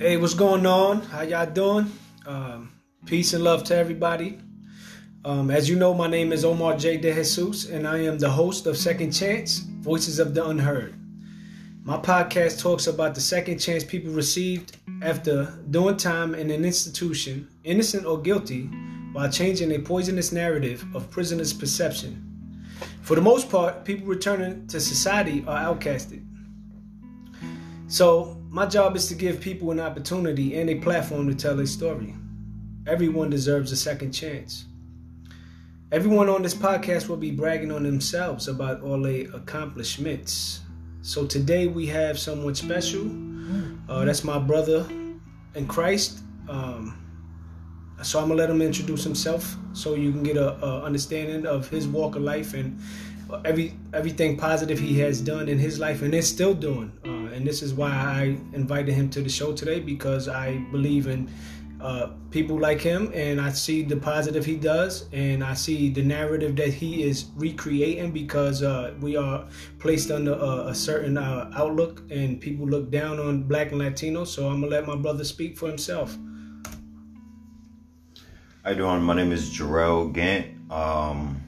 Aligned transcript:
Hey, 0.00 0.16
what's 0.16 0.32
going 0.32 0.64
on? 0.64 1.00
How 1.00 1.22
y'all 1.22 1.44
doing? 1.44 1.90
Um, 2.24 2.70
peace 3.04 3.32
and 3.32 3.42
love 3.42 3.64
to 3.64 3.74
everybody. 3.74 4.38
Um, 5.24 5.50
as 5.50 5.68
you 5.68 5.74
know, 5.74 5.92
my 5.92 6.06
name 6.06 6.32
is 6.32 6.44
Omar 6.44 6.76
J. 6.76 6.98
De 6.98 7.12
Jesus, 7.12 7.68
and 7.68 7.84
I 7.84 8.04
am 8.04 8.16
the 8.16 8.30
host 8.30 8.68
of 8.68 8.76
Second 8.76 9.10
Chance 9.10 9.58
Voices 9.58 10.20
of 10.20 10.34
the 10.34 10.46
Unheard. 10.46 10.94
My 11.82 11.96
podcast 11.96 12.60
talks 12.60 12.86
about 12.86 13.16
the 13.16 13.20
second 13.20 13.58
chance 13.58 13.82
people 13.82 14.12
received 14.12 14.76
after 15.02 15.52
doing 15.70 15.96
time 15.96 16.36
in 16.36 16.52
an 16.52 16.64
institution, 16.64 17.48
innocent 17.64 18.06
or 18.06 18.22
guilty, 18.22 18.66
while 19.12 19.28
changing 19.28 19.72
a 19.72 19.80
poisonous 19.80 20.30
narrative 20.30 20.86
of 20.94 21.10
prisoners' 21.10 21.52
perception. 21.52 22.24
For 23.02 23.16
the 23.16 23.20
most 23.20 23.50
part, 23.50 23.84
people 23.84 24.06
returning 24.06 24.68
to 24.68 24.78
society 24.78 25.42
are 25.48 25.74
outcasted. 25.74 26.24
So, 27.88 28.37
my 28.50 28.64
job 28.64 28.96
is 28.96 29.06
to 29.08 29.14
give 29.14 29.40
people 29.40 29.70
an 29.70 29.80
opportunity 29.80 30.58
and 30.58 30.70
a 30.70 30.76
platform 30.76 31.28
to 31.28 31.34
tell 31.34 31.54
their 31.54 31.66
story. 31.66 32.14
Everyone 32.86 33.28
deserves 33.28 33.72
a 33.72 33.76
second 33.76 34.12
chance. 34.12 34.64
Everyone 35.92 36.28
on 36.28 36.42
this 36.42 36.54
podcast 36.54 37.08
will 37.08 37.18
be 37.18 37.30
bragging 37.30 37.70
on 37.70 37.82
themselves 37.82 38.48
about 38.48 38.80
all 38.80 39.00
their 39.02 39.26
accomplishments. 39.34 40.60
So 41.02 41.26
today 41.26 41.66
we 41.66 41.86
have 41.86 42.18
someone 42.18 42.54
special. 42.54 43.10
Uh, 43.88 44.04
that's 44.04 44.24
my 44.24 44.38
brother 44.38 44.86
in 45.54 45.66
Christ. 45.66 46.20
Um, 46.48 46.94
so 48.02 48.18
I'm 48.18 48.28
gonna 48.28 48.38
let 48.38 48.50
him 48.50 48.62
introduce 48.62 49.04
himself, 49.04 49.56
so 49.72 49.94
you 49.94 50.12
can 50.12 50.22
get 50.22 50.36
a, 50.36 50.54
a 50.64 50.82
understanding 50.84 51.46
of 51.46 51.68
his 51.68 51.86
walk 51.86 52.16
of 52.16 52.22
life 52.22 52.54
and 52.54 52.78
every 53.44 53.74
everything 53.92 54.36
positive 54.36 54.78
he 54.78 54.98
has 55.00 55.20
done 55.20 55.48
in 55.48 55.58
his 55.58 55.78
life 55.78 56.02
and 56.02 56.14
is 56.14 56.28
still 56.28 56.54
doing. 56.54 56.92
Uh, 57.04 57.34
and 57.34 57.46
this 57.46 57.62
is 57.62 57.74
why 57.74 57.90
I 57.90 58.38
invited 58.52 58.94
him 58.94 59.10
to 59.10 59.22
the 59.22 59.28
show 59.28 59.52
today 59.52 59.80
because 59.80 60.28
I 60.28 60.58
believe 60.72 61.06
in 61.06 61.30
uh, 61.80 62.08
people 62.32 62.58
like 62.58 62.80
him, 62.80 63.12
and 63.14 63.40
I 63.40 63.50
see 63.50 63.82
the 63.82 63.96
positive 63.96 64.44
he 64.44 64.56
does, 64.56 65.08
and 65.12 65.44
I 65.44 65.54
see 65.54 65.90
the 65.90 66.02
narrative 66.02 66.56
that 66.56 66.74
he 66.74 67.04
is 67.04 67.26
recreating 67.36 68.10
because 68.10 68.64
uh, 68.64 68.94
we 69.00 69.16
are 69.16 69.46
placed 69.78 70.10
under 70.10 70.32
a, 70.32 70.68
a 70.68 70.74
certain 70.74 71.16
uh, 71.16 71.50
outlook, 71.54 72.02
and 72.10 72.40
people 72.40 72.66
look 72.66 72.90
down 72.90 73.20
on 73.20 73.44
Black 73.44 73.70
and 73.70 73.78
Latino. 73.78 74.24
So 74.24 74.48
I'm 74.48 74.60
gonna 74.60 74.72
let 74.72 74.86
my 74.86 74.96
brother 74.96 75.22
speak 75.22 75.56
for 75.56 75.68
himself. 75.68 76.18
How 78.64 78.70
you 78.70 78.76
doing? 78.76 79.02
My 79.02 79.14
name 79.14 79.30
is 79.30 79.48
Jerrel 79.56 80.12
Gant. 80.12 80.46
Um, 80.72 81.40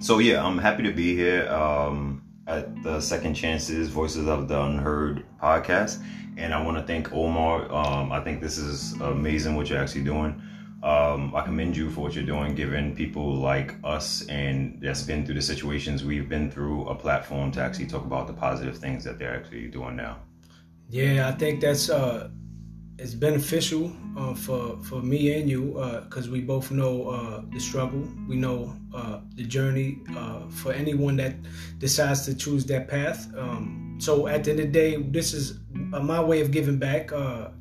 so 0.00 0.18
yeah, 0.18 0.44
I'm 0.44 0.58
happy 0.58 0.82
to 0.84 0.92
be 0.92 1.16
here 1.16 1.48
um, 1.48 2.22
at 2.46 2.82
the 2.82 3.00
Second 3.00 3.34
Chances 3.34 3.88
Voices 3.88 4.26
of 4.28 4.48
the 4.48 4.60
Unheard 4.60 5.24
podcast 5.42 6.02
and 6.36 6.54
I 6.54 6.62
want 6.62 6.76
to 6.78 6.84
thank 6.84 7.12
Omar. 7.12 7.70
Um, 7.72 8.12
I 8.12 8.20
think 8.20 8.40
this 8.40 8.58
is 8.58 8.92
amazing 9.00 9.56
what 9.56 9.68
you're 9.68 9.80
actually 9.80 10.04
doing. 10.04 10.40
Um, 10.84 11.34
I 11.34 11.42
commend 11.42 11.76
you 11.76 11.90
for 11.90 12.02
what 12.02 12.14
you're 12.14 12.24
doing, 12.24 12.54
giving 12.54 12.94
people 12.94 13.34
like 13.34 13.74
us 13.82 14.24
and 14.28 14.80
that's 14.80 15.02
been 15.02 15.26
through 15.26 15.34
the 15.34 15.42
situations 15.42 16.04
we've 16.04 16.28
been 16.28 16.48
through 16.48 16.88
a 16.88 16.94
platform 16.94 17.50
to 17.52 17.60
actually 17.60 17.86
talk 17.86 18.04
about 18.04 18.28
the 18.28 18.32
positive 18.32 18.78
things 18.78 19.02
that 19.02 19.18
they're 19.18 19.34
actually 19.34 19.66
doing 19.66 19.96
now. 19.96 20.18
Yeah, 20.88 21.28
I 21.28 21.32
think 21.32 21.60
that's 21.60 21.90
uh, 21.90 22.30
it's 22.98 23.14
beneficial 23.14 23.92
uh, 24.16 24.34
for 24.34 24.76
for 24.82 25.00
me 25.00 25.38
and 25.38 25.48
you 25.48 25.74
because 26.04 26.28
uh, 26.28 26.32
we 26.32 26.40
both 26.40 26.70
know 26.70 27.08
uh, 27.08 27.42
the 27.52 27.60
struggle. 27.60 28.02
We 28.26 28.36
know 28.36 28.76
uh, 28.92 29.20
the 29.36 29.44
journey 29.44 30.00
uh, 30.16 30.48
for 30.48 30.72
anyone 30.72 31.16
that 31.18 31.34
decides 31.78 32.24
to 32.26 32.34
choose 32.34 32.66
that 32.66 32.88
path. 32.88 33.32
Um, 33.36 33.98
so 34.00 34.26
at 34.26 34.44
the 34.44 34.50
end 34.50 34.60
of 34.60 34.66
the 34.66 34.72
day, 34.72 34.96
this 34.96 35.32
is 35.32 35.58
uh, 35.92 36.00
my 36.00 36.20
way 36.20 36.40
of 36.40 36.50
giving 36.50 36.78
back. 36.78 37.10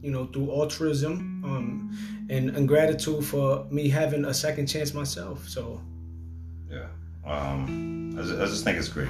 you 0.02 0.11
know, 0.11 0.25
through 0.27 0.49
altruism 0.52 1.43
um, 1.45 2.27
and, 2.30 2.49
and 2.55 2.67
gratitude 2.67 3.23
for 3.23 3.65
me 3.70 3.89
having 3.89 4.26
a 4.26 4.33
second 4.33 4.67
chance 4.67 4.93
myself. 4.93 5.47
So 5.47 5.81
yeah, 6.70 6.87
um, 7.26 8.15
I, 8.17 8.21
just, 8.21 8.42
I 8.42 8.45
just 8.45 8.64
think 8.64 8.77
it's 8.77 8.89
great. 8.89 9.09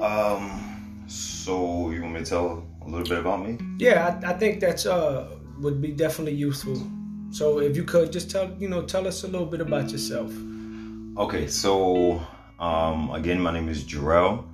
Um, 0.00 1.04
so 1.06 1.90
you 1.90 2.02
want 2.02 2.14
me 2.14 2.20
to 2.20 2.26
tell 2.26 2.66
a 2.86 2.88
little 2.88 3.06
bit 3.06 3.18
about 3.18 3.46
me? 3.46 3.58
Yeah, 3.78 4.18
I, 4.22 4.30
I 4.30 4.32
think 4.34 4.60
that's 4.60 4.86
uh 4.86 5.38
would 5.60 5.80
be 5.80 5.92
definitely 5.92 6.34
useful. 6.34 6.76
So 7.30 7.60
if 7.60 7.76
you 7.76 7.84
could 7.84 8.12
just 8.12 8.30
tell 8.30 8.54
you 8.58 8.68
know 8.68 8.82
tell 8.82 9.06
us 9.06 9.24
a 9.24 9.28
little 9.28 9.46
bit 9.46 9.60
about 9.60 9.90
yourself. 9.90 10.32
Okay, 11.16 11.46
so 11.46 12.22
um, 12.58 13.10
again, 13.10 13.40
my 13.40 13.52
name 13.52 13.68
is 13.68 13.84
Jerrel. 13.84 14.44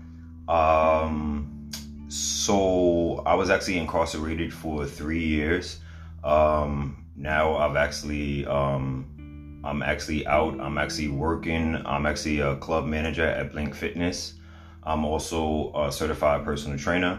Um, 0.48 1.70
so 2.08 3.22
I 3.26 3.34
was 3.34 3.50
actually 3.50 3.78
incarcerated 3.78 4.52
for 4.52 4.86
three 4.86 5.24
years. 5.24 5.80
Um, 6.24 7.04
now 7.16 7.56
I've 7.56 7.76
actually 7.76 8.46
um, 8.46 9.60
I'm 9.64 9.82
actually 9.82 10.26
out. 10.26 10.58
I'm 10.60 10.78
actually 10.78 11.08
working. 11.08 11.76
I'm 11.84 12.06
actually 12.06 12.40
a 12.40 12.56
club 12.56 12.86
manager 12.86 13.26
at 13.26 13.52
Blink 13.52 13.74
Fitness. 13.74 14.34
I'm 14.82 15.04
also 15.04 15.72
a 15.74 15.92
certified 15.92 16.44
personal 16.44 16.78
trainer. 16.78 17.18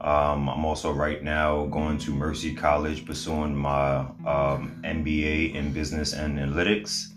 Um, 0.00 0.48
I'm 0.48 0.64
also 0.64 0.92
right 0.92 1.22
now 1.22 1.66
going 1.66 1.98
to 1.98 2.10
Mercy 2.10 2.54
College 2.54 3.06
pursuing 3.06 3.56
my 3.56 3.98
um, 4.26 4.80
MBA 4.84 5.54
in 5.54 5.72
business 5.72 6.12
and 6.12 6.38
analytics. 6.38 7.12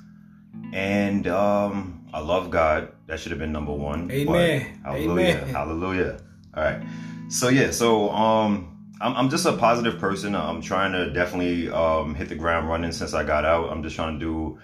And 0.72 1.28
um, 1.28 2.06
I 2.14 2.20
love 2.20 2.50
God. 2.50 2.94
That 3.08 3.20
should 3.20 3.32
have 3.32 3.40
been 3.40 3.52
number 3.52 3.74
one. 3.74 4.10
Amen. 4.12 4.80
hallelujah. 4.84 5.38
Amen. 5.38 5.50
Hallelujah. 5.50 6.20
All 6.56 6.64
right. 6.64 6.82
So 7.28 7.50
yeah. 7.50 7.72
So 7.72 8.10
um, 8.12 8.78
I'm, 9.02 9.16
I'm 9.16 9.30
just 9.30 9.46
a 9.46 9.54
positive 9.54 10.00
person. 10.00 10.36
I'm 10.36 10.62
trying 10.62 10.94
to 10.94 11.12
definitely 11.12 11.70
um, 11.70 12.16
hit 12.16 12.30
the 12.30 12.36
ground 12.36 12.70
running 12.70 12.92
since 12.92 13.14
I 13.14 13.24
got 13.24 13.46
out. 13.46 13.70
I'm 13.72 13.84
just 13.84 13.96
trying 13.96 14.20
to 14.20 14.26
do 14.26 14.60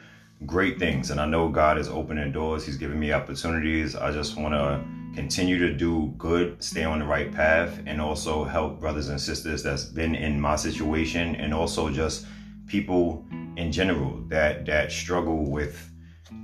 great 0.46 0.80
things, 0.80 1.12
and 1.12 1.20
I 1.20 1.26
know 1.26 1.50
God 1.50 1.78
is 1.78 1.88
opening 1.88 2.32
doors. 2.32 2.66
He's 2.66 2.78
giving 2.78 3.00
me 3.00 3.12
opportunities. 3.14 3.96
I 3.96 4.12
just 4.12 4.38
want 4.38 4.54
to 4.54 4.84
continue 5.16 5.58
to 5.58 5.74
do 5.74 6.14
good, 6.18 6.62
stay 6.62 6.84
on 6.84 7.00
the 7.00 7.06
right 7.06 7.32
path, 7.32 7.80
and 7.86 8.02
also 8.02 8.44
help 8.44 8.80
brothers 8.80 9.10
and 9.10 9.20
sisters 9.20 9.64
that's 9.64 9.86
been 9.86 10.14
in 10.14 10.40
my 10.40 10.56
situation, 10.56 11.36
and 11.36 11.54
also 11.54 11.90
just 11.90 12.26
people 12.68 13.26
in 13.56 13.72
general 13.72 14.22
that 14.28 14.66
that 14.66 14.92
struggle 14.92 15.50
with 15.50 15.90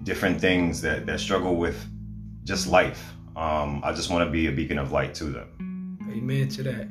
different 0.03 0.39
things 0.39 0.81
that 0.81 1.05
that 1.05 1.19
struggle 1.19 1.55
with 1.55 1.85
just 2.43 2.67
life. 2.67 3.13
Um, 3.35 3.81
I 3.83 3.93
just 3.93 4.09
want 4.09 4.25
to 4.25 4.31
be 4.31 4.47
a 4.47 4.51
beacon 4.51 4.77
of 4.77 4.91
light 4.91 5.13
to 5.15 5.25
them. 5.25 5.97
Amen 6.09 6.49
to 6.49 6.63
that. 6.63 6.87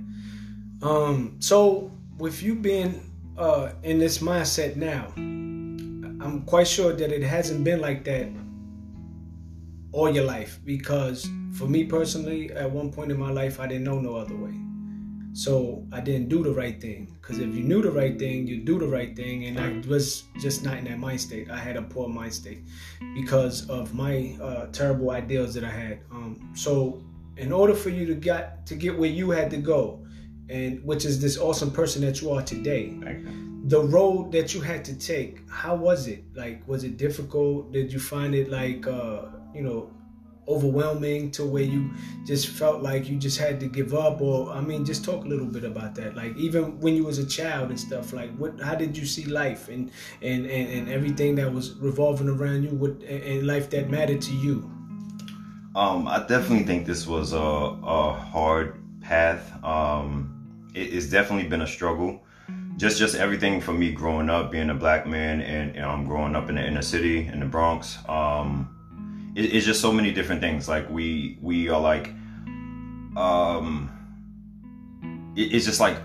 Um, 0.83 1.37
so 1.41 1.91
with 2.19 2.43
you 2.43 2.55
being 2.55 3.11
uh, 3.37 3.73
in 3.83 3.99
this 3.99 4.19
mindset 4.19 4.77
now, 4.77 5.07
I'm 5.17 6.43
quite 6.47 6.69
sure 6.69 6.93
that 6.93 7.13
it 7.13 7.23
hasn't 7.23 7.65
been 7.65 7.81
like 7.81 8.05
that 8.05 8.29
all 9.93 10.11
your 10.11 10.25
life 10.25 10.61
because 10.65 11.29
for 11.53 11.67
me 11.67 11.85
personally, 11.85 12.51
at 12.53 12.71
one 12.71 12.93
point 12.93 13.11
in 13.11 13.19
my 13.19 13.31
life, 13.31 13.61
I 13.61 13.67
didn't 13.67 13.85
know 13.85 14.01
no 14.01 14.17
other 14.17 14.37
way. 14.37 14.55
So 15.33 15.87
I 15.93 16.01
didn't 16.01 16.29
do 16.29 16.43
the 16.43 16.53
right 16.53 16.81
thing. 16.81 17.17
Because 17.21 17.39
if 17.39 17.55
you 17.55 17.63
knew 17.63 17.83
the 17.83 17.91
right 17.91 18.19
thing, 18.19 18.47
you 18.47 18.59
do 18.59 18.79
the 18.79 18.87
right 18.87 19.15
thing. 19.15 19.45
And 19.47 19.61
I 19.61 19.89
was 19.89 20.25
just 20.41 20.65
not 20.65 20.79
in 20.79 20.85
that 20.85 20.99
mind 20.99 21.21
state. 21.21 21.51
I 21.51 21.57
had 21.57 21.77
a 21.77 21.83
poor 21.83 22.09
mind 22.09 22.35
state 22.35 22.63
because 23.15 23.69
of 23.69 23.95
my 23.95 24.37
uh, 24.43 24.67
terrible 24.67 25.11
ideals 25.11 25.55
that 25.55 25.65
I 25.65 25.71
had. 25.71 26.01
Um, 26.11 26.51
so 26.55 27.03
in 27.37 27.53
order 27.53 27.75
for 27.75 27.91
you 27.91 28.07
to 28.07 28.15
get 28.15 28.67
to 28.67 28.75
get 28.75 28.99
where 28.99 29.11
you 29.11 29.31
had 29.31 29.51
to 29.51 29.57
go, 29.57 30.05
and 30.49 30.83
which 30.85 31.05
is 31.05 31.21
this 31.21 31.39
awesome 31.39 31.71
person 31.71 32.03
that 32.03 32.21
you 32.21 32.33
are 32.33 32.43
today, 32.43 32.93
the 33.65 33.81
road 33.81 34.33
that 34.33 34.53
you 34.53 34.61
had 34.61 34.85
to 34.87 34.99
take, 34.99 35.49
how 35.49 35.77
was 35.77 36.09
it? 36.09 36.25
Like, 36.35 36.67
was 36.67 36.83
it 36.83 36.97
difficult? 36.97 37.73
Did 37.73 37.93
you 37.93 38.01
find 38.01 38.35
it 38.35 38.51
like, 38.51 38.87
uh, 38.87 39.27
you 39.55 39.63
know, 39.63 39.91
overwhelming 40.51 41.31
to 41.31 41.45
where 41.45 41.63
you 41.63 41.91
just 42.27 42.49
felt 42.49 42.83
like 42.83 43.09
you 43.09 43.17
just 43.17 43.39
had 43.39 43.61
to 43.61 43.67
give 43.67 43.95
up 43.95 44.21
or 44.21 44.51
i 44.51 44.61
mean 44.61 44.85
just 44.85 45.05
talk 45.05 45.25
a 45.25 45.29
little 45.29 45.47
bit 45.47 45.65
about 45.65 45.95
that. 45.95 46.17
Like 46.17 46.37
even 46.37 46.81
when 46.81 46.95
you 46.97 47.05
was 47.05 47.19
a 47.19 47.27
child 47.27 47.71
and 47.71 47.79
stuff 47.79 48.13
like 48.13 48.35
what 48.37 48.61
how 48.61 48.75
did 48.75 48.97
you 48.97 49.07
see 49.07 49.25
life 49.25 49.69
and 49.69 49.91
and 50.23 50.47
and, 50.47 50.69
and 50.69 50.89
everything 50.89 51.37
that 51.37 51.53
was 51.53 51.75
revolving 51.75 52.29
around 52.29 52.65
you 52.65 52.71
what 52.71 53.01
and 53.03 53.47
life 53.47 53.71
that 53.71 53.91
mattered 53.91 54.21
to 54.23 54.33
you? 54.33 54.71
Um 55.77 56.09
i 56.09 56.19
definitely 56.27 56.65
think 56.65 56.87
this 56.87 57.07
was 57.07 57.33
a, 57.33 57.39
a 57.39 58.13
hard 58.13 58.83
path. 59.01 59.43
Um 59.65 60.69
it, 60.75 60.95
it's 60.95 61.07
definitely 61.07 61.49
been 61.49 61.63
a 61.63 61.67
struggle. 61.67 62.21
Just 62.77 62.99
just 62.99 63.15
everything 63.15 63.61
for 63.61 63.73
me 63.73 63.93
growing 63.93 64.29
up 64.31 64.51
being 64.51 64.71
a 64.71 64.75
black 64.75 65.07
man 65.07 65.43
and, 65.43 65.77
and 65.77 65.85
i'm 65.85 66.07
growing 66.07 66.35
up 66.35 66.49
in 66.49 66.57
the 66.57 66.67
inner 66.67 66.83
city 66.83 67.29
in 67.29 67.41
the 67.41 67.47
bronx. 67.47 67.99
Um 68.09 68.80
it, 69.35 69.55
it's 69.55 69.67
just 69.67 69.81
so 69.81 69.93
many 69.93 70.13
different 70.13 70.41
things. 70.41 70.69
Like 70.69 70.89
we 70.91 71.39
we 71.41 71.69
are 71.69 71.81
like, 71.81 72.09
um, 73.17 73.91
it, 75.37 75.55
it's 75.55 75.67
just 75.67 75.81
like 75.81 75.97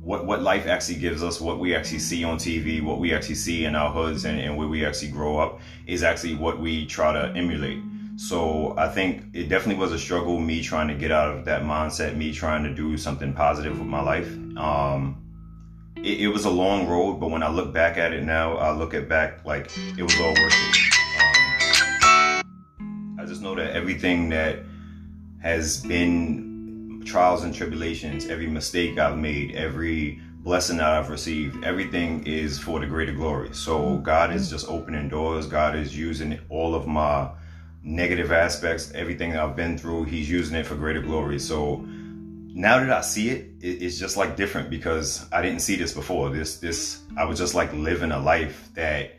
what 0.00 0.24
what 0.24 0.42
life 0.42 0.66
actually 0.66 0.98
gives 0.98 1.22
us, 1.22 1.40
what 1.40 1.58
we 1.58 1.74
actually 1.74 1.98
see 1.98 2.24
on 2.24 2.38
TV, 2.38 2.82
what 2.82 2.98
we 2.98 3.12
actually 3.12 3.34
see 3.34 3.64
in 3.64 3.74
our 3.74 3.90
hoods, 3.90 4.24
and, 4.24 4.40
and 4.40 4.56
where 4.56 4.68
we 4.68 4.84
actually 4.84 5.10
grow 5.10 5.38
up 5.38 5.60
is 5.86 6.02
actually 6.02 6.34
what 6.34 6.60
we 6.60 6.86
try 6.86 7.12
to 7.12 7.32
emulate. 7.36 7.82
So 8.16 8.74
I 8.78 8.88
think 8.88 9.24
it 9.34 9.48
definitely 9.48 9.80
was 9.80 9.92
a 9.92 9.98
struggle. 9.98 10.38
Me 10.40 10.62
trying 10.62 10.88
to 10.88 10.94
get 10.94 11.12
out 11.12 11.36
of 11.36 11.44
that 11.44 11.62
mindset, 11.62 12.16
me 12.16 12.32
trying 12.32 12.64
to 12.64 12.74
do 12.74 12.96
something 12.96 13.34
positive 13.34 13.78
with 13.78 13.88
my 13.88 14.00
life. 14.00 14.28
Um, 14.56 15.22
it, 15.96 16.20
it, 16.22 16.28
was 16.28 16.46
a 16.46 16.50
long 16.50 16.88
road, 16.88 17.20
but 17.20 17.30
when 17.30 17.42
I 17.42 17.50
look 17.50 17.74
back 17.74 17.98
at 17.98 18.14
it 18.14 18.24
now, 18.24 18.56
I 18.56 18.70
look 18.70 18.94
at 18.94 19.06
back 19.06 19.44
like 19.44 19.70
it 19.98 20.02
was 20.02 20.18
all 20.18 20.32
worth 20.32 20.54
it. 20.54 20.95
That 23.56 23.72
everything 23.72 24.28
that 24.30 24.60
has 25.42 25.82
been 25.82 27.02
trials 27.04 27.44
and 27.44 27.54
tribulations, 27.54 28.26
every 28.26 28.46
mistake 28.46 28.98
I've 28.98 29.18
made, 29.18 29.54
every 29.54 30.20
blessing 30.38 30.76
that 30.78 30.88
I've 30.88 31.10
received, 31.10 31.64
everything 31.64 32.26
is 32.26 32.58
for 32.58 32.80
the 32.80 32.86
greater 32.86 33.12
glory. 33.12 33.52
So 33.52 33.98
God 33.98 34.32
is 34.32 34.48
just 34.48 34.68
opening 34.68 35.08
doors. 35.08 35.46
God 35.46 35.76
is 35.76 35.96
using 35.96 36.38
all 36.48 36.74
of 36.74 36.86
my 36.86 37.30
negative 37.82 38.32
aspects, 38.32 38.92
everything 38.94 39.36
I've 39.36 39.56
been 39.56 39.78
through, 39.78 40.04
He's 40.04 40.28
using 40.28 40.56
it 40.56 40.66
for 40.66 40.74
greater 40.74 41.00
glory. 41.00 41.38
So 41.38 41.84
now 41.86 42.78
that 42.78 42.90
I 42.90 43.00
see 43.00 43.30
it, 43.30 43.50
it's 43.60 43.98
just 43.98 44.16
like 44.16 44.36
different 44.36 44.70
because 44.70 45.26
I 45.32 45.42
didn't 45.42 45.60
see 45.60 45.76
this 45.76 45.92
before. 45.92 46.30
This 46.30 46.58
this 46.58 47.02
I 47.16 47.24
was 47.24 47.38
just 47.38 47.54
like 47.54 47.72
living 47.72 48.12
a 48.12 48.18
life 48.18 48.70
that 48.74 49.12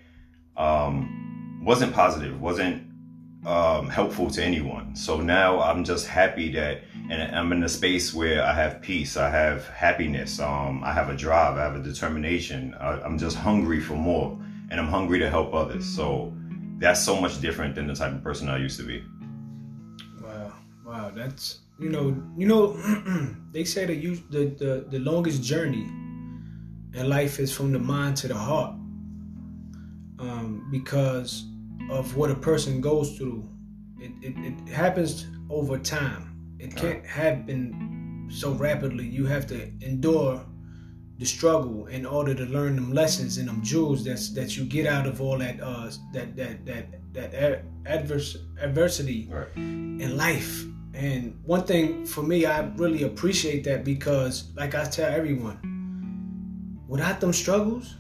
um, 0.57 1.61
wasn't 1.63 1.93
positive, 1.93 2.41
wasn't 2.41 2.86
um, 3.45 3.89
helpful 3.89 4.29
to 4.31 4.43
anyone. 4.43 4.95
So 4.95 5.21
now 5.21 5.61
I'm 5.61 5.83
just 5.83 6.07
happy 6.07 6.51
that, 6.53 6.83
and 7.09 7.35
I'm 7.35 7.51
in 7.51 7.63
a 7.63 7.69
space 7.69 8.13
where 8.13 8.43
I 8.43 8.53
have 8.53 8.81
peace, 8.81 9.15
I 9.17 9.29
have 9.29 9.67
happiness, 9.67 10.39
um, 10.39 10.83
I 10.83 10.91
have 10.91 11.09
a 11.09 11.15
drive, 11.15 11.57
I 11.57 11.63
have 11.63 11.75
a 11.75 11.83
determination. 11.83 12.73
I, 12.79 13.01
I'm 13.01 13.17
just 13.17 13.37
hungry 13.37 13.79
for 13.79 13.95
more, 13.95 14.37
and 14.69 14.79
I'm 14.79 14.87
hungry 14.87 15.19
to 15.19 15.29
help 15.29 15.53
others. 15.53 15.85
So 15.85 16.33
that's 16.79 17.03
so 17.03 17.19
much 17.19 17.39
different 17.39 17.75
than 17.75 17.87
the 17.87 17.95
type 17.95 18.13
of 18.13 18.23
person 18.23 18.49
I 18.49 18.57
used 18.57 18.79
to 18.79 18.85
be. 18.85 19.03
Wow, 20.21 20.53
wow, 20.85 21.11
that's 21.15 21.59
you 21.79 21.89
know, 21.89 22.15
you 22.35 22.47
know, 22.47 22.75
they 23.51 23.63
say 23.63 23.85
that 23.85 23.95
you 23.97 24.15
the, 24.29 24.45
the 24.45 24.85
the 24.89 24.99
longest 24.99 25.43
journey 25.43 25.83
in 26.93 27.07
life 27.07 27.39
is 27.39 27.53
from 27.55 27.71
the 27.71 27.79
mind 27.79 28.17
to 28.17 28.27
the 28.27 28.35
heart, 28.35 28.71
um, 30.19 30.67
because 30.71 31.45
of 31.89 32.15
what 32.15 32.31
a 32.31 32.35
person 32.35 32.81
goes 32.81 33.17
through. 33.17 33.47
It, 33.99 34.11
it, 34.21 34.35
it 34.37 34.69
happens 34.69 35.27
over 35.49 35.77
time. 35.77 36.57
It 36.59 36.75
can't 36.75 37.05
happen 37.05 38.27
so 38.31 38.53
rapidly. 38.53 39.05
You 39.05 39.25
have 39.25 39.47
to 39.47 39.71
endure 39.81 40.45
the 41.19 41.25
struggle 41.25 41.87
in 41.87 42.05
order 42.05 42.33
to 42.35 42.45
learn 42.45 42.75
them 42.75 42.93
lessons 42.93 43.37
and 43.37 43.47
them 43.47 43.63
jewels 43.63 44.03
that's 44.03 44.29
that 44.33 44.55
you 44.55 44.65
get 44.65 44.85
out 44.85 45.07
of 45.07 45.19
all 45.19 45.35
that 45.39 45.59
uh 45.61 45.89
that 46.13 46.35
that 46.35 46.63
that 46.63 46.85
that 47.11 47.63
adverse 47.87 48.37
adversity 48.61 49.27
right. 49.31 49.47
in 49.55 50.15
life 50.15 50.63
and 50.93 51.35
one 51.43 51.63
thing 51.63 52.05
for 52.05 52.21
me 52.21 52.45
i 52.45 52.59
really 52.75 53.01
appreciate 53.01 53.63
that 53.63 53.83
because 53.83 54.51
like 54.55 54.75
i 54.75 54.85
tell 54.85 55.11
everyone 55.11 55.57
without 56.87 57.19
them 57.19 57.33
struggles 57.33 57.95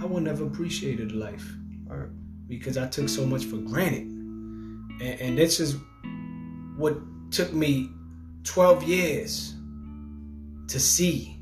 i 0.00 0.04
would 0.04 0.22
never 0.22 0.44
appreciated 0.44 1.12
life. 1.12 1.54
Because 2.48 2.76
i 2.76 2.86
took 2.86 3.08
so 3.08 3.24
much 3.26 3.44
for 3.44 3.56
granted 3.58 4.02
and, 4.02 5.20
and 5.20 5.38
this 5.38 5.60
is 5.60 5.76
what 6.76 6.96
took 7.30 7.52
me 7.52 7.90
12 8.44 8.82
years 8.84 9.54
to 10.68 10.80
see 10.80 11.36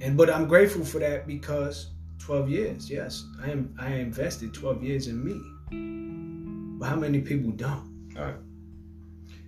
and 0.00 0.16
but 0.16 0.30
I'm 0.30 0.46
grateful 0.46 0.84
for 0.84 0.98
that 1.00 1.26
because 1.26 1.90
12 2.20 2.50
years, 2.50 2.90
yes, 2.90 3.26
I 3.42 3.50
am. 3.50 3.74
I 3.78 3.94
invested 3.94 4.54
12 4.54 4.82
years 4.82 5.08
in 5.08 5.24
me. 5.24 6.78
But 6.78 6.86
how 6.88 6.96
many 6.96 7.20
people 7.20 7.50
don't? 7.50 8.14
All 8.16 8.24
right. 8.24 8.34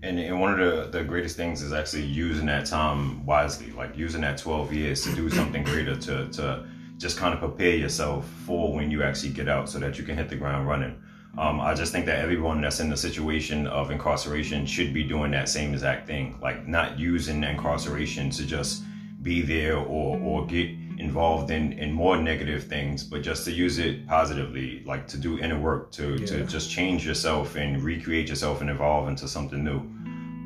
And, 0.02 0.18
and 0.18 0.40
one 0.40 0.58
of 0.58 0.92
the, 0.92 0.98
the 0.98 1.04
greatest 1.04 1.36
things 1.36 1.62
is 1.62 1.72
actually 1.72 2.04
using 2.04 2.46
that 2.46 2.64
time 2.66 3.24
wisely, 3.26 3.70
like 3.72 3.96
using 3.96 4.22
that 4.22 4.38
12 4.38 4.72
years 4.72 5.02
to 5.04 5.14
do 5.14 5.28
something 5.28 5.62
greater, 5.62 5.94
to, 5.94 6.28
to 6.30 6.66
just 7.00 7.16
kind 7.16 7.32
of 7.32 7.40
prepare 7.40 7.74
yourself 7.74 8.28
for 8.44 8.74
when 8.74 8.90
you 8.90 9.02
actually 9.02 9.32
get 9.32 9.48
out 9.48 9.70
so 9.70 9.78
that 9.78 9.96
you 9.98 10.04
can 10.04 10.16
hit 10.16 10.28
the 10.28 10.36
ground 10.36 10.68
running. 10.68 11.02
Um, 11.38 11.58
I 11.58 11.72
just 11.72 11.92
think 11.92 12.04
that 12.06 12.18
everyone 12.18 12.60
that's 12.60 12.80
in 12.80 12.90
the 12.90 12.96
situation 12.96 13.66
of 13.66 13.90
incarceration 13.90 14.66
should 14.66 14.92
be 14.92 15.02
doing 15.02 15.30
that 15.30 15.48
same 15.48 15.72
exact 15.72 16.06
thing, 16.06 16.38
like 16.42 16.66
not 16.68 16.98
using 16.98 17.42
incarceration 17.42 18.28
to 18.30 18.44
just 18.44 18.82
be 19.22 19.40
there 19.40 19.76
or 19.76 20.18
or 20.18 20.46
get 20.46 20.68
involved 20.98 21.50
in 21.50 21.72
in 21.74 21.92
more 21.92 22.16
negative 22.16 22.64
things 22.64 23.02
but 23.02 23.22
just 23.22 23.44
to 23.44 23.52
use 23.52 23.78
it 23.78 24.06
positively 24.06 24.82
like 24.84 25.06
to 25.06 25.16
do 25.16 25.38
inner 25.38 25.58
work 25.58 25.90
to 25.90 26.16
yeah. 26.16 26.26
to 26.26 26.44
just 26.44 26.70
change 26.70 27.06
yourself 27.06 27.56
and 27.56 27.82
recreate 27.82 28.28
yourself 28.28 28.60
and 28.60 28.70
evolve 28.70 29.08
into 29.08 29.26
something 29.28 29.64
new 29.64 29.80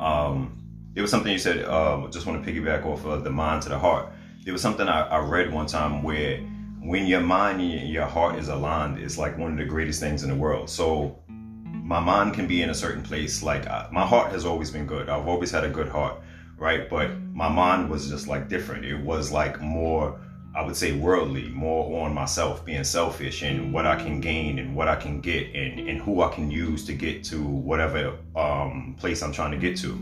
um 0.05 0.57
it 0.95 1.01
was 1.01 1.11
something 1.11 1.33
you 1.33 1.39
said 1.39 1.65
uh 1.65 2.07
just 2.11 2.27
want 2.27 2.45
to 2.45 2.53
piggyback 2.53 2.85
off 2.85 3.05
of 3.05 3.25
the 3.25 3.31
mind 3.31 3.63
to 3.63 3.69
the 3.69 3.79
heart 3.79 4.13
there 4.45 4.53
was 4.53 4.63
something 4.63 4.89
I, 4.89 5.03
I 5.09 5.19
read 5.19 5.53
one 5.53 5.67
time 5.67 6.03
where 6.03 6.39
when 6.81 7.07
your 7.07 7.21
mind 7.21 7.61
and 7.61 7.89
your 7.89 8.07
heart 8.07 8.37
is 8.37 8.49
aligned 8.49 8.99
it's 8.99 9.19
like 9.19 9.37
one 9.37 9.53
of 9.53 9.59
the 9.59 9.65
greatest 9.65 10.01
things 10.01 10.23
in 10.23 10.31
the 10.31 10.37
world 10.37 10.71
so 10.71 11.19
my 11.29 12.01
mind 12.01 12.35
can 12.35 12.47
be 12.47 12.63
in 12.63 12.71
a 12.71 12.75
certain 12.75 13.03
place 13.03 13.43
like 13.43 13.67
I, 13.67 13.89
my 13.91 14.07
heart 14.07 14.33
has 14.33 14.45
always 14.45 14.71
been 14.71 14.87
good 14.87 15.09
i've 15.09 15.27
always 15.27 15.51
had 15.51 15.65
a 15.65 15.71
good 15.71 15.89
heart 15.89 16.21
right? 16.59 16.89
But 16.89 17.11
my 17.33 17.49
mind 17.49 17.91
was 17.91 18.09
just 18.09 18.29
like 18.29 18.49
different. 18.49 18.85
It 18.85 18.99
was 18.99 19.33
like 19.33 19.61
more, 19.61 20.21
I 20.55 20.65
would 20.65 20.77
say, 20.77 20.93
worldly, 20.93 21.49
more 21.49 22.05
on 22.05 22.15
myself, 22.15 22.65
being 22.65 22.85
selfish 22.85 23.43
and 23.43 23.73
what 23.73 23.87
I 23.87 23.97
can 23.97 24.21
gain 24.21 24.59
and 24.59 24.75
what 24.75 24.89
I 24.89 24.97
can 24.97 25.21
get 25.21 25.55
and, 25.55 25.89
and 25.89 26.01
who 26.01 26.23
I 26.23 26.33
can 26.33 26.51
use 26.51 26.85
to 26.87 26.95
get 26.95 27.25
to 27.25 27.43
whatever 27.43 28.17
um, 28.37 28.97
place 28.99 29.23
I'm 29.23 29.33
trying 29.33 29.51
to 29.53 29.59
get 29.59 29.77
to. 29.79 29.93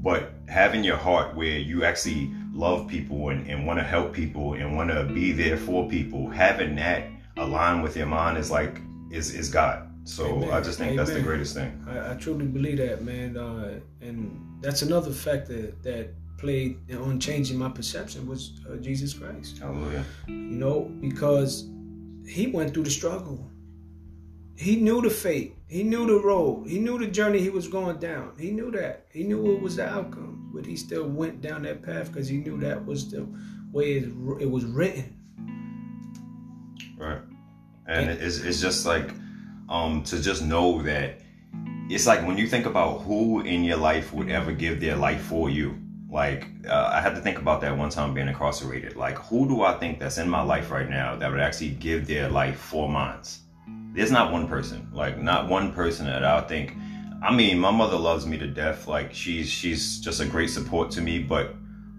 But 0.00 0.32
having 0.48 0.84
your 0.84 0.96
heart 0.96 1.34
where 1.34 1.58
you 1.58 1.84
actually 1.84 2.32
love 2.58 2.88
people 2.88 3.28
and, 3.28 3.48
and 3.48 3.64
want 3.66 3.78
to 3.78 3.84
help 3.84 4.12
people 4.12 4.54
and 4.54 4.76
want 4.76 4.90
to 4.90 5.04
be 5.04 5.30
there 5.30 5.56
for 5.56 5.88
people, 5.88 6.28
having 6.28 6.74
that 6.74 7.04
align 7.36 7.82
with 7.82 7.96
your 7.96 8.06
mind 8.06 8.36
is 8.36 8.50
like, 8.50 8.80
is, 9.10 9.32
is 9.32 9.48
God. 9.48 9.88
So 10.02 10.26
Amen. 10.26 10.50
I 10.50 10.60
just 10.60 10.78
think 10.78 10.92
Amen. 10.92 10.96
that's 10.96 11.16
the 11.16 11.22
greatest 11.22 11.54
thing. 11.54 11.70
I, 11.86 12.12
I 12.12 12.14
truly 12.14 12.46
believe 12.46 12.78
that, 12.78 13.04
man. 13.04 13.36
Uh, 13.36 13.78
and 14.00 14.58
that's 14.60 14.82
another 14.82 15.12
factor 15.12 15.72
that 15.82 16.08
played 16.38 16.78
on 16.92 17.20
changing 17.20 17.58
my 17.58 17.68
perception 17.68 18.26
was 18.26 18.60
uh, 18.68 18.76
Jesus 18.76 19.14
Christ. 19.14 19.58
Hallelujah. 19.58 20.04
You 20.26 20.34
know, 20.34 20.90
because 21.00 21.68
he 22.26 22.48
went 22.48 22.74
through 22.74 22.84
the 22.84 22.90
struggle. 22.90 23.48
He 24.56 24.76
knew 24.76 25.00
the 25.00 25.10
fate. 25.10 25.54
He 25.68 25.82
knew 25.82 26.06
the 26.06 26.18
road. 26.18 26.66
He 26.66 26.78
knew 26.78 26.98
the 26.98 27.06
journey 27.06 27.40
he 27.40 27.50
was 27.50 27.68
going 27.68 27.98
down. 27.98 28.32
He 28.38 28.52
knew 28.52 28.70
that. 28.70 29.04
He 29.12 29.24
knew 29.24 29.40
what 29.40 29.60
was 29.60 29.76
the 29.76 29.86
outcome. 29.86 30.50
But 30.54 30.64
he 30.64 30.76
still 30.76 31.06
went 31.06 31.42
down 31.42 31.62
that 31.62 31.82
path 31.82 32.10
because 32.10 32.26
he 32.26 32.38
knew 32.38 32.58
that 32.60 32.86
was 32.86 33.10
the 33.10 33.28
way 33.70 33.98
it, 33.98 34.04
it 34.40 34.50
was 34.50 34.64
written. 34.64 35.14
Right. 36.96 37.20
And, 37.86 38.10
and 38.10 38.22
it's, 38.22 38.38
it's 38.38 38.62
just 38.62 38.86
like 38.86 39.10
um, 39.68 40.02
to 40.04 40.22
just 40.22 40.42
know 40.42 40.82
that 40.82 41.20
it's 41.90 42.06
like 42.06 42.26
when 42.26 42.38
you 42.38 42.48
think 42.48 42.64
about 42.64 43.02
who 43.02 43.40
in 43.42 43.62
your 43.62 43.76
life 43.76 44.14
would 44.14 44.30
ever 44.30 44.52
give 44.52 44.80
their 44.80 44.96
life 44.96 45.20
for 45.20 45.50
you. 45.50 45.78
Like 46.10 46.48
uh, 46.66 46.90
I 46.94 47.02
had 47.02 47.14
to 47.14 47.20
think 47.20 47.38
about 47.38 47.60
that 47.60 47.76
one 47.76 47.90
time 47.90 48.14
being 48.14 48.28
incarcerated. 48.28 48.96
Like 48.96 49.18
who 49.18 49.46
do 49.46 49.62
I 49.62 49.74
think 49.74 50.00
that's 50.00 50.16
in 50.16 50.30
my 50.30 50.40
life 50.40 50.70
right 50.70 50.88
now 50.88 51.16
that 51.16 51.30
would 51.30 51.40
actually 51.40 51.70
give 51.70 52.06
their 52.06 52.30
life 52.30 52.58
for 52.58 52.88
mine? 52.88 53.20
There's 53.98 54.12
not 54.12 54.30
one 54.30 54.46
person. 54.46 54.88
Like 54.92 55.18
not 55.18 55.48
one 55.48 55.72
person 55.72 56.06
that 56.06 56.24
I 56.24 56.40
think. 56.42 56.76
I 57.20 57.34
mean, 57.34 57.58
my 57.58 57.72
mother 57.72 57.96
loves 57.96 58.26
me 58.26 58.38
to 58.38 58.46
death. 58.46 58.86
Like 58.86 59.12
she's 59.12 59.50
she's 59.50 59.98
just 59.98 60.20
a 60.20 60.24
great 60.24 60.50
support 60.50 60.92
to 60.92 61.00
me. 61.00 61.18
But 61.18 61.56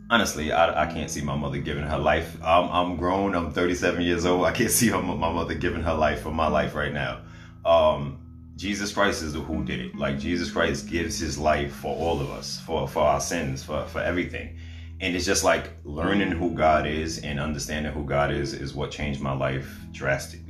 honestly, 0.09 0.53
I, 0.53 0.83
I 0.83 0.85
can't 0.85 1.11
see 1.11 1.21
my 1.21 1.35
mother 1.35 1.57
giving 1.57 1.83
her 1.83 1.97
life. 1.97 2.37
I'm, 2.41 2.69
I'm 2.71 2.95
grown. 2.95 3.35
I'm 3.35 3.51
37 3.51 4.01
years 4.01 4.25
old. 4.25 4.45
I 4.45 4.53
can't 4.53 4.71
see 4.79 4.89
my 4.91 5.01
mother 5.01 5.55
giving 5.55 5.81
her 5.81 5.93
life 5.93 6.21
for 6.21 6.31
my 6.31 6.47
life 6.47 6.73
right 6.73 6.93
now. 6.93 7.19
Um, 7.65 8.53
Jesus 8.55 8.93
Christ 8.93 9.21
is 9.21 9.33
the 9.33 9.41
who 9.41 9.65
did 9.65 9.81
it. 9.81 9.97
Like 9.97 10.19
Jesus 10.19 10.49
Christ 10.51 10.87
gives 10.87 11.19
his 11.19 11.37
life 11.37 11.73
for 11.73 11.93
all 11.93 12.21
of 12.21 12.31
us, 12.31 12.61
for, 12.61 12.87
for 12.87 13.03
our 13.03 13.19
sins, 13.19 13.61
for, 13.61 13.85
for 13.87 13.99
everything. 13.99 14.57
And 15.01 15.17
it's 15.17 15.25
just 15.25 15.43
like 15.43 15.71
learning 15.83 16.31
who 16.31 16.51
God 16.51 16.87
is 16.87 17.19
and 17.19 17.41
understanding 17.41 17.91
who 17.91 18.05
God 18.05 18.31
is 18.31 18.53
is 18.53 18.73
what 18.73 18.89
changed 18.89 19.19
my 19.19 19.33
life 19.33 19.79
drastically. 19.91 20.48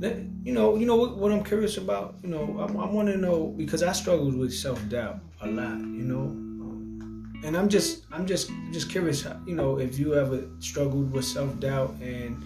That, 0.00 0.16
you 0.44 0.52
know, 0.52 0.76
you 0.76 0.86
know 0.86 0.96
what, 0.96 1.16
what 1.16 1.32
I'm 1.32 1.42
curious 1.42 1.76
about. 1.76 2.16
You 2.22 2.28
know, 2.28 2.58
I, 2.60 2.64
I 2.64 2.86
want 2.86 3.08
to 3.08 3.16
know 3.16 3.48
because 3.56 3.82
I 3.82 3.92
struggled 3.92 4.36
with 4.36 4.54
self 4.54 4.80
doubt 4.88 5.20
a 5.40 5.46
lot. 5.48 5.78
You 5.78 6.04
know, 6.04 6.20
um, 6.20 7.40
and 7.44 7.56
I'm 7.56 7.68
just, 7.68 8.04
I'm 8.12 8.26
just, 8.26 8.50
just 8.70 8.90
curious. 8.90 9.26
You 9.46 9.56
know, 9.56 9.78
if 9.78 9.98
you 9.98 10.14
ever 10.14 10.48
struggled 10.60 11.12
with 11.12 11.24
self 11.24 11.58
doubt 11.58 11.96
and 12.00 12.42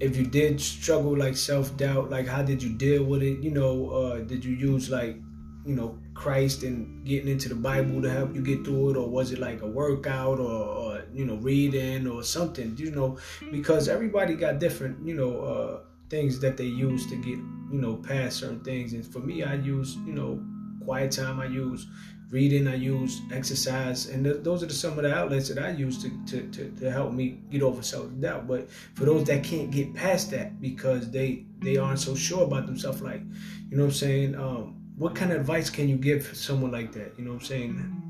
if 0.00 0.16
you 0.16 0.26
did 0.26 0.60
struggle 0.60 1.16
like 1.16 1.36
self 1.36 1.76
doubt, 1.76 2.10
like 2.10 2.26
how 2.26 2.42
did 2.42 2.62
you 2.62 2.70
deal 2.70 3.04
with 3.04 3.22
it? 3.22 3.40
You 3.40 3.50
know, 3.50 3.90
uh, 3.90 4.18
did 4.20 4.44
you 4.44 4.54
use 4.54 4.90
like 4.90 5.16
you 5.64 5.74
know 5.74 5.98
Christ 6.14 6.62
and 6.62 7.04
getting 7.04 7.28
into 7.28 7.48
the 7.48 7.54
Bible 7.54 8.02
to 8.02 8.10
help 8.10 8.34
you 8.34 8.42
get 8.42 8.64
through 8.64 8.90
it, 8.90 8.96
or 8.96 9.08
was 9.08 9.32
it 9.32 9.38
like 9.38 9.62
a 9.62 9.66
workout 9.66 10.38
or, 10.38 10.64
or 10.64 11.04
you 11.14 11.24
know 11.24 11.36
reading 11.36 12.06
or 12.06 12.22
something? 12.22 12.76
You 12.76 12.90
know, 12.90 13.18
because 13.50 13.88
everybody 13.88 14.34
got 14.34 14.58
different 14.58 15.06
you 15.06 15.14
know 15.14 15.40
uh, 15.40 15.80
things 16.08 16.38
that 16.40 16.56
they 16.56 16.64
use 16.64 17.06
to 17.08 17.16
get 17.16 17.38
you 17.38 17.80
know 17.80 17.96
past 17.96 18.38
certain 18.38 18.60
things, 18.60 18.92
and 18.92 19.06
for 19.06 19.20
me, 19.20 19.42
I 19.42 19.54
use 19.54 19.96
you 20.06 20.12
know 20.12 20.42
quiet 20.84 21.12
time. 21.12 21.40
I 21.40 21.46
use 21.46 21.86
reading. 22.30 22.66
I 22.66 22.74
use 22.74 23.20
exercise, 23.32 24.06
and 24.06 24.24
th- 24.24 24.42
those 24.42 24.62
are 24.62 24.66
the, 24.66 24.74
some 24.74 24.98
of 24.98 25.04
the 25.04 25.14
outlets 25.14 25.48
that 25.48 25.62
I 25.62 25.70
use 25.70 26.02
to, 26.02 26.10
to, 26.26 26.48
to, 26.50 26.70
to 26.80 26.90
help 26.90 27.12
me 27.12 27.40
get 27.50 27.62
over 27.62 27.82
self 27.82 28.08
doubt. 28.20 28.46
But 28.46 28.70
for 28.94 29.04
those 29.04 29.24
that 29.24 29.44
can't 29.44 29.70
get 29.70 29.94
past 29.94 30.30
that 30.32 30.60
because 30.60 31.10
they 31.10 31.44
they 31.58 31.76
aren't 31.76 32.00
so 32.00 32.14
sure 32.14 32.44
about 32.44 32.66
themselves, 32.66 33.02
like 33.02 33.22
you 33.70 33.76
know 33.76 33.84
what 33.84 33.90
I'm 33.90 33.94
saying. 33.94 34.34
Um, 34.34 34.72
what 34.96 35.14
kind 35.14 35.30
of 35.30 35.40
advice 35.40 35.68
can 35.68 35.90
you 35.90 35.96
give 35.96 36.34
someone 36.34 36.70
like 36.70 36.92
that? 36.92 37.12
You 37.18 37.24
know 37.24 37.32
what 37.32 37.42
I'm 37.42 37.46
saying? 37.46 38.02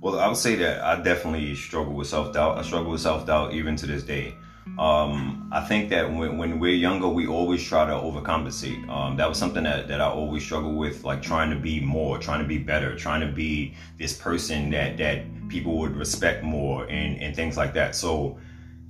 Well, 0.00 0.20
I 0.20 0.28
would 0.28 0.36
say 0.36 0.54
that 0.54 0.80
I 0.84 1.02
definitely 1.02 1.54
struggle 1.56 1.92
with 1.92 2.06
self 2.06 2.32
doubt. 2.32 2.56
I 2.56 2.62
struggle 2.62 2.92
with 2.92 3.00
self 3.00 3.26
doubt 3.26 3.52
even 3.52 3.74
to 3.76 3.86
this 3.86 4.04
day. 4.04 4.34
Um, 4.78 5.48
I 5.52 5.60
think 5.64 5.90
that 5.90 6.12
when, 6.12 6.38
when 6.38 6.58
we're 6.58 6.74
younger, 6.74 7.08
we 7.08 7.26
always 7.26 7.62
try 7.62 7.86
to 7.86 7.92
overcompensate. 7.92 8.88
Um, 8.88 9.16
that 9.16 9.28
was 9.28 9.38
something 9.38 9.64
that, 9.64 9.88
that 9.88 10.00
I 10.00 10.08
always 10.08 10.44
struggle 10.44 10.74
with, 10.74 11.04
like 11.04 11.22
trying 11.22 11.50
to 11.50 11.56
be 11.56 11.80
more, 11.80 12.18
trying 12.18 12.40
to 12.40 12.46
be 12.46 12.58
better, 12.58 12.96
trying 12.96 13.20
to 13.20 13.32
be 13.32 13.74
this 13.98 14.16
person 14.16 14.70
that, 14.70 14.96
that 14.98 15.24
people 15.48 15.78
would 15.78 15.96
respect 15.96 16.44
more 16.44 16.84
and, 16.84 17.20
and 17.20 17.34
things 17.34 17.56
like 17.56 17.74
that. 17.74 17.94
So 17.94 18.38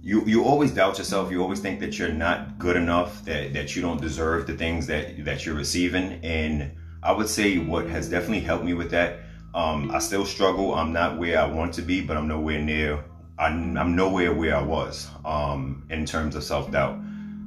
you, 0.03 0.25
you 0.27 0.45
always 0.45 0.73
doubt 0.73 0.99
yourself. 0.99 1.31
You 1.31 1.43
always 1.43 1.61
think 1.61 1.81
that 1.81 1.99
you're 1.99 2.13
not 2.13 2.59
good 2.59 2.77
enough, 2.77 3.25
that, 3.25 3.53
that 3.55 3.77
you 3.77 3.83
don't 3.83 4.01
deserve 4.01 4.47
the 4.47 4.55
things 4.55 4.87
that, 4.89 5.25
that 5.25 5.47
you're 5.47 5.55
receiving. 5.55 6.21
And 6.25 6.73
I 7.03 7.13
would 7.13 7.29
say 7.29 7.59
what 7.59 7.87
has 7.89 8.09
definitely 8.09 8.41
helped 8.41 8.65
me 8.65 8.75
with 8.75 8.91
that 8.91 9.21
um, 9.55 9.91
I 9.91 9.99
still 9.99 10.25
struggle. 10.25 10.75
I'm 10.75 10.93
not 10.93 11.19
where 11.19 11.41
I 11.41 11.47
want 11.47 11.75
to 11.75 11.83
be, 11.83 12.01
but 12.01 12.17
I'm 12.17 12.29
nowhere 12.29 12.61
near. 12.61 13.05
I'm, 13.39 13.77
I'm 13.77 13.95
nowhere 13.95 14.35
where 14.35 14.57
I 14.57 14.63
was 14.63 15.09
um, 15.25 15.85
in 15.91 16.05
terms 16.05 16.35
of 16.35 16.43
self 16.43 16.71
doubt. 16.71 16.99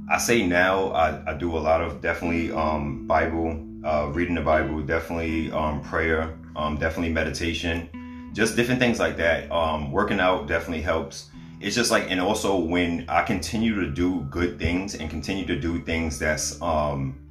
I 0.10 0.18
say 0.18 0.46
now 0.46 0.92
I, 0.92 1.32
I, 1.32 1.34
do 1.34 1.56
a 1.56 1.60
lot 1.60 1.82
of 1.82 2.02
definitely 2.02 2.52
um, 2.52 3.08
Bible, 3.08 3.66
uh, 3.86 4.12
reading 4.14 4.36
the 4.36 4.42
Bible, 4.42 4.82
definitely 4.82 5.52
um, 5.52 5.82
prayer, 5.82 6.38
um, 6.56 6.78
definitely 6.78 7.14
meditation, 7.14 8.32
just 8.34 8.56
different 8.56 8.80
things 8.80 9.00
like 9.00 9.16
that. 9.18 9.50
Um, 9.52 9.92
working 9.92 10.20
out 10.20 10.48
definitely 10.48 10.82
helps. 10.82 11.30
It's 11.62 11.76
just 11.76 11.92
like, 11.92 12.10
and 12.10 12.20
also 12.20 12.58
when 12.58 13.06
I 13.08 13.24
continue 13.24 13.76
to 13.76 13.90
do 13.90 14.22
good 14.30 14.60
things 14.60 14.96
and 14.96 15.10
continue 15.10 15.46
to 15.46 15.60
do 15.60 15.80
things 15.80 16.20
that's 16.20 16.62
um, 16.62 17.22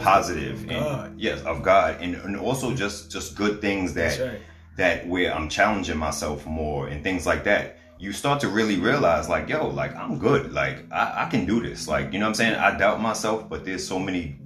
positive 0.00 0.70
and 0.70 1.20
yes 1.20 1.42
of 1.42 1.62
God 1.62 2.00
and, 2.00 2.14
and 2.16 2.36
also 2.36 2.74
just 2.74 3.10
just 3.10 3.36
good 3.36 3.60
things 3.60 3.94
that 3.94 4.18
right. 4.18 4.40
that 4.76 5.06
where 5.06 5.34
I'm 5.34 5.48
challenging 5.48 5.98
myself 5.98 6.46
more 6.46 6.88
and 6.88 7.02
things 7.04 7.26
like 7.26 7.44
that 7.44 7.78
you 8.02 8.12
start 8.12 8.40
to 8.40 8.48
really 8.48 8.78
realize 8.78 9.28
like 9.28 9.48
yo 9.48 9.68
like 9.68 9.94
I'm 9.94 10.18
good 10.18 10.52
like 10.52 10.84
I, 10.90 11.24
I 11.24 11.30
can 11.30 11.46
do 11.46 11.62
this 11.62 11.86
like 11.86 12.12
you 12.12 12.18
know 12.18 12.24
what 12.24 12.30
I'm 12.30 12.34
saying 12.34 12.54
I 12.56 12.76
doubt 12.76 13.00
myself 13.00 13.48
but 13.48 13.64
there's 13.64 13.86
so 13.86 13.98
many 13.98 14.36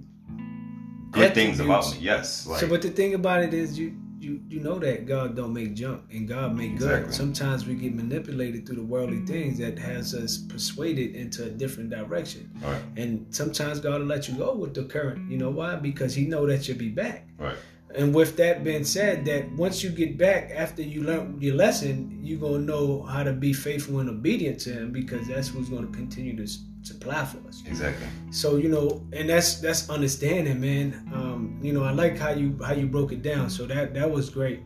good 1.11 1.33
things 1.35 1.59
about 1.59 1.91
me 1.93 1.99
yes 2.01 2.47
like, 2.47 2.61
so 2.61 2.69
but 2.69 2.83
the 2.83 2.91
thing 2.91 3.15
about 3.15 3.43
it 3.43 3.55
is 3.55 3.79
you 3.79 3.97
you 4.19 4.41
you 4.49 4.61
know 4.61 4.79
that 4.79 5.07
God 5.07 5.37
don't 5.37 5.53
make 5.53 5.75
junk 5.75 6.03
and 6.11 6.29
God 6.29 6.55
make 6.55 6.73
exactly. 6.73 7.05
good. 7.07 7.15
Sometimes 7.15 7.67
we 7.67 7.75
get 7.75 7.95
manipulated 7.95 8.67
through 8.67 8.77
the 8.77 8.83
worldly 8.83 9.25
things 9.25 9.59
that 9.59 9.79
has 9.79 10.15
us 10.15 10.39
persuaded 10.39 11.15
into 11.15 11.45
a 11.45 11.51
different 11.51 11.91
direction. 11.91 12.51
Right. 12.63 12.83
And 12.97 13.27
sometimes 13.35 13.79
God 13.79 14.01
will 14.01 14.07
let 14.07 14.27
you 14.27 14.35
go 14.35 14.55
with 14.55 14.75
the 14.75 14.85
current. 14.85 15.31
You 15.31 15.39
know 15.39 15.51
why? 15.51 15.77
Because 15.77 16.15
He 16.15 16.27
know 16.27 16.47
that 16.47 16.67
you'll 16.67 16.79
be 16.79 16.89
back. 16.89 17.29
Right. 17.39 17.57
And 17.97 18.15
with 18.15 18.37
that 18.37 18.63
being 18.63 18.85
said, 18.85 19.25
that 19.25 19.51
once 19.53 19.83
you 19.83 19.89
get 19.89 20.19
back 20.19 20.51
after 20.55 20.83
you 20.83 21.03
learn 21.03 21.39
your 21.41 21.55
lesson, 21.55 22.21
you're 22.23 22.39
gonna 22.39 22.59
know 22.59 23.03
how 23.03 23.23
to 23.23 23.33
be 23.33 23.55
faithful 23.55 24.01
and 24.01 24.11
obedient 24.11 24.61
to 24.61 24.73
Him 24.73 24.93
because 24.93 25.27
that's 25.27 25.49
who's 25.49 25.71
gonna 25.71 25.87
continue 25.87 26.37
to 26.37 26.47
supply 26.83 27.25
for 27.25 27.39
us. 27.49 27.63
Exactly. 27.67 28.07
So 28.31 28.57
you 28.57 28.69
know, 28.69 29.03
and 29.15 29.31
that's 29.31 29.61
that's 29.61 29.89
understanding, 29.89 30.61
man. 30.61 31.11
Um, 31.15 31.59
you 31.63 31.73
know, 31.73 31.85
I 31.85 31.93
like 31.93 32.19
how 32.19 32.31
you 32.31 32.59
how 32.63 32.75
you 32.75 32.87
broke 32.87 33.13
it 33.13 33.23
down. 33.23 33.49
So 33.49 33.65
that 33.67 33.95
that 33.95 34.11
was 34.11 34.29
great. 34.29 34.61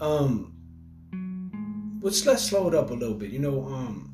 Um, 0.00 0.52
let's 2.02 2.26
let's 2.26 2.42
slow 2.42 2.66
it 2.66 2.74
up 2.74 2.90
a 2.90 2.94
little 2.94 3.14
bit. 3.14 3.30
You 3.30 3.38
know, 3.38 3.64
um, 3.66 4.12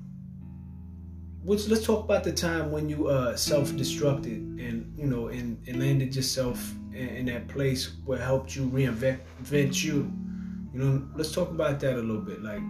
let's 1.42 1.68
let's 1.68 1.86
talk 1.86 2.04
about 2.04 2.22
the 2.22 2.32
time 2.32 2.70
when 2.70 2.90
you 2.90 3.08
uh 3.08 3.34
self-destructed 3.34 4.60
and 4.60 4.92
you 4.96 5.06
know 5.06 5.28
and, 5.28 5.56
and 5.66 5.80
landed 5.80 6.14
yourself 6.14 6.74
in, 6.94 7.26
that 7.26 7.48
place 7.48 7.92
where 8.04 8.18
helped 8.18 8.54
you 8.56 8.66
reinvent 8.68 9.84
you. 9.84 10.12
You 10.72 10.78
know, 10.78 11.08
let's 11.16 11.32
talk 11.32 11.50
about 11.50 11.80
that 11.80 11.94
a 11.94 12.00
little 12.00 12.22
bit. 12.22 12.42
Like, 12.42 12.62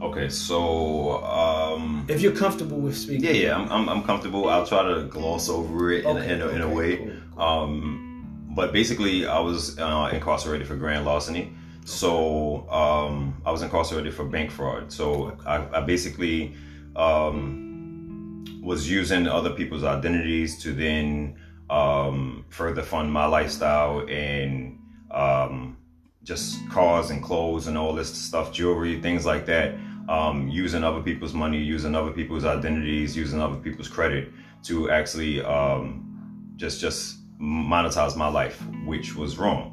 Okay, 0.00 0.28
so 0.28 1.24
um, 1.24 2.04
if 2.06 2.20
you're 2.20 2.36
comfortable 2.36 2.76
with 2.76 2.96
speaking, 2.96 3.24
yeah, 3.24 3.30
yeah, 3.30 3.56
I'm, 3.56 3.72
I'm, 3.72 3.88
I'm 3.88 4.02
comfortable. 4.02 4.48
I'll 4.48 4.66
try 4.66 4.82
to 4.82 5.04
gloss 5.04 5.48
over 5.48 5.90
it 5.90 6.04
okay, 6.04 6.24
in, 6.24 6.30
in, 6.32 6.42
a, 6.42 6.48
in 6.48 6.60
a 6.60 6.68
way. 6.68 6.96
Cool, 6.98 7.12
cool. 7.34 7.42
Um, 7.42 8.46
but 8.54 8.72
basically, 8.72 9.26
I 9.26 9.38
was 9.38 9.78
uh, 9.78 10.10
incarcerated 10.12 10.66
for 10.66 10.76
grand 10.76 11.06
larceny. 11.06 11.52
So 11.86 12.68
um, 12.68 13.40
I 13.46 13.52
was 13.52 13.62
incarcerated 13.62 14.12
for 14.12 14.24
bank 14.24 14.50
fraud. 14.50 14.92
So 14.92 15.28
okay. 15.28 15.46
I, 15.46 15.78
I, 15.78 15.80
basically 15.82 16.54
um, 16.96 18.44
was 18.60 18.90
using 18.90 19.28
other 19.28 19.50
people's 19.50 19.84
identities 19.84 20.60
to 20.62 20.72
then 20.72 21.36
um, 21.70 22.44
further 22.48 22.82
fund 22.82 23.12
my 23.12 23.26
lifestyle 23.26 24.00
and 24.08 24.78
um, 25.10 25.76
just 26.22 26.68
cars 26.68 27.10
and 27.10 27.22
clothes 27.22 27.66
and 27.66 27.76
all 27.78 27.94
this 27.94 28.12
stuff, 28.12 28.52
jewelry, 28.52 29.00
things 29.00 29.24
like 29.26 29.46
that 29.46 29.74
um, 30.08 30.48
using 30.48 30.84
other 30.84 31.00
people's 31.00 31.34
money, 31.34 31.58
using 31.58 31.94
other 31.94 32.12
people's 32.12 32.44
identities, 32.44 33.16
using 33.16 33.40
other 33.40 33.56
people's 33.56 33.88
credit 33.88 34.30
to 34.64 34.90
actually 34.90 35.42
um, 35.42 36.52
just 36.56 36.80
just 36.80 37.18
monetize 37.40 38.16
my 38.16 38.28
life, 38.28 38.62
which 38.84 39.14
was 39.14 39.38
wrong. 39.38 39.72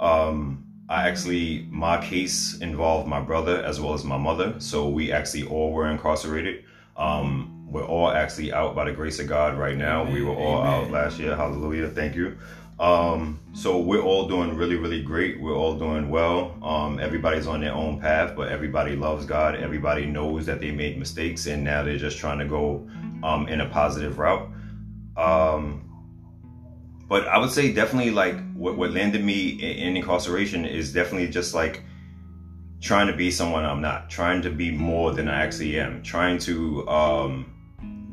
Um, 0.00 0.64
I 0.88 1.08
actually 1.08 1.66
my 1.70 2.02
case 2.02 2.58
involved 2.58 3.08
my 3.08 3.20
brother 3.20 3.62
as 3.62 3.80
well 3.80 3.94
as 3.94 4.04
my 4.04 4.16
mother, 4.18 4.54
so 4.58 4.88
we 4.88 5.12
actually 5.12 5.44
all 5.44 5.72
were 5.72 5.90
incarcerated. 5.90 6.64
Um, 6.96 7.54
we're 7.70 7.84
all 7.84 8.10
actually 8.10 8.52
out 8.52 8.74
by 8.74 8.84
the 8.84 8.92
grace 8.92 9.18
of 9.18 9.26
God 9.26 9.58
right 9.58 9.76
now. 9.76 10.02
Amen. 10.02 10.14
We 10.14 10.22
were 10.22 10.34
all 10.34 10.62
Amen. 10.62 10.84
out 10.84 10.90
last 10.90 11.18
year. 11.18 11.36
Hallelujah! 11.36 11.88
Thank 11.88 12.14
you. 12.14 12.38
Um, 12.80 13.40
so 13.54 13.78
we're 13.78 14.02
all 14.02 14.28
doing 14.28 14.56
really, 14.56 14.76
really 14.76 15.02
great. 15.02 15.40
We're 15.40 15.56
all 15.56 15.76
doing 15.76 16.08
well. 16.10 16.56
Um, 16.62 17.00
everybody's 17.00 17.46
on 17.46 17.60
their 17.60 17.74
own 17.74 18.00
path, 18.00 18.36
but 18.36 18.48
everybody 18.48 18.94
loves 18.94 19.26
God. 19.26 19.56
Everybody 19.56 20.06
knows 20.06 20.46
that 20.46 20.60
they 20.60 20.70
made 20.70 20.98
mistakes, 20.98 21.46
and 21.46 21.64
now 21.64 21.82
they're 21.82 21.98
just 21.98 22.18
trying 22.18 22.38
to 22.38 22.44
go 22.44 22.88
um, 23.22 23.48
in 23.48 23.60
a 23.60 23.68
positive 23.68 24.18
route. 24.18 24.48
Um, 25.16 25.84
but 27.08 27.26
I 27.26 27.38
would 27.38 27.50
say 27.50 27.72
definitely 27.72 28.12
like 28.12 28.36
what, 28.54 28.76
what 28.76 28.92
landed 28.92 29.24
me 29.24 29.48
in, 29.48 29.88
in 29.88 29.96
incarceration 29.96 30.64
is 30.64 30.92
definitely 30.92 31.28
just 31.28 31.54
like 31.54 31.82
trying 32.80 33.08
to 33.08 33.16
be 33.16 33.30
someone 33.30 33.64
I'm 33.64 33.80
not, 33.80 34.08
trying 34.08 34.42
to 34.42 34.50
be 34.50 34.70
more 34.70 35.12
than 35.12 35.26
I 35.26 35.42
actually 35.42 35.80
am, 35.80 36.02
trying 36.02 36.38
to 36.40 36.88
um, 36.88 37.57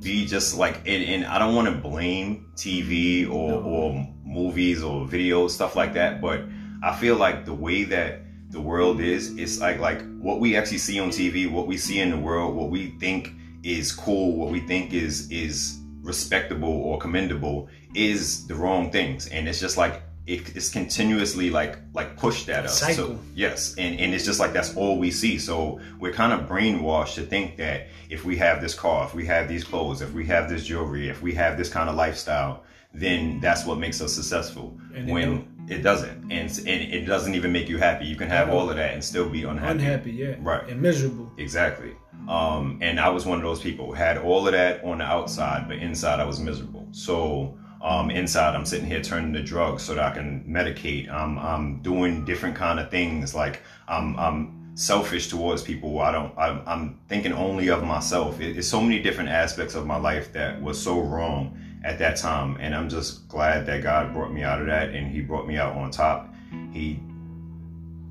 be 0.05 0.25
just 0.25 0.55
like, 0.55 0.77
and, 0.85 1.03
and 1.03 1.25
I 1.25 1.39
don't 1.39 1.55
want 1.55 1.67
to 1.67 1.73
blame 1.73 2.51
TV 2.55 3.27
or, 3.27 3.49
no. 3.49 3.61
or 3.61 4.07
movies 4.23 4.83
or 4.83 5.05
videos, 5.05 5.49
stuff 5.49 5.75
like 5.75 5.93
that. 5.95 6.21
But 6.21 6.41
I 6.83 6.95
feel 6.95 7.15
like 7.15 7.43
the 7.43 7.53
way 7.53 7.83
that 7.85 8.21
the 8.51 8.61
world 8.61 9.01
is, 9.01 9.35
it's 9.37 9.59
like 9.59 9.79
like 9.79 10.01
what 10.19 10.39
we 10.39 10.55
actually 10.55 10.77
see 10.77 10.99
on 10.99 11.09
TV, 11.09 11.51
what 11.51 11.65
we 11.65 11.77
see 11.77 11.99
in 11.99 12.11
the 12.11 12.17
world, 12.17 12.55
what 12.55 12.69
we 12.69 12.91
think 12.99 13.31
is 13.63 13.91
cool, 13.91 14.37
what 14.37 14.51
we 14.51 14.59
think 14.61 14.93
is 14.93 15.29
is 15.31 15.79
respectable 16.01 16.69
or 16.69 16.99
commendable 16.99 17.67
is 17.95 18.45
the 18.45 18.53
wrong 18.53 18.91
things. 18.91 19.27
And 19.27 19.49
it's 19.49 19.59
just 19.59 19.75
like 19.75 20.03
it, 20.27 20.55
it's 20.55 20.69
continuously 20.69 21.49
like 21.49 21.77
like 21.93 22.17
pushed 22.17 22.49
at 22.49 22.65
us. 22.65 22.79
Cycle. 22.79 22.95
So 22.95 23.19
yes, 23.35 23.75
and 23.77 23.99
and 23.99 24.13
it's 24.13 24.25
just 24.25 24.39
like 24.39 24.53
that's 24.53 24.75
all 24.75 24.97
we 24.97 25.11
see. 25.11 25.37
So 25.37 25.79
we're 25.99 26.13
kind 26.13 26.33
of 26.33 26.49
brainwashed 26.49 27.15
to 27.15 27.21
think 27.21 27.57
that 27.57 27.87
if 28.09 28.25
we 28.25 28.35
have 28.37 28.61
this 28.61 28.73
car, 28.73 29.05
if 29.05 29.13
we 29.13 29.25
have 29.27 29.47
these 29.47 29.63
clothes, 29.63 30.01
if 30.01 30.13
we 30.13 30.25
have 30.25 30.49
this 30.49 30.65
jewelry, 30.65 31.09
if 31.09 31.21
we 31.21 31.33
have 31.33 31.57
this 31.57 31.69
kind 31.69 31.89
of 31.89 31.95
lifestyle, 31.95 32.63
then 32.93 33.39
that's 33.39 33.65
what 33.65 33.77
makes 33.77 34.01
us 34.01 34.13
successful. 34.13 34.77
And 34.95 35.09
when 35.09 35.47
it 35.67 35.81
doesn't, 35.81 36.31
and, 36.31 36.49
and 36.49 36.69
it 36.93 37.05
doesn't 37.05 37.35
even 37.35 37.51
make 37.51 37.67
you 37.67 37.77
happy. 37.77 38.05
You 38.05 38.15
can 38.15 38.29
have 38.29 38.49
all 38.49 38.69
of 38.69 38.75
that 38.77 38.93
and 38.93 39.03
still 39.03 39.29
be 39.29 39.43
unhappy. 39.43 39.79
Unhappy, 39.79 40.11
yeah. 40.11 40.35
Right. 40.39 40.67
And 40.69 40.81
miserable. 40.81 41.31
Exactly. 41.37 41.93
Um, 42.29 42.79
and 42.81 42.99
I 42.99 43.09
was 43.09 43.25
one 43.25 43.37
of 43.37 43.43
those 43.43 43.61
people 43.61 43.91
had 43.91 44.17
all 44.17 44.47
of 44.47 44.53
that 44.53 44.83
on 44.83 44.99
the 44.99 45.03
outside, 45.03 45.67
but 45.67 45.77
inside 45.77 46.19
I 46.19 46.25
was 46.25 46.39
miserable. 46.39 46.87
So 46.91 47.57
um, 47.85 48.09
inside 48.09 48.55
I'm 48.55 48.65
sitting 48.65 48.87
here 48.87 49.01
turning 49.01 49.31
to 49.33 49.43
drugs 49.43 49.83
so 49.83 49.93
that 49.93 50.03
I 50.03 50.15
can 50.15 50.43
medicate. 50.43 51.07
I'm, 51.07 51.37
I'm 51.37 51.83
doing 51.83 52.25
different 52.25 52.55
kind 52.55 52.79
of 52.79 52.89
things. 52.89 53.35
Like 53.35 53.61
I'm, 53.87 54.17
I'm 54.17 54.71
selfish 54.73 55.27
towards 55.27 55.61
people. 55.61 55.99
I 55.99 56.11
don't, 56.11 56.35
I'm, 56.35 56.63
I'm 56.65 56.99
thinking 57.07 57.31
only 57.31 57.69
of 57.69 57.83
myself. 57.83 58.41
It, 58.41 58.57
it's 58.57 58.67
so 58.67 58.81
many 58.81 58.99
different 58.99 59.29
aspects 59.29 59.75
of 59.75 59.85
my 59.85 59.97
life 59.97 60.33
that 60.33 60.59
was 60.59 60.81
so 60.81 60.99
wrong 60.99 61.59
at 61.83 61.99
that 61.99 62.17
time. 62.17 62.57
And 62.59 62.73
I'm 62.73 62.89
just 62.89 63.27
glad 63.27 63.67
that 63.67 63.83
God 63.83 64.13
brought 64.13 64.33
me 64.33 64.41
out 64.41 64.59
of 64.59 64.65
that 64.65 64.89
and 64.89 65.07
He 65.07 65.21
brought 65.21 65.47
me 65.47 65.57
out 65.57 65.75
on 65.75 65.91
top. 65.91 66.33
He, 66.73 66.99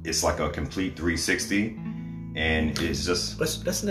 it's 0.04 0.22
like 0.22 0.38
a 0.38 0.50
complete 0.50 0.94
360, 0.94 1.76
and 2.36 2.78
it's 2.78 3.04
just 3.04 3.40
let's 3.40 3.64
let's 3.64 3.82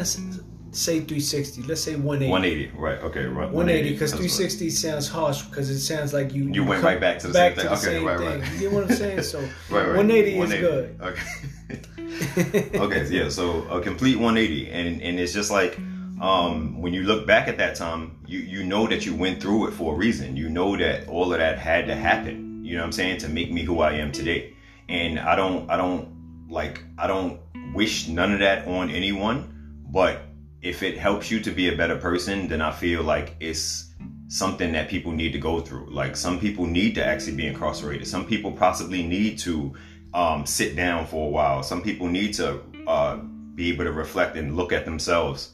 say 0.74 1.00
360. 1.00 1.64
Let's 1.64 1.82
say 1.82 1.96
180. 1.96 2.32
180, 2.32 2.78
right? 2.78 3.00
Okay, 3.00 3.26
right. 3.26 3.50
180 3.50 3.92
because 3.92 4.12
360 4.12 4.70
sounds 4.70 5.08
harsh 5.08 5.44
because 5.44 5.70
it 5.70 5.80
sounds 5.80 6.14
like 6.14 6.34
you 6.34 6.46
you, 6.46 6.64
went 6.64 6.84
right 6.84 7.00
back 7.00 7.20
to 7.20 7.28
the 7.28 7.34
back 7.34 7.56
same 7.56 7.64
thing. 7.64 7.74
okay, 7.74 7.82
same 7.82 8.06
right, 8.06 8.18
thing. 8.18 8.42
right. 8.42 8.54
You 8.54 8.60
get 8.60 8.72
what 8.72 8.84
I'm 8.84 8.96
saying? 8.96 9.24
So 9.24 9.40
right, 9.70 9.88
right. 9.88 9.98
180, 9.98 10.38
180 10.38 10.44
is 10.44 10.62
good. 10.62 11.02
Okay. 11.02 12.78
okay, 12.80 13.08
yeah. 13.10 13.30
So 13.30 13.64
a 13.70 13.82
complete 13.82 14.16
180, 14.16 14.72
and 14.72 15.02
and 15.02 15.20
it's 15.20 15.34
just 15.34 15.52
like 15.52 15.78
um, 16.22 16.82
when 16.82 16.94
you 16.94 17.04
look 17.04 17.28
back 17.28 17.48
at 17.48 17.58
that 17.58 17.76
time, 17.76 18.18
you 18.26 18.40
you 18.40 18.64
know 18.64 18.88
that 18.88 19.06
you 19.06 19.16
went 19.16 19.42
through 19.42 19.68
it 19.68 19.72
for 19.72 19.94
a 19.94 19.98
reason. 19.98 20.38
You 20.38 20.50
know 20.50 20.78
that 20.78 21.08
all 21.08 21.34
of 21.34 21.40
that 21.40 21.60
had 21.60 21.88
to 21.88 21.96
happen. 21.96 22.64
You 22.64 22.76
know 22.76 22.82
what 22.82 22.88
I'm 22.88 22.92
saying 22.94 23.20
to 23.20 23.30
make 23.30 23.52
me 23.52 23.64
who 23.64 23.82
I 23.82 23.94
am 23.94 24.12
today. 24.12 24.56
And 24.90 25.20
I 25.20 25.36
don't 25.36 25.70
I 25.70 25.78
don't 25.78 26.48
like 26.50 26.84
I 26.98 27.08
don't 27.08 27.40
wish 27.74 28.08
none 28.08 28.32
of 28.34 28.40
that 28.40 28.68
on 28.68 28.90
anyone. 28.90 29.50
But 29.92 30.22
if 30.64 30.84
it 30.84 30.98
helps 30.98 31.30
you 31.30 31.40
to 31.42 31.52
be 31.52 31.70
a 31.70 31.76
better 31.76 31.98
person, 31.98 32.48
then 32.48 32.62
I 32.62 32.72
feel 32.72 33.04
like 33.04 33.36
it's 33.40 33.92
something 34.28 34.72
that 34.72 34.90
people 34.90 35.12
need 35.12 35.34
to 35.34 35.40
go 35.40 35.60
through. 35.60 35.90
Like 35.92 36.16
some 36.16 36.40
people 36.40 36.66
need 36.66 36.96
to 36.96 37.06
actually 37.06 37.36
be 37.36 37.48
incarcerated. 37.48 38.08
Some 38.08 38.26
people 38.26 38.52
possibly 38.52 39.04
need 39.04 39.38
to 39.40 39.74
um, 40.14 40.46
sit 40.46 40.76
down 40.76 41.06
for 41.06 41.28
a 41.28 41.30
while. 41.30 41.64
Some 41.64 41.82
people 41.82 42.08
need 42.08 42.34
to 42.36 42.62
uh, 42.88 43.18
be 43.56 43.70
able 43.70 43.84
to 43.84 43.92
reflect 43.92 44.36
and 44.38 44.56
look 44.56 44.72
at 44.72 44.86
themselves 44.86 45.54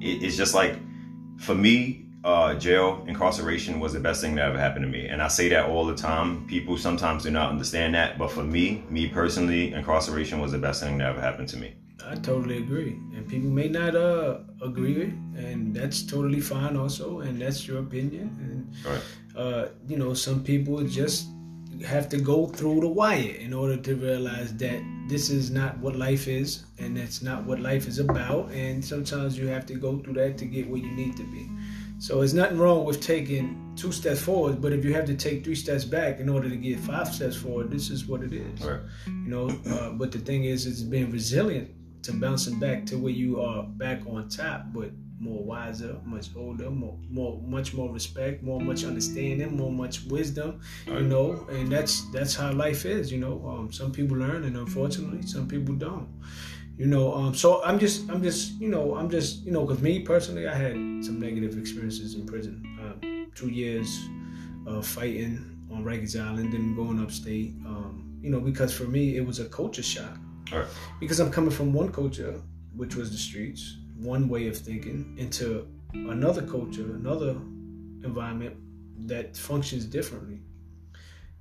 it, 0.00 0.22
it's 0.22 0.36
just 0.36 0.54
like 0.54 0.78
for 1.38 1.54
me 1.54 2.06
uh, 2.24 2.54
jail 2.54 3.04
incarceration 3.06 3.78
was 3.78 3.92
the 3.92 4.00
best 4.00 4.20
thing 4.20 4.34
that 4.34 4.48
ever 4.48 4.58
happened 4.58 4.84
to 4.84 4.90
me 4.90 5.06
and 5.06 5.22
i 5.22 5.28
say 5.28 5.48
that 5.48 5.68
all 5.68 5.86
the 5.86 5.94
time 5.94 6.46
people 6.46 6.76
sometimes 6.76 7.22
do 7.22 7.30
not 7.30 7.50
understand 7.50 7.94
that 7.94 8.18
but 8.18 8.30
for 8.30 8.42
me 8.42 8.82
me 8.90 9.06
personally 9.06 9.72
incarceration 9.72 10.40
was 10.40 10.52
the 10.52 10.58
best 10.58 10.82
thing 10.82 10.98
that 10.98 11.08
ever 11.08 11.20
happened 11.20 11.48
to 11.48 11.56
me 11.56 11.74
I 12.08 12.14
totally 12.14 12.58
agree, 12.58 12.92
and 13.14 13.26
people 13.28 13.50
may 13.50 13.68
not 13.68 13.96
uh, 13.96 14.38
agree, 14.62 15.12
and 15.36 15.74
that's 15.74 16.02
totally 16.02 16.40
fine 16.40 16.76
also, 16.76 17.20
and 17.20 17.40
that's 17.40 17.66
your 17.66 17.80
opinion. 17.80 18.30
And 18.40 18.86
right. 18.86 19.02
uh, 19.36 19.68
you 19.88 19.96
know, 19.96 20.14
some 20.14 20.42
people 20.44 20.82
just 20.84 21.28
have 21.84 22.08
to 22.08 22.18
go 22.18 22.46
through 22.46 22.80
the 22.80 22.88
wire 22.88 23.34
in 23.40 23.52
order 23.52 23.76
to 23.76 23.94
realize 23.96 24.54
that 24.56 24.80
this 25.08 25.30
is 25.30 25.50
not 25.50 25.76
what 25.78 25.96
life 25.96 26.26
is 26.26 26.64
and 26.78 26.96
that's 26.96 27.22
not 27.22 27.44
what 27.44 27.60
life 27.60 27.86
is 27.86 27.98
about 27.98 28.50
and 28.50 28.84
sometimes 28.84 29.38
you 29.38 29.46
have 29.46 29.66
to 29.66 29.74
go 29.74 29.98
through 29.98 30.14
that 30.14 30.38
to 30.38 30.44
get 30.46 30.68
where 30.68 30.80
you 30.80 30.90
need 30.92 31.16
to 31.16 31.24
be 31.24 31.48
so 31.98 32.18
there's 32.18 32.34
nothing 32.34 32.58
wrong 32.58 32.84
with 32.84 33.00
taking 33.00 33.72
two 33.76 33.92
steps 33.92 34.20
forward 34.20 34.60
but 34.60 34.72
if 34.72 34.84
you 34.84 34.92
have 34.92 35.04
to 35.04 35.14
take 35.14 35.44
three 35.44 35.54
steps 35.54 35.84
back 35.84 36.18
in 36.18 36.28
order 36.28 36.48
to 36.48 36.56
get 36.56 36.78
five 36.80 37.12
steps 37.12 37.36
forward 37.36 37.70
this 37.70 37.90
is 37.90 38.06
what 38.06 38.22
it 38.22 38.32
is 38.32 38.60
right. 38.62 38.80
you 39.06 39.28
know 39.28 39.48
uh, 39.70 39.90
but 39.90 40.10
the 40.10 40.18
thing 40.18 40.44
is 40.44 40.66
it's 40.66 40.82
being 40.82 41.10
resilient 41.10 41.70
to 42.06 42.12
bouncing 42.12 42.58
back 42.58 42.86
to 42.86 42.98
where 42.98 43.12
you 43.12 43.40
are 43.40 43.64
back 43.64 44.00
on 44.06 44.28
top 44.28 44.66
but 44.72 44.90
more 45.18 45.42
wiser, 45.42 45.96
much 46.04 46.28
older, 46.36 46.70
more, 46.70 46.98
more, 47.08 47.40
much 47.42 47.72
more 47.74 47.92
respect, 47.92 48.42
more, 48.42 48.60
much 48.60 48.84
understanding, 48.84 49.56
more, 49.56 49.72
much 49.72 50.04
wisdom. 50.04 50.60
You 50.86 51.00
know, 51.00 51.46
and 51.50 51.70
that's 51.70 52.02
that's 52.10 52.34
how 52.34 52.52
life 52.52 52.84
is. 52.84 53.10
You 53.10 53.18
know, 53.18 53.46
um, 53.48 53.72
some 53.72 53.92
people 53.92 54.16
learn, 54.16 54.44
and 54.44 54.56
unfortunately, 54.56 55.22
some 55.22 55.48
people 55.48 55.74
don't. 55.74 56.08
You 56.76 56.86
know, 56.86 57.14
um, 57.14 57.34
so 57.34 57.64
I'm 57.64 57.78
just, 57.78 58.08
I'm 58.10 58.22
just, 58.22 58.60
you 58.60 58.68
know, 58.68 58.96
I'm 58.96 59.08
just, 59.08 59.44
you 59.44 59.52
know, 59.52 59.64
because 59.64 59.82
me 59.82 60.00
personally, 60.00 60.46
I 60.46 60.54
had 60.54 60.74
some 61.02 61.18
negative 61.18 61.56
experiences 61.56 62.14
in 62.14 62.26
prison. 62.26 62.62
Um, 62.82 63.30
two 63.34 63.48
years 63.48 63.98
of 64.66 64.86
fighting 64.86 65.56
on 65.72 65.84
Rikers 65.84 66.20
Island 66.20 66.52
and 66.52 66.76
going 66.76 67.00
upstate. 67.00 67.54
Um, 67.64 68.18
you 68.20 68.30
know, 68.30 68.40
because 68.40 68.74
for 68.74 68.84
me, 68.84 69.16
it 69.16 69.24
was 69.24 69.38
a 69.38 69.46
culture 69.46 69.82
shock. 69.82 70.18
Right. 70.52 70.66
Because 71.00 71.20
I'm 71.20 71.30
coming 71.30 71.50
from 71.50 71.72
one 71.72 71.92
culture, 71.92 72.40
which 72.74 72.94
was 72.94 73.10
the 73.10 73.18
streets, 73.18 73.76
one 73.96 74.28
way 74.28 74.48
of 74.48 74.56
thinking 74.56 75.14
into 75.18 75.66
another 75.92 76.42
culture, 76.42 76.94
another 76.94 77.30
environment 78.04 78.56
that 79.06 79.36
functions 79.36 79.84
differently. 79.86 80.40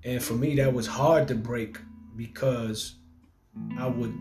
And 0.03 0.21
for 0.21 0.33
me, 0.33 0.55
that 0.55 0.73
was 0.73 0.87
hard 0.87 1.27
to 1.29 1.35
break 1.35 1.77
because 2.15 2.95
I 3.77 3.87
would 3.87 4.13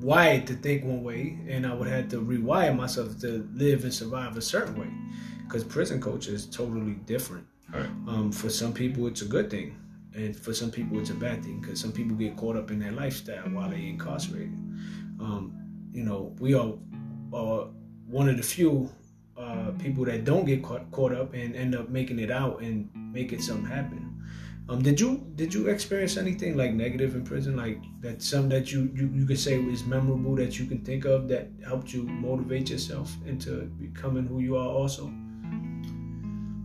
wired 0.00 0.46
to 0.46 0.54
think 0.54 0.84
one 0.84 1.02
way, 1.02 1.38
and 1.48 1.66
I 1.66 1.74
would 1.74 1.88
have 1.88 2.08
to 2.10 2.20
rewire 2.20 2.76
myself 2.76 3.18
to 3.20 3.48
live 3.52 3.84
and 3.84 3.92
survive 3.92 4.36
a 4.36 4.42
certain 4.42 4.78
way. 4.78 4.88
Because 5.44 5.64
prison 5.64 6.00
culture 6.00 6.32
is 6.32 6.46
totally 6.46 6.92
different. 7.06 7.46
Right. 7.72 7.88
Um, 8.06 8.30
for 8.32 8.48
some 8.48 8.72
people, 8.72 9.06
it's 9.06 9.22
a 9.22 9.26
good 9.26 9.50
thing, 9.50 9.76
and 10.18 10.36
for 10.36 10.52
some 10.52 10.70
people, 10.70 10.98
it's 10.98 11.10
a 11.10 11.14
bad 11.14 11.44
thing. 11.44 11.60
Because 11.60 11.80
some 11.80 11.92
people 11.92 12.16
get 12.16 12.36
caught 12.36 12.56
up 12.56 12.70
in 12.70 12.78
their 12.80 12.92
lifestyle 12.92 13.44
while 13.50 13.70
they're 13.70 13.78
incarcerated. 13.78 14.52
Um, 15.20 15.54
you 15.92 16.02
know, 16.02 16.34
we 16.40 16.54
are 16.54 16.72
uh, 17.32 17.66
one 18.06 18.28
of 18.28 18.36
the 18.36 18.42
few 18.42 18.90
uh, 19.36 19.70
people 19.78 20.04
that 20.06 20.24
don't 20.24 20.44
get 20.44 20.62
caught, 20.62 20.90
caught 20.90 21.12
up 21.12 21.34
and 21.34 21.54
end 21.54 21.74
up 21.74 21.88
making 21.88 22.18
it 22.18 22.30
out 22.30 22.60
and 22.60 22.90
making 22.94 23.40
something 23.40 23.64
happen. 23.64 24.04
Um, 24.68 24.82
did 24.82 25.00
you 25.00 25.24
did 25.34 25.54
you 25.54 25.68
experience 25.68 26.18
anything 26.18 26.54
like 26.54 26.74
negative 26.74 27.14
in 27.14 27.24
prison, 27.24 27.56
like 27.56 27.80
that 28.00 28.20
some 28.20 28.50
that 28.50 28.70
you, 28.70 28.90
you 28.94 29.10
you 29.14 29.24
could 29.24 29.38
say 29.38 29.58
was 29.58 29.84
memorable 29.84 30.36
that 30.36 30.58
you 30.58 30.66
can 30.66 30.84
think 30.84 31.06
of 31.06 31.26
that 31.28 31.48
helped 31.64 31.94
you 31.94 32.02
motivate 32.02 32.68
yourself 32.68 33.10
into 33.24 33.62
becoming 33.80 34.26
who 34.26 34.40
you 34.40 34.56
are 34.56 34.68
also? 34.68 35.06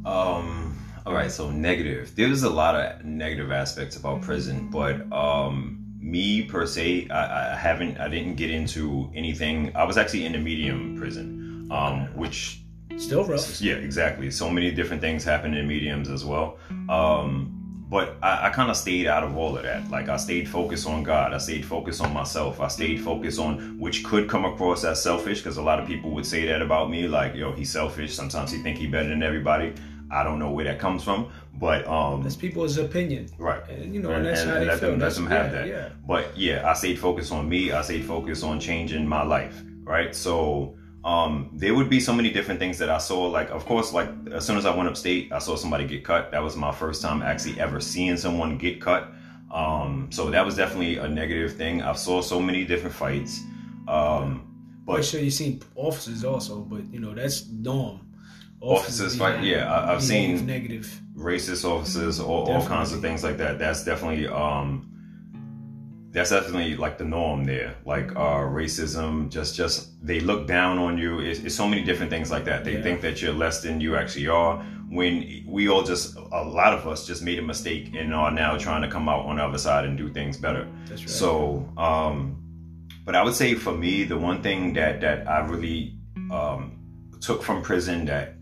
Um. 0.06 0.78
All 1.06 1.14
right. 1.14 1.32
So 1.32 1.50
negative. 1.52 2.16
There's 2.16 2.44
a 2.44 2.50
lot 2.50 2.76
of 2.76 3.04
negative 3.04 3.52
aspects 3.52 3.96
about 3.98 4.22
prison, 4.22 4.70
but 4.70 5.12
um, 5.12 5.84
me 6.00 6.44
per 6.44 6.66
se, 6.66 7.10
I, 7.10 7.54
I 7.54 7.56
haven't. 7.56 8.00
I 8.00 8.08
didn't 8.08 8.36
get 8.36 8.50
into 8.50 9.12
anything. 9.16 9.76
I 9.76 9.84
was 9.84 9.98
actually 9.98 10.26
in 10.26 10.34
the 10.34 10.40
medium 10.40 10.98
prison, 10.98 11.68
um, 11.72 12.08
which 12.16 12.62
Still 12.98 13.24
rough. 13.26 13.60
yeah, 13.60 13.76
exactly. 13.76 14.30
So 14.32 14.50
many 14.50 14.72
different 14.72 15.02
things 15.02 15.24
happen 15.24 15.54
in 15.54 15.68
mediums 15.68 16.10
as 16.10 16.24
well. 16.24 16.58
Um, 16.90 17.60
but 17.90 18.18
I, 18.22 18.48
I 18.48 18.50
kind 18.50 18.70
of 18.70 18.78
stayed 18.78 19.08
out 19.08 19.24
of 19.24 19.36
all 19.38 19.58
of 19.58 19.64
that. 19.64 19.90
Like 19.90 20.10
I 20.10 20.18
stayed 20.18 20.48
focused 20.48 20.88
on 20.88 21.04
God. 21.04 21.34
I 21.34 21.38
stayed 21.38 21.66
focused 21.66 22.02
on 22.02 22.14
myself. 22.14 22.60
I 22.60 22.68
stayed 22.68 23.02
focused 23.02 23.40
on 23.40 23.80
which 23.80 24.04
could 24.04 24.30
come 24.30 24.46
across 24.46 24.84
as 24.84 25.02
selfish 25.02 25.40
because 25.42 25.58
a 25.58 25.62
lot 25.62 25.80
of 25.80 25.88
people 25.88 26.12
would 26.12 26.26
say 26.26 26.46
that 26.48 26.62
about 26.62 26.90
me. 26.90 27.08
Like, 27.08 27.36
yo, 27.36 27.52
he's 27.52 27.70
selfish. 27.72 28.14
Sometimes 28.14 28.52
he 28.52 28.60
think 28.60 28.78
he 28.78 28.88
better 28.88 29.10
than 29.10 29.24
everybody. 29.24 29.74
I 30.20 30.24
don't 30.24 30.40
know 30.40 30.52
where 30.52 30.66
that 30.66 30.80
comes 30.80 31.04
from, 31.04 31.32
but 31.56 31.88
um, 31.88 32.22
That's 32.24 32.36
people's 32.36 32.78
opinion, 32.78 33.28
right. 33.38 33.62
and 33.70 33.94
you 33.94 34.02
know, 34.02 34.10
And- 34.12 34.18
and 34.18 34.26
that's 34.28 34.42
and- 34.42 34.52
how 34.52 34.60
they 34.60 34.66
let 34.66 34.80
feel. 34.80 34.92
them, 34.92 35.00
let 35.00 35.14
them 35.14 35.28
have 35.28 35.46
yeah, 35.48 35.52
that. 35.58 35.68
Yeah. 35.68 35.90
But 36.08 36.38
yeah, 36.38 36.70
I 36.70 36.74
stayed 36.74 37.00
focused 37.00 37.32
on 37.32 37.50
me. 37.50 37.72
I 37.72 37.82
stayed 37.82 38.06
focused 38.06 38.44
on 38.44 38.60
changing 38.60 39.08
my 39.08 39.24
life. 39.24 39.56
Right. 39.84 40.16
So 40.16 40.76
um, 41.04 41.50
there 41.54 41.74
would 41.76 41.90
be 41.90 42.00
so 42.00 42.14
many 42.14 42.30
different 42.32 42.60
things 42.60 42.78
that 42.78 42.90
I 42.90 42.98
saw. 42.98 43.20
Like, 43.38 43.50
of 43.52 43.66
course, 43.66 43.92
like 43.92 44.10
as 44.32 44.46
soon 44.46 44.58
as 44.58 44.66
I 44.66 44.74
went 44.76 44.88
upstate, 44.88 45.32
I 45.34 45.40
saw 45.40 45.56
somebody 45.58 45.86
get 45.86 46.04
cut. 46.06 46.32
That 46.32 46.42
was 46.42 46.56
my 46.56 46.72
first 46.72 47.02
time 47.02 47.22
actually 47.22 47.60
ever 47.60 47.80
seeing 47.82 48.16
someone 48.18 48.58
get 48.58 48.80
cut. 48.80 49.04
Um, 49.52 50.08
so 50.12 50.30
that 50.32 50.46
was 50.46 50.56
definitely 50.56 50.98
a 50.98 51.08
negative 51.08 51.54
thing. 51.58 51.82
I 51.82 51.94
saw 51.94 52.22
so 52.22 52.40
many 52.40 52.64
different 52.66 52.96
fights. 52.96 53.42
Um, 53.88 54.48
But 54.86 54.96
but 54.98 55.06
sure, 55.06 55.22
you 55.22 55.32
seen 55.32 55.62
officers 55.76 56.24
also, 56.26 56.62
but 56.62 56.84
you 56.94 57.00
know 57.00 57.14
that's 57.14 57.48
norm. 57.50 58.00
Officers 58.64 59.16
fight- 59.18 59.42
behave- 59.42 59.58
yeah, 59.58 59.72
I- 59.74 59.94
I've 59.94 60.04
seen- 60.04 60.46
negative. 60.46 61.02
racist 61.18 61.64
officers, 61.70 62.20
all, 62.20 62.50
all 62.52 62.66
kinds 62.66 62.92
of 62.94 63.02
things 63.02 63.24
like 63.24 63.38
that. 63.38 63.60
That's 63.60 63.84
definitely 63.84 64.28
um, 64.28 64.90
that's 66.12 66.30
definitely 66.30 66.76
like 66.78 66.98
the 66.98 67.06
norm 67.06 67.44
there. 67.44 67.76
Like 67.86 68.12
uh, 68.16 68.42
racism, 68.62 69.30
just 69.30 69.56
just 69.56 69.90
they 70.06 70.20
look 70.20 70.48
down 70.48 70.78
on 70.78 70.98
you. 70.98 71.20
It's, 71.20 71.40
it's 71.42 71.56
so 71.56 71.68
many 71.68 71.84
different 71.84 72.10
things 72.12 72.30
like 72.32 72.46
that. 72.46 72.64
They 72.64 72.74
Yeah. 72.78 72.84
think 72.84 73.02
that 73.02 73.22
you're 73.22 73.34
less 73.34 73.62
than 73.62 73.82
you 73.82 73.96
actually 73.96 74.28
are. 74.28 74.64
When 74.90 75.44
we 75.48 75.70
all 75.70 75.82
just 75.84 76.16
a 76.16 76.44
lot 76.44 76.74
of 76.74 76.88
us 76.88 77.08
just 77.08 77.24
made 77.24 77.40
a 77.40 77.42
mistake 77.42 77.96
and 77.98 78.14
are 78.14 78.30
now 78.32 78.58
trying 78.58 78.84
to 78.84 78.88
come 78.88 79.10
out 79.10 79.26
on 79.26 79.38
the 79.38 79.44
other 79.44 79.58
side 79.58 79.86
and 79.86 79.98
do 79.98 80.08
things 80.14 80.38
better. 80.38 80.68
That's 80.88 81.02
right. 81.02 81.10
So, 81.10 81.68
um, 81.78 82.38
but 83.04 83.16
I 83.16 83.24
would 83.24 83.34
say 83.34 83.56
for 83.56 83.74
me, 83.76 84.04
the 84.04 84.18
one 84.18 84.44
thing 84.44 84.74
that 84.74 85.02
that 85.02 85.28
I 85.28 85.40
really 85.48 85.96
um, 86.32 86.78
took 87.22 87.42
from 87.42 87.64
prison 87.64 88.06
that 88.06 88.36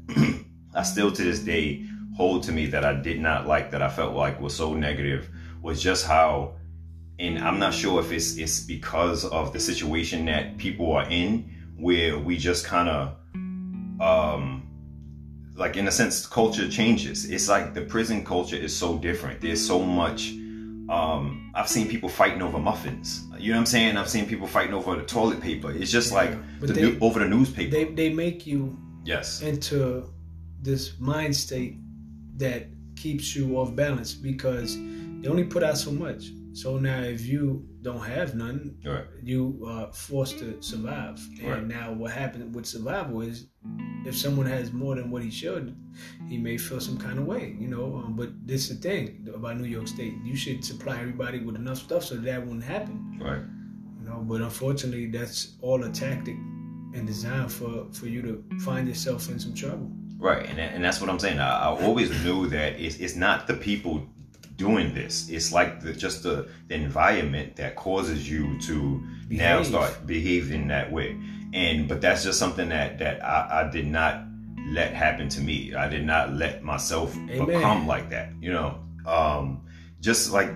I 0.74 0.84
still 0.84 1.12
to 1.12 1.24
this 1.24 1.40
day 1.40 1.86
hold 2.16 2.44
to 2.44 2.52
me 2.52 2.66
that 2.68 2.84
I 2.84 2.94
did 2.94 3.20
not 3.20 3.48
like, 3.48 3.72
that 3.72 3.82
I 3.82 3.90
felt 3.90 4.16
like 4.16 4.40
was 4.40 4.56
so 4.56 4.74
negative, 4.74 5.30
was 5.62 5.82
just 5.82 6.06
how, 6.06 6.56
and 7.20 7.40
I'm 7.40 7.60
not 7.60 7.74
sure 7.74 8.00
if 8.00 8.12
it's 8.12 8.38
it's 8.38 8.60
because 8.62 9.26
of 9.26 9.54
the 9.54 9.60
situation 9.60 10.26
that 10.26 10.58
people 10.58 10.92
are 10.94 11.08
in, 11.10 11.50
where 11.78 12.18
we 12.18 12.38
just 12.38 12.66
kind 12.66 12.90
of, 12.90 13.16
um, 14.02 14.68
like 15.56 15.78
in 15.78 15.88
a 15.88 15.92
sense, 15.92 16.26
culture 16.26 16.68
changes. 16.68 17.30
It's 17.30 17.48
like 17.48 17.74
the 17.74 17.82
prison 17.82 18.26
culture 18.26 18.56
is 18.56 18.76
so 18.76 18.98
different. 18.98 19.42
There's 19.42 19.66
so 19.66 19.80
much 19.80 20.34
um, 20.92 21.52
I've 21.56 21.70
seen 21.70 21.88
people 21.88 22.10
fighting 22.10 22.42
over 22.42 22.60
muffins. 22.60 23.24
You 23.38 23.52
know 23.52 23.58
what 23.58 23.62
I'm 23.62 23.66
saying? 23.66 23.98
I've 23.98 24.10
seen 24.10 24.28
people 24.28 24.46
fighting 24.46 24.74
over 24.74 24.96
the 24.96 25.04
toilet 25.04 25.40
paper. 25.40 25.72
It's 25.72 25.90
just 25.90 26.12
like 26.12 26.32
the 26.60 26.74
they- 26.74 27.00
over 27.00 27.20
the 27.20 27.28
newspaper. 27.28 27.72
they 27.72 27.86
they 27.86 28.10
make 28.10 28.46
you 28.46 28.78
yes. 29.06 29.42
into 29.42 30.12
this 30.62 31.00
mind 31.00 31.36
state 31.36 31.78
that 32.38 32.68
keeps 32.96 33.36
you 33.36 33.58
off 33.58 33.76
balance 33.76 34.14
because 34.14 34.78
they 34.78 35.28
only 35.30 35.44
put 35.44 35.64
out 35.64 35.78
so 35.78 35.92
much. 35.92 36.32
So 36.54 36.78
now, 36.78 37.00
if 37.02 37.26
you 37.26 37.66
don't 37.82 38.02
have 38.04 38.36
none, 38.36 38.76
Right. 38.86 39.06
you 39.24 39.64
are 39.66 39.92
forced 39.94 40.38
to 40.40 40.62
survive. 40.62 41.18
And 41.40 41.48
Right. 41.50 41.68
now, 41.68 41.94
what 41.94 42.12
happens 42.12 42.54
with 42.54 42.66
survival 42.66 43.22
is, 43.22 43.48
if 44.06 44.18
someone 44.18 44.48
has 44.48 44.74
more 44.74 44.96
than 44.96 45.10
what 45.12 45.24
he 45.24 45.30
should, 45.32 45.74
he 46.28 46.38
may 46.38 46.58
feel 46.58 46.82
some 46.82 46.98
kind 46.98 47.20
of 47.20 47.26
way, 47.26 47.56
you 47.60 47.68
know. 47.70 47.96
Um, 48.04 48.16
but 48.18 48.32
this 48.46 48.70
is 48.70 48.80
the 48.80 48.90
thing 48.90 49.28
about 49.34 49.60
New 49.62 49.68
York 49.68 49.88
State: 49.88 50.14
you 50.26 50.36
should 50.36 50.66
supply 50.66 51.00
everybody 51.00 51.40
with 51.40 51.56
enough 51.56 51.78
stuff 51.78 52.04
so 52.04 52.16
that 52.18 52.46
wouldn't 52.46 52.64
happen, 52.64 53.18
Right. 53.22 53.44
you 54.00 54.06
know. 54.10 54.20
But 54.28 54.42
unfortunately, 54.42 55.06
that's 55.06 55.56
all 55.62 55.82
a 55.84 55.90
tactic 55.90 56.36
and 56.94 57.08
designed 57.08 57.52
for 57.52 57.88
for 57.94 58.08
you 58.08 58.22
to 58.24 58.44
find 58.60 58.88
yourself 58.90 59.30
in 59.32 59.40
some 59.40 59.54
trouble. 59.54 59.90
Right, 60.22 60.48
and, 60.48 60.60
and 60.60 60.84
that's 60.86 61.02
what 61.02 61.10
I'm 61.10 61.18
saying. 61.18 61.40
I, 61.40 61.64
I 61.64 61.84
always 61.84 62.12
knew 62.24 62.48
that 62.50 62.80
it's, 62.80 62.98
it's 62.98 63.16
not 63.16 63.48
the 63.48 63.56
people 63.56 64.08
doing 64.56 64.94
this. 64.94 65.28
It's 65.30 65.52
like 65.52 65.82
the, 65.82 65.94
just 65.94 66.22
the, 66.22 66.48
the 66.68 66.76
environment 66.76 67.56
that 67.56 67.76
causes 67.76 68.30
you 68.30 68.60
to 68.62 69.04
now 69.30 69.64
start 69.64 70.06
behaving 70.06 70.68
that 70.68 70.92
way. 70.92 71.20
And 71.54 71.88
but 71.88 72.02
that's 72.02 72.24
just 72.24 72.38
something 72.38 72.70
that 72.70 73.00
that 73.00 73.26
I, 73.26 73.64
I 73.66 73.72
did 73.72 73.88
not 73.88 74.24
let 74.68 74.94
happen 74.94 75.28
to 75.30 75.42
me. 75.42 75.74
I 75.74 75.90
did 75.90 76.06
not 76.06 76.32
let 76.34 76.64
myself 76.64 77.16
Amen. 77.16 77.46
become 77.48 77.88
like 77.88 78.12
that. 78.12 78.32
You 78.40 78.54
know, 78.54 78.80
um, 79.08 79.66
just 80.00 80.32
like 80.32 80.50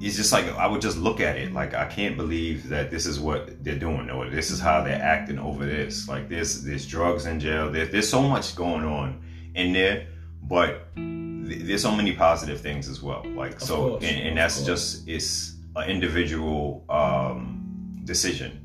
it's 0.00 0.16
just 0.16 0.32
like 0.32 0.46
I 0.56 0.66
would 0.66 0.80
just 0.80 0.98
look 0.98 1.20
at 1.20 1.36
it 1.36 1.52
like 1.52 1.74
I 1.74 1.86
can't 1.86 2.16
believe 2.16 2.68
that 2.68 2.90
this 2.90 3.06
is 3.06 3.18
what 3.18 3.62
they're 3.64 3.78
doing 3.78 4.10
or 4.10 4.28
this 4.28 4.50
is 4.50 4.60
how 4.60 4.82
they're 4.82 5.00
acting 5.00 5.38
over 5.38 5.64
this. 5.64 6.08
Like 6.08 6.28
there's 6.28 6.62
there's 6.64 6.86
drugs 6.86 7.26
in 7.26 7.40
jail. 7.40 7.70
There, 7.70 7.86
there's 7.86 8.08
so 8.08 8.22
much 8.22 8.54
going 8.56 8.84
on 8.84 9.22
in 9.54 9.72
there, 9.72 10.06
but 10.42 10.94
th- 10.96 11.62
there's 11.62 11.82
so 11.82 11.94
many 11.94 12.12
positive 12.12 12.60
things 12.60 12.88
as 12.88 13.02
well. 13.02 13.22
Like 13.24 13.56
Of 13.56 13.62
so, 13.62 13.76
course, 13.76 14.04
and, 14.04 14.28
and 14.28 14.36
that's 14.36 14.56
course. 14.56 14.66
just 14.66 15.08
it's 15.08 15.54
an 15.76 15.88
individual 15.90 16.84
um, 16.88 18.00
decision 18.04 18.60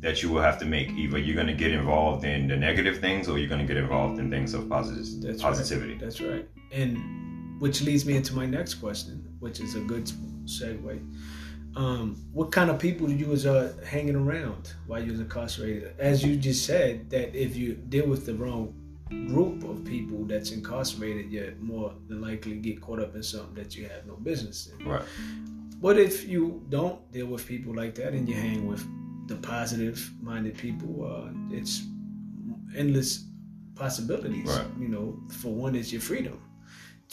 that 0.00 0.22
you 0.22 0.28
will 0.28 0.42
have 0.42 0.58
to 0.58 0.66
make. 0.66 0.90
Either 0.90 1.18
you're 1.18 1.34
going 1.34 1.46
to 1.46 1.54
get 1.54 1.72
involved 1.72 2.24
in 2.24 2.46
the 2.48 2.56
negative 2.56 2.98
things, 2.98 3.28
or 3.28 3.38
you're 3.38 3.48
going 3.48 3.60
to 3.60 3.66
get 3.66 3.76
involved 3.78 4.18
in 4.18 4.30
things 4.30 4.52
of 4.54 4.68
positive 4.68 5.06
That's 5.22 5.40
positivity. 5.42 5.92
Right. 5.92 6.00
That's 6.00 6.20
right. 6.20 6.46
And 6.72 7.60
which 7.60 7.80
leads 7.82 8.04
me 8.04 8.16
into 8.16 8.34
my 8.34 8.44
next 8.44 8.74
question, 8.74 9.23
which 9.44 9.60
is 9.60 9.74
a 9.74 9.80
good 9.80 10.10
segue. 10.46 10.98
Um, 11.76 12.16
what 12.32 12.50
kind 12.50 12.70
of 12.70 12.78
people 12.78 13.06
do 13.06 13.14
you 13.14 13.26
was 13.26 13.44
uh, 13.44 13.74
hanging 13.86 14.16
around 14.16 14.72
while 14.86 15.02
you 15.04 15.10
was 15.10 15.20
incarcerated? 15.20 15.94
As 15.98 16.24
you 16.24 16.36
just 16.36 16.64
said, 16.64 17.10
that 17.10 17.34
if 17.34 17.54
you 17.54 17.74
deal 17.74 18.06
with 18.06 18.24
the 18.24 18.34
wrong 18.34 18.74
group 19.28 19.64
of 19.64 19.84
people 19.84 20.24
that's 20.24 20.50
incarcerated, 20.50 21.30
you're 21.30 21.54
more 21.56 21.92
than 22.08 22.22
likely 22.22 22.56
get 22.56 22.80
caught 22.80 23.00
up 23.00 23.14
in 23.14 23.22
something 23.22 23.54
that 23.54 23.76
you 23.76 23.86
have 23.86 24.06
no 24.06 24.14
business 24.14 24.70
in. 24.72 24.88
Right. 24.88 25.02
What 25.80 25.98
if 25.98 26.26
you 26.26 26.64
don't 26.70 26.98
deal 27.12 27.26
with 27.26 27.46
people 27.46 27.74
like 27.74 27.94
that 27.96 28.14
and 28.14 28.26
you 28.26 28.34
hang 28.34 28.66
with 28.66 28.82
the 29.28 29.36
positive 29.36 30.10
minded 30.22 30.56
people? 30.56 30.92
Uh, 31.04 31.54
it's 31.54 31.82
endless 32.74 33.26
possibilities. 33.74 34.48
Right. 34.48 34.66
You 34.78 34.88
know, 34.88 35.20
for 35.28 35.52
one, 35.52 35.74
it's 35.74 35.92
your 35.92 36.00
freedom. 36.00 36.40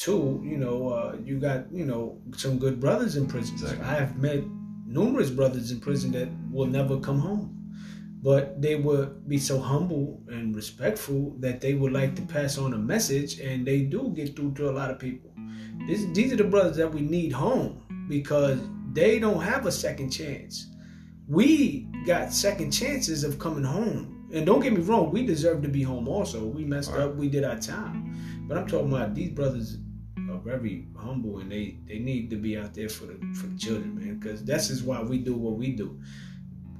Two, 0.01 0.41
you 0.43 0.57
know, 0.57 0.89
uh, 0.89 1.15
you 1.23 1.39
got 1.39 1.71
you 1.71 1.85
know 1.85 2.19
some 2.35 2.57
good 2.57 2.79
brothers 2.79 3.17
in 3.17 3.27
prison. 3.27 3.53
Exactly. 3.53 3.85
I 3.85 3.93
have 3.93 4.17
met 4.17 4.41
numerous 4.83 5.29
brothers 5.29 5.69
in 5.69 5.79
prison 5.79 6.11
that 6.13 6.27
will 6.51 6.65
never 6.65 6.99
come 6.99 7.19
home. 7.19 7.55
But 8.23 8.59
they 8.59 8.77
would 8.77 9.29
be 9.29 9.37
so 9.37 9.59
humble 9.59 10.23
and 10.27 10.55
respectful 10.55 11.35
that 11.37 11.61
they 11.61 11.75
would 11.75 11.93
like 11.93 12.15
to 12.15 12.23
pass 12.23 12.57
on 12.57 12.73
a 12.73 12.79
message, 12.79 13.39
and 13.39 13.63
they 13.63 13.81
do 13.81 14.11
get 14.15 14.35
through 14.35 14.55
to 14.55 14.71
a 14.71 14.73
lot 14.79 14.89
of 14.89 14.97
people. 14.97 15.29
This, 15.87 16.05
these 16.13 16.33
are 16.33 16.37
the 16.37 16.45
brothers 16.45 16.77
that 16.77 16.91
we 16.91 17.01
need 17.01 17.31
home 17.31 17.83
because 18.09 18.57
they 18.93 19.19
don't 19.19 19.43
have 19.43 19.67
a 19.67 19.71
second 19.71 20.09
chance. 20.09 20.65
We 21.27 21.87
got 22.07 22.33
second 22.33 22.71
chances 22.71 23.23
of 23.23 23.37
coming 23.37 23.63
home. 23.63 24.29
And 24.33 24.47
don't 24.47 24.61
get 24.61 24.73
me 24.73 24.81
wrong, 24.81 25.11
we 25.11 25.27
deserve 25.27 25.61
to 25.61 25.69
be 25.69 25.83
home 25.83 26.07
also. 26.07 26.43
We 26.43 26.63
messed 26.63 26.89
Right. 26.91 27.01
up, 27.01 27.15
we 27.17 27.29
did 27.29 27.43
our 27.43 27.59
time. 27.59 28.15
But 28.47 28.57
I'm 28.57 28.67
talking 28.67 28.91
about 28.91 29.13
these 29.13 29.29
brothers 29.29 29.77
very 30.43 30.87
humble 30.97 31.39
and 31.39 31.51
they, 31.51 31.77
they 31.87 31.99
need 31.99 32.29
to 32.29 32.35
be 32.35 32.57
out 32.57 32.73
there 32.73 32.89
for 32.89 33.05
the 33.05 33.15
for 33.35 33.47
the 33.47 33.57
children, 33.57 33.95
man. 33.95 34.19
Because 34.19 34.43
that's 34.43 34.67
just 34.67 34.83
why 34.83 35.01
we 35.01 35.17
do 35.19 35.33
what 35.35 35.53
we 35.57 35.71
do. 35.71 35.99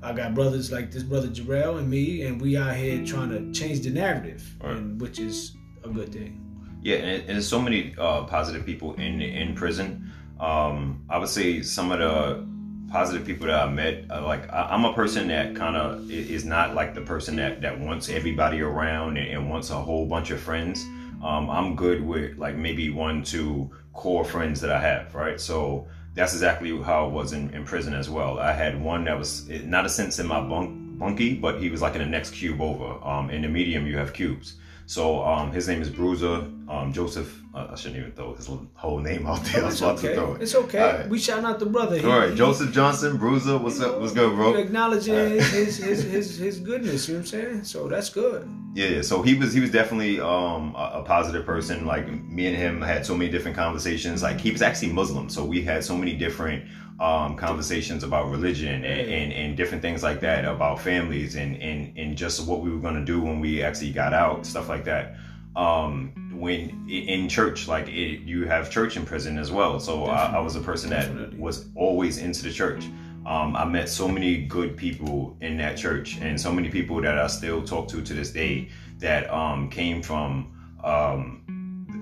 I 0.04 0.14
got 0.14 0.34
brothers 0.34 0.72
like 0.72 0.92
this 0.92 1.04
brother 1.04 1.28
Jerrel 1.28 1.78
and 1.78 1.88
me, 1.90 2.24
and 2.24 2.42
we 2.42 2.58
out 2.58 2.76
here 2.76 3.06
trying 3.06 3.30
to 3.30 3.52
change 3.60 3.82
the 3.82 3.92
narrative, 3.92 4.44
Right. 4.60 4.76
and 4.78 5.00
which 5.00 5.20
is 5.20 5.56
a 5.84 5.90
good 5.90 6.12
thing. 6.12 6.40
Yeah, 6.82 6.98
and, 6.98 7.20
and 7.22 7.30
there's 7.30 7.48
so 7.48 7.62
many 7.62 7.94
uh, 7.98 8.24
positive 8.24 8.66
people 8.66 8.96
in 8.96 9.22
in 9.22 9.54
prison. 9.54 10.12
Um, 10.40 11.06
I 11.10 11.20
would 11.20 11.30
say 11.30 11.62
some 11.62 11.92
of 11.92 12.00
the 12.00 12.48
positive 12.92 13.26
people 13.26 13.46
that 13.48 13.68
I 13.68 13.70
met, 13.70 14.06
uh, 14.10 14.26
like 14.26 14.52
I, 14.52 14.70
I'm 14.72 14.86
a 14.86 14.94
person 14.94 15.28
that 15.28 15.56
kind 15.56 15.76
of 15.78 16.10
is 16.10 16.44
not 16.46 16.74
like 16.74 16.96
the 16.96 17.02
person 17.02 17.36
that 17.36 17.62
that 17.62 17.80
wants 17.80 18.10
everybody 18.10 18.62
around 18.62 19.18
and, 19.18 19.28
and 19.28 19.50
wants 19.52 19.70
a 19.70 19.76
whole 19.76 20.08
bunch 20.08 20.32
of 20.32 20.40
friends. 20.40 20.84
Um, 21.24 21.50
I'm 21.50 21.76
good 21.76 22.06
with 22.06 22.38
like 22.38 22.56
maybe 22.56 22.90
one, 22.90 23.24
two 23.24 23.70
core 23.94 24.26
friends 24.26 24.62
that 24.62 24.72
I 24.72 24.82
have, 24.82 25.14
right? 25.14 25.40
So 25.40 25.88
that's 26.14 26.34
exactly 26.34 26.70
how 26.82 27.06
I 27.06 27.08
was 27.08 27.34
in, 27.34 27.54
in 27.54 27.64
prison 27.64 27.94
as 27.94 28.10
well. 28.10 28.40
I 28.40 28.54
had 28.54 28.82
one 28.82 29.06
that 29.06 29.18
was 29.18 29.50
eh, 29.50 29.62
not 29.64 29.86
a 29.86 29.90
sense 29.90 30.20
in 30.20 30.28
my 30.28 30.42
bunk 30.42 31.00
bunkie, 31.00 31.36
but 31.36 31.62
he 31.62 31.70
was 31.70 31.82
like 31.82 31.96
in 31.96 32.00
the 32.00 32.08
next 32.08 32.34
cube 32.34 32.62
over. 32.62 33.04
Um, 33.06 33.30
in 33.30 33.42
the 33.42 33.48
medium, 33.48 33.88
you 33.88 33.98
have 33.98 34.14
cubes. 34.14 34.56
So 34.92 35.24
um, 35.24 35.54
his 35.54 35.70
name 35.70 35.82
is 35.82 35.90
Bruiser 35.90 36.44
um, 36.68 36.92
Joseph. 36.92 37.42
Uh, 37.56 37.68
I 37.72 37.76
shouldn't 37.76 38.00
even 38.02 38.12
throw 38.12 38.34
his 38.34 38.50
whole 38.74 39.00
name 39.00 39.26
out 39.26 39.42
there. 39.46 39.62
I 39.64 39.66
was 39.68 39.76
It's 39.76 39.82
about 39.82 39.98
to 40.00 40.08
okay. 40.08 40.16
throw 40.16 40.34
it. 40.34 40.42
It's 40.42 40.54
okay. 40.54 40.82
Right. 40.82 41.08
We 41.10 41.18
shout 41.18 41.46
out 41.46 41.60
the 41.60 41.66
brother. 41.66 41.98
He- 41.98 42.06
All 42.06 42.20
right, 42.20 42.32
he- 42.32 42.36
Joseph 42.36 42.74
Johnson, 42.74 43.16
Bruiser. 43.16 43.58
What's 43.58 43.80
up? 43.80 43.94
know, 43.94 44.00
What's 44.00 44.12
good, 44.12 44.36
bro? 44.36 44.56
acknowledging 44.56 45.16
right. 45.16 45.32
his, 45.32 45.78
his 45.78 46.04
his 46.04 46.38
his 46.38 46.60
goodness. 46.60 47.08
You 47.08 47.14
know 47.14 47.20
what 47.20 47.24
I'm 47.24 47.28
saying? 47.28 47.64
So 47.64 47.88
that's 47.88 48.10
good. 48.10 48.50
Yeah, 48.74 48.88
yeah. 48.88 49.02
So 49.02 49.22
he 49.22 49.34
was 49.36 49.54
he 49.54 49.62
was 49.62 49.72
definitely 49.72 50.20
um, 50.20 50.76
a, 50.76 51.00
a 51.00 51.04
positive 51.04 51.46
person. 51.46 51.86
Like 51.86 52.10
me 52.10 52.48
and 52.48 52.58
him 52.58 52.82
had 52.82 53.06
so 53.06 53.16
many 53.16 53.32
different 53.32 53.56
conversations. 53.56 54.22
Like 54.22 54.42
he 54.42 54.52
was 54.52 54.62
actually 54.62 54.92
Muslim, 54.92 55.30
so 55.30 55.46
we 55.46 55.62
had 55.62 55.86
so 55.86 55.96
many 55.96 56.18
different 56.18 56.66
um, 57.00 57.36
conversations 57.36 58.04
about 58.04 58.30
religion 58.30 58.86
and, 58.86 58.86
and, 58.86 59.34
and 59.34 59.58
different 59.58 59.82
things 59.82 60.04
like 60.04 60.20
that, 60.20 60.46
about 60.46 60.80
families 60.80 61.36
and, 61.36 61.56
and, 61.62 61.98
and 61.98 62.18
just 62.18 62.46
what 62.46 62.62
we 62.62 62.70
were 62.70 62.80
going 62.80 62.96
to 62.96 63.06
do 63.06 63.22
when 63.22 63.40
we 63.40 63.64
actually 63.64 63.92
got 63.92 64.14
out, 64.14 64.46
stuff 64.46 64.70
like 64.70 64.86
that. 64.86 65.16
Um, 65.56 66.14
when 66.34 66.88
in 66.90 67.28
church, 67.28 67.68
like 67.68 67.88
it, 67.88 68.22
you 68.22 68.48
have 68.48 68.70
church 68.72 68.98
in 68.98 69.06
prison 69.06 69.38
as 69.38 69.52
well. 69.52 69.80
So 69.80 70.06
I, 70.06 70.34
I 70.38 70.40
was 70.40 70.56
a 70.56 70.62
person 70.62 70.90
that 70.92 71.08
Definitely. 71.08 71.38
was 71.38 71.68
always 71.76 72.18
into 72.18 72.44
the 72.44 72.52
church. 72.52 72.86
Um, 73.26 73.56
I 73.56 73.66
met 73.66 73.88
so 73.88 74.08
many 74.08 74.46
good 74.46 74.76
people 74.76 75.38
in 75.42 75.58
that 75.58 75.78
church, 75.78 76.18
and 76.22 76.40
so 76.40 76.52
many 76.52 76.70
people 76.70 77.02
that 77.02 77.20
I 77.20 77.28
still 77.28 77.62
talk 77.62 77.88
to 77.90 78.02
to 78.02 78.14
this 78.14 78.32
day 78.32 78.70
that 78.98 79.30
um, 79.32 79.70
came 79.70 80.02
from 80.02 80.52
um, 80.84 81.44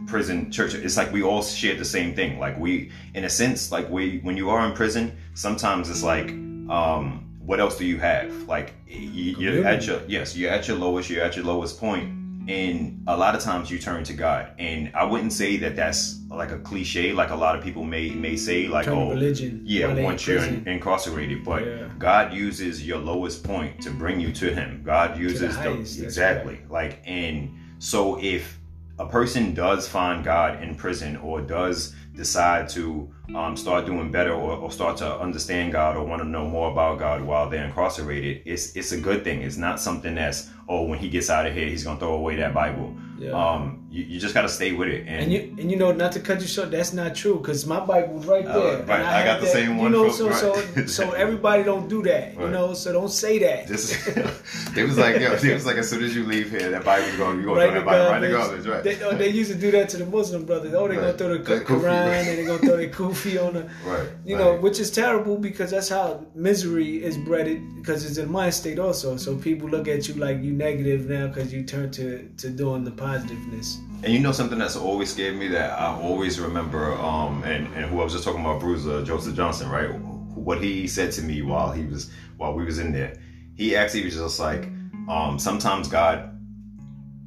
prison 0.10 0.52
church. 0.52 0.74
It's 0.74 0.98
like 0.98 1.12
we 1.12 1.22
all 1.24 1.42
share 1.42 1.76
the 1.76 1.86
same 1.86 2.16
thing. 2.16 2.40
Like 2.40 2.58
we, 2.60 2.92
in 3.14 3.24
a 3.26 3.30
sense, 3.30 3.72
like 3.72 3.90
we 3.90 4.20
when 4.20 4.36
you 4.38 4.50
are 4.50 4.66
in 4.68 4.74
prison, 4.74 5.16
sometimes 5.34 5.90
it's 5.90 6.04
like, 6.04 6.30
um, 6.70 7.26
what 7.40 7.60
else 7.60 7.78
do 7.78 7.86
you 7.86 7.98
have? 7.98 8.32
Like 8.44 8.74
you, 8.88 9.36
you're 9.38 9.66
at 9.66 9.86
your 9.86 10.02
yes, 10.08 10.36
you're 10.36 10.52
at 10.52 10.68
your 10.68 10.78
lowest, 10.78 11.10
you're 11.10 11.24
at 11.24 11.36
your 11.36 11.46
lowest 11.46 11.80
point, 11.80 12.10
and 12.50 13.04
a 13.08 13.16
lot 13.16 13.36
of 13.36 13.42
times 13.42 13.72
you 13.72 13.80
turn 13.80 14.04
to 14.06 14.14
God. 14.14 14.52
And 14.60 14.92
I 14.96 15.04
wouldn't 15.04 15.34
say 15.34 15.58
that 15.58 15.76
that's 15.76 16.20
like 16.30 16.52
a 16.52 16.60
cliche, 16.60 17.12
like 17.12 17.32
a 17.32 17.36
lot 17.36 17.56
of 17.56 17.64
people 17.64 17.84
may 17.84 18.10
may 18.12 18.36
say, 18.36 18.68
like 18.68 18.88
oh 18.88 19.10
religion. 19.12 19.62
yeah, 19.66 19.88
while 19.88 19.96
they 19.96 20.02
in 20.02 20.06
once 20.06 20.28
you're 20.28 20.44
in, 20.44 20.68
incarcerated, 20.68 21.44
but 21.44 21.66
Yeah. 21.66 21.90
God 21.98 22.34
uses 22.34 22.86
your 22.86 23.00
lowest 23.00 23.44
point 23.44 23.82
to 23.82 23.90
bring 23.92 24.20
you 24.20 24.32
to 24.34 24.54
Him. 24.54 24.82
God 24.86 25.18
uses 25.18 25.56
the, 25.56 25.62
highest, 25.62 25.98
that's 25.98 26.00
exactly 26.00 26.60
like, 26.70 27.02
and 27.06 27.56
so 27.80 28.20
if 28.22 28.59
a 29.00 29.06
person 29.06 29.54
does 29.54 29.88
find 29.88 30.26
God 30.26 30.62
in 30.62 30.76
prison 30.76 31.16
or 31.18 31.40
does 31.42 31.96
decide 32.14 32.68
to 32.70 33.10
um, 33.34 33.56
start 33.56 33.86
doing 33.86 34.12
better 34.12 34.34
or, 34.34 34.58
or 34.58 34.72
start 34.72 34.98
to 34.98 35.20
understand 35.20 35.72
God 35.72 35.96
or 35.96 36.04
want 36.04 36.22
to 36.22 36.28
know 36.28 36.46
more 36.46 36.70
about 36.70 37.00
God 37.00 37.24
while 37.24 37.50
they're 37.50 37.64
incarcerated, 37.64 38.42
it's 38.46 38.76
it's 38.76 38.92
a 38.92 39.00
good 39.00 39.24
thing. 39.24 39.42
It's 39.42 39.56
not 39.56 39.80
something 39.80 40.16
that's 40.16 40.50
oh 40.68 40.84
when 40.84 41.00
he 41.00 41.10
gets 41.10 41.30
out 41.30 41.46
of 41.46 41.54
here 41.54 41.68
he's 41.68 41.86
gonna 41.86 42.00
throw 42.00 42.14
away 42.14 42.36
that 42.36 42.54
Bible. 42.54 42.94
Yeah. 43.20 43.32
Um, 43.32 43.88
you, 43.92 44.04
you 44.06 44.20
just 44.20 44.34
gotta 44.34 44.48
stay 44.50 44.72
with 44.72 44.88
it. 44.88 45.06
And 45.08 45.32
you 45.32 45.40
and 45.60 45.70
you 45.72 45.78
know 45.78 45.92
not 45.92 46.12
to 46.14 46.20
cut 46.20 46.40
you 46.42 46.48
short, 46.48 46.72
that's 46.72 46.94
not 46.94 47.16
true 47.16 47.38
because 47.40 47.66
my 47.66 47.80
bike 47.80 48.08
was 48.12 48.26
right 48.26 48.46
Uh, 48.46 48.54
there. 48.60 48.78
right, 48.84 49.00
And 49.00 49.08
I 49.08 49.24
got 49.26 49.40
the 49.42 49.46
that, 49.48 49.54
same 49.54 49.76
You 49.76 49.82
one 49.84 49.92
know, 49.92 50.10
from- 50.10 50.34
so 50.34 50.54
right. 50.54 50.90
so 50.90 51.06
so 51.08 51.12
everybody 51.12 51.64
don't 51.64 51.90
do 51.90 52.02
that. 52.04 52.34
You 52.40 52.50
know, 52.50 52.74
so 52.74 52.94
don't 52.94 53.10
say 53.12 53.40
that. 53.40 53.68
This 53.68 54.08
it 54.08 54.84
was 54.90 54.98
like 54.98 55.20
yo, 55.20 55.34
it 55.34 55.54
was 55.54 55.66
like 55.66 55.78
as 55.78 55.90
soon 55.90 56.04
as 56.04 56.16
you 56.16 56.24
leave 56.24 56.50
here, 56.52 56.70
that 56.72 56.86
Bible's 56.86 57.16
going, 57.18 57.40
you 57.40 57.46
gonna 57.46 57.60
Right 57.60 57.72
throw 57.72 57.80
that 57.80 57.86
Bible 57.86 58.10
right 58.12 58.20
the 58.20 58.30
garbage. 58.30 58.66
right? 58.68 58.84
They, 58.84 59.04
oh, 59.04 59.16
they 59.16 59.30
used 59.30 59.52
to 59.52 59.58
do 59.58 59.72
that 59.72 59.90
to 59.90 59.98
the 59.98 60.06
Muslim 60.06 60.46
brothers. 60.46 60.74
Oh, 60.74 60.88
they're 60.88 60.96
gonna 61.02 61.14
throw 61.14 61.38
the 61.38 61.44
The 61.44 61.60
Quran 61.66 61.84
right. 61.84 62.16
and 62.28 62.38
they're 62.38 62.46
gonna 62.46 62.60
throw 62.60 62.78
the 62.78 62.88
kufi 62.90 63.44
on 63.46 63.54
the, 63.56 63.64
right. 63.86 64.08
you 64.24 64.36
right. 64.36 64.44
know, 64.46 64.56
which 64.58 64.80
is 64.80 64.92
terrible 64.92 65.38
because 65.38 65.72
that's 65.72 65.90
how 65.90 66.26
misery 66.36 67.04
is 67.04 67.18
bred 67.18 67.48
because 67.78 68.06
it's 68.06 68.18
in 68.18 68.32
mind 68.32 68.54
state 68.54 68.80
also. 68.80 69.18
So 69.18 69.36
people 69.36 69.68
look 69.68 69.88
at 69.88 70.08
you 70.08 70.14
like 70.16 70.42
you 70.44 70.54
negative 70.54 71.10
now 71.10 71.28
because 71.28 71.52
you 71.52 71.64
turn 71.64 71.90
to 71.92 72.30
to 72.38 72.50
doing 72.50 72.84
the 72.84 72.92
positiveness. 73.10 73.80
And 74.04 74.14
you 74.14 74.20
know 74.20 74.32
something 74.32 74.60
that's 74.60 74.76
always 74.76 75.12
scared 75.12 75.36
me 75.36 75.48
that 75.50 75.80
I 75.80 75.88
always 76.00 76.40
remember, 76.40 76.94
um, 76.96 77.44
and, 77.44 77.68
and 77.74 77.86
who 77.86 78.00
I 78.00 78.04
was 78.04 78.14
just 78.14 78.24
talking 78.24 78.42
about, 78.42 78.60
Bruiser 78.60 79.04
Joseph 79.04 79.36
Johnson, 79.36 79.70
right? 79.70 79.90
What 80.36 80.62
he 80.62 80.88
said 80.88 81.12
to 81.14 81.22
me 81.22 81.42
while 81.42 81.72
he 81.72 81.86
was 81.86 82.12
while 82.38 82.54
we 82.54 82.64
was 82.64 82.80
in 82.80 82.92
there, 82.92 83.18
he 83.56 83.76
actually 83.76 84.06
was 84.06 84.16
just 84.16 84.40
like, 84.40 84.70
um, 85.10 85.38
sometimes 85.40 85.88
God, 85.88 86.40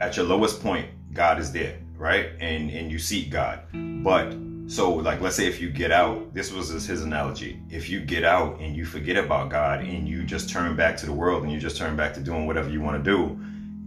at 0.01 0.17
your 0.17 0.25
lowest 0.25 0.63
point, 0.63 0.87
God 1.13 1.39
is 1.39 1.53
there, 1.53 1.79
right? 1.97 2.31
And 2.41 2.71
and 2.71 2.91
you 2.91 2.99
seek 2.99 3.31
God, 3.31 3.61
but 4.05 4.35
so 4.69 4.95
like 4.95 5.21
let's 5.21 5.37
say 5.37 5.47
if 5.47 5.61
you 5.61 5.69
get 5.69 5.91
out, 5.91 6.33
this 6.33 6.53
was 6.53 6.71
his 6.71 7.03
analogy. 7.03 7.61
If 7.69 7.91
you 7.91 8.01
get 8.01 8.25
out 8.25 8.61
and 8.61 8.75
you 8.75 8.87
forget 8.87 9.17
about 9.17 9.51
God 9.51 9.81
and 9.81 10.09
you 10.09 10.23
just 10.23 10.49
turn 10.49 10.77
back 10.77 10.97
to 10.99 11.07
the 11.07 11.13
world 11.13 11.43
and 11.43 11.53
you 11.53 11.59
just 11.59 11.77
turn 11.77 11.97
back 11.97 12.15
to 12.15 12.21
doing 12.21 12.47
whatever 12.47 12.71
you 12.71 12.81
want 12.81 13.05
to 13.05 13.11
do 13.11 13.39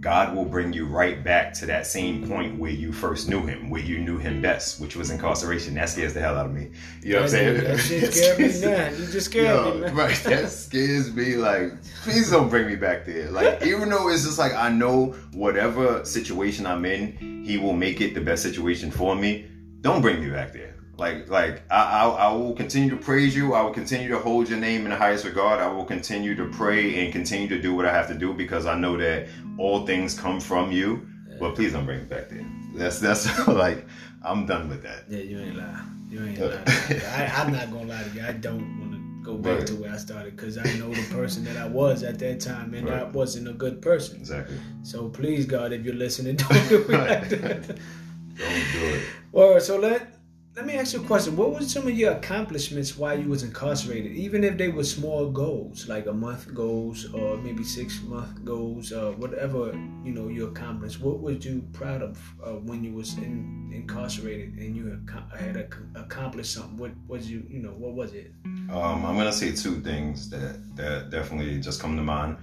God 0.05 0.35
will 0.35 0.45
bring 0.45 0.71
you 0.71 0.85
right 0.85 1.23
back 1.23 1.51
to 1.55 1.65
that 1.65 1.87
same 1.87 2.27
point 2.27 2.59
where 2.59 2.69
you 2.69 2.91
first 2.91 3.27
knew 3.27 3.43
him, 3.43 3.71
where 3.71 3.81
you 3.81 3.97
knew 3.97 4.19
him 4.19 4.39
best, 4.39 4.79
which 4.79 4.95
was 4.95 5.09
incarceration. 5.09 5.73
That 5.73 5.89
scares 5.89 6.13
the 6.13 6.19
hell 6.19 6.37
out 6.37 6.45
of 6.45 6.53
me. 6.53 6.69
You 7.01 7.13
know 7.13 7.21
what 7.21 7.23
I'm 7.23 7.29
saying? 7.31 7.63
That 7.63 7.79
shit 7.79 8.13
scared 8.13 8.37
me 8.37 8.61
now. 8.61 8.89
You 8.89 9.11
just 9.11 9.25
scared 9.25 9.47
Yo, 9.47 9.73
me, 9.73 9.81
man. 9.81 9.95
Right. 9.95 10.15
That 10.25 10.51
scares 10.51 11.11
me. 11.11 11.37
Like, 11.37 11.71
please 12.03 12.29
don't 12.29 12.49
bring 12.49 12.67
me 12.67 12.75
back 12.75 13.07
there. 13.07 13.31
Like, 13.31 13.63
even 13.65 13.89
though 13.89 14.07
it's 14.09 14.25
just 14.25 14.37
like 14.37 14.53
I 14.53 14.69
know 14.69 15.15
whatever 15.33 16.05
situation 16.05 16.67
I'm 16.67 16.85
in, 16.85 17.43
he 17.43 17.57
will 17.57 17.73
make 17.73 17.99
it 17.99 18.13
the 18.13 18.21
best 18.21 18.43
situation 18.43 18.91
for 18.91 19.15
me. 19.15 19.47
Don't 19.81 20.03
bring 20.03 20.21
me 20.23 20.29
back 20.29 20.53
there. 20.53 20.74
Like, 20.97 21.29
like 21.29 21.63
I, 21.69 21.83
I, 21.83 22.07
I, 22.07 22.33
will 22.33 22.53
continue 22.53 22.89
to 22.89 22.95
praise 22.95 23.35
you. 23.35 23.53
I 23.53 23.61
will 23.63 23.73
continue 23.73 24.07
to 24.09 24.17
hold 24.17 24.47
your 24.47 24.59
name 24.59 24.85
in 24.85 24.91
the 24.91 24.95
highest 24.95 25.25
regard. 25.25 25.59
I 25.59 25.67
will 25.67 25.83
continue 25.83 26.35
to 26.35 26.45
pray 26.45 27.03
and 27.03 27.11
continue 27.11 27.49
to 27.49 27.61
do 27.61 27.75
what 27.75 27.85
I 27.85 27.91
have 27.91 28.07
to 28.07 28.13
do 28.13 28.33
because 28.33 28.65
I 28.65 28.77
know 28.77 28.95
that 28.97 29.27
all 29.57 29.85
things 29.85 30.17
come 30.17 30.39
from 30.39 30.71
you. 30.71 31.05
Yeah. 31.29 31.35
But 31.39 31.55
please 31.55 31.73
don't 31.73 31.85
bring 31.85 31.99
it 31.99 32.09
back 32.09 32.29
there. 32.29 32.45
That's 32.75 32.99
that's 32.99 33.47
like 33.47 33.85
I'm 34.23 34.45
done 34.45 34.69
with 34.69 34.83
that. 34.83 35.03
Yeah, 35.09 35.19
you 35.19 35.39
ain't 35.39 35.57
lie. 35.57 35.81
You 36.09 36.23
ain't 36.23 36.39
uh, 36.39 36.47
lie. 36.47 36.63
I, 37.07 37.41
am 37.41 37.51
not 37.51 37.71
gonna 37.71 37.89
lie 37.89 38.03
to 38.03 38.09
you. 38.11 38.25
I 38.25 38.31
don't 38.31 38.79
want 38.79 38.93
to 38.93 39.23
go 39.23 39.37
back 39.37 39.59
right. 39.59 39.67
to 39.67 39.75
where 39.75 39.91
I 39.91 39.97
started 39.97 40.37
because 40.37 40.57
I 40.57 40.63
know 40.77 40.93
the 40.93 41.13
person 41.13 41.43
that 41.45 41.57
I 41.57 41.67
was 41.67 42.03
at 42.03 42.19
that 42.19 42.39
time, 42.39 42.73
and 42.73 42.87
right. 42.87 43.01
I 43.01 43.03
wasn't 43.03 43.49
a 43.49 43.53
good 43.53 43.81
person. 43.81 44.17
Exactly. 44.17 44.57
So 44.83 45.09
please, 45.09 45.45
God, 45.45 45.73
if 45.73 45.83
you're 45.83 45.93
listening, 45.93 46.35
don't 46.37 46.69
do 46.69 46.81
it 46.83 46.89
like 46.89 47.29
that. 47.29 47.67
Don't 47.67 48.71
do 48.73 48.85
it. 48.85 49.03
Well, 49.31 49.59
so 49.59 49.77
let 49.77 50.14
let 50.55 50.65
me 50.65 50.75
ask 50.75 50.93
you 50.93 51.01
a 51.01 51.03
question. 51.03 51.35
What 51.35 51.51
were 51.53 51.61
some 51.61 51.85
of 51.85 51.93
your 51.97 52.13
accomplishments 52.13 52.97
while 52.97 53.19
you 53.19 53.27
was 53.27 53.43
incarcerated? 53.43 54.13
Even 54.13 54.41
if 54.43 54.57
they 54.57 54.69
were 54.69 54.85
small 54.85 55.29
goals, 55.29 55.89
like 55.89 56.05
a 56.05 56.13
month 56.13 56.53
goals 56.53 57.11
or 57.13 57.35
maybe 57.37 57.63
six 57.65 58.01
month 58.03 58.45
goals, 58.45 58.93
or 58.93 59.11
whatever 59.13 59.73
you 60.03 60.13
know 60.13 60.29
you 60.29 60.47
accomplished. 60.47 61.01
What 61.01 61.19
was 61.19 61.45
you 61.45 61.67
proud 61.73 62.01
of 62.01 62.17
uh, 62.41 62.51
when 62.51 62.85
you 62.85 62.93
was 62.93 63.17
in, 63.17 63.69
incarcerated 63.73 64.53
and 64.53 64.75
you 64.77 64.87
had, 64.87 65.37
had 65.37 65.73
accomplished 65.95 66.53
something? 66.53 66.77
What 66.77 66.91
was 67.07 67.29
you 67.29 67.45
you 67.49 67.59
know 67.59 67.71
what 67.71 67.93
was 67.93 68.13
it? 68.13 68.31
Um, 68.71 69.05
I'm 69.05 69.17
gonna 69.17 69.33
say 69.33 69.51
two 69.51 69.81
things 69.81 70.29
that 70.29 70.55
that 70.77 71.09
definitely 71.09 71.59
just 71.59 71.81
come 71.81 71.97
to 71.97 72.03
mind. 72.03 72.37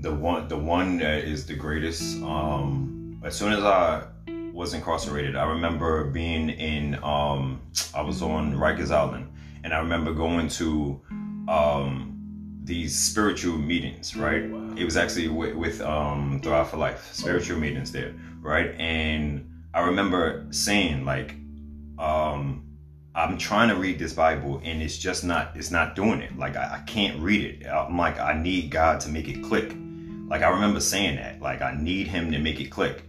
The 0.00 0.12
one 0.12 0.48
the 0.48 0.58
one 0.58 0.98
that 0.98 1.24
is 1.24 1.46
the 1.46 1.54
greatest. 1.54 2.20
Um, 2.22 3.20
as 3.24 3.36
soon 3.36 3.52
as 3.52 3.62
I 3.62 4.02
was 4.52 4.74
incarcerated, 4.74 5.34
I 5.34 5.44
remember 5.44 6.04
being 6.04 6.50
in, 6.50 7.02
um, 7.02 7.60
I 7.94 8.02
was 8.02 8.22
on 8.22 8.54
Rikers 8.54 8.90
Island, 8.90 9.32
and 9.64 9.72
I 9.72 9.78
remember 9.78 10.12
going 10.12 10.48
to 10.48 11.00
um, 11.48 12.12
these 12.64 12.96
spiritual 12.96 13.58
meetings, 13.58 14.16
right? 14.16 14.48
Wow. 14.48 14.74
It 14.76 14.84
was 14.84 14.96
actually 14.96 15.28
with, 15.28 15.54
with 15.54 15.80
um, 15.80 16.40
Thrive 16.42 16.70
for 16.70 16.76
Life, 16.76 17.12
spiritual 17.12 17.58
meetings 17.58 17.92
there, 17.92 18.14
right? 18.40 18.74
And 18.78 19.48
I 19.72 19.80
remember 19.80 20.46
saying, 20.50 21.04
like, 21.04 21.34
um, 21.98 22.64
I'm 23.14 23.36
trying 23.38 23.68
to 23.68 23.74
read 23.74 23.98
this 23.98 24.12
Bible 24.12 24.60
and 24.64 24.82
it's 24.82 24.96
just 24.96 25.22
not, 25.24 25.52
it's 25.54 25.70
not 25.70 25.94
doing 25.94 26.20
it. 26.20 26.36
Like, 26.38 26.56
I, 26.56 26.78
I 26.80 26.82
can't 26.86 27.20
read 27.20 27.44
it. 27.44 27.66
I'm 27.66 27.96
like, 27.96 28.18
I 28.18 28.34
need 28.34 28.70
God 28.70 29.00
to 29.00 29.08
make 29.08 29.28
it 29.28 29.42
click. 29.42 29.74
Like, 30.28 30.42
I 30.42 30.48
remember 30.48 30.80
saying 30.80 31.16
that, 31.16 31.40
like, 31.40 31.62
I 31.62 31.76
need 31.78 32.06
Him 32.06 32.32
to 32.32 32.38
make 32.38 32.60
it 32.60 32.70
click 32.70 33.04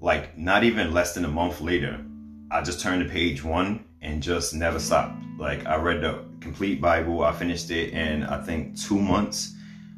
like 0.00 0.36
not 0.38 0.64
even 0.64 0.92
less 0.92 1.14
than 1.14 1.24
a 1.24 1.28
month 1.28 1.60
later, 1.60 2.04
I 2.50 2.62
just 2.62 2.80
turned 2.80 3.02
to 3.02 3.10
page 3.10 3.42
one 3.42 3.84
and 4.00 4.22
just 4.22 4.54
never 4.54 4.78
stopped. 4.78 5.22
Like 5.38 5.66
I 5.66 5.76
read 5.76 6.02
the 6.02 6.24
complete 6.40 6.80
Bible. 6.80 7.22
I 7.22 7.32
finished 7.32 7.70
it 7.70 7.92
in 7.92 8.22
I 8.22 8.42
think 8.42 8.78
two 8.78 8.98
months. 9.00 9.54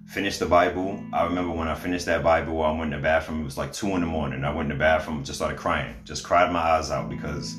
Finished 0.07 0.41
the 0.41 0.47
Bible. 0.47 1.01
I 1.13 1.25
remember 1.25 1.55
when 1.55 1.69
I 1.69 1.75
finished 1.75 2.07
that 2.07 2.25
Bible, 2.25 2.63
I 2.63 2.73
went 2.73 2.93
in 2.93 2.99
the 3.01 3.03
bathroom. 3.03 3.43
It 3.43 3.45
was 3.45 3.57
like 3.57 3.73
two 3.73 3.89
in 3.95 4.01
the 4.01 4.09
morning. 4.09 4.43
I 4.45 4.53
went 4.53 4.71
in 4.71 4.77
the 4.77 4.83
bathroom, 4.83 5.23
just 5.23 5.39
started 5.39 5.57
crying, 5.57 5.95
just 6.05 6.25
cried 6.25 6.53
my 6.53 6.59
eyes 6.59 6.91
out 6.91 7.09
because 7.09 7.57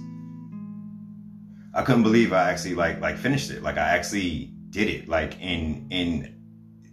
I 1.74 1.84
couldn't 1.84 2.04
believe 2.04 2.34
I 2.34 2.52
actually 2.52 2.76
like 2.76 3.00
like 3.00 3.18
finished 3.18 3.52
it. 3.52 3.64
Like 3.64 3.78
I 3.78 3.88
actually 3.96 4.52
did 4.70 4.90
it. 4.90 5.08
Like 5.08 5.40
in 5.40 5.88
in 5.92 6.31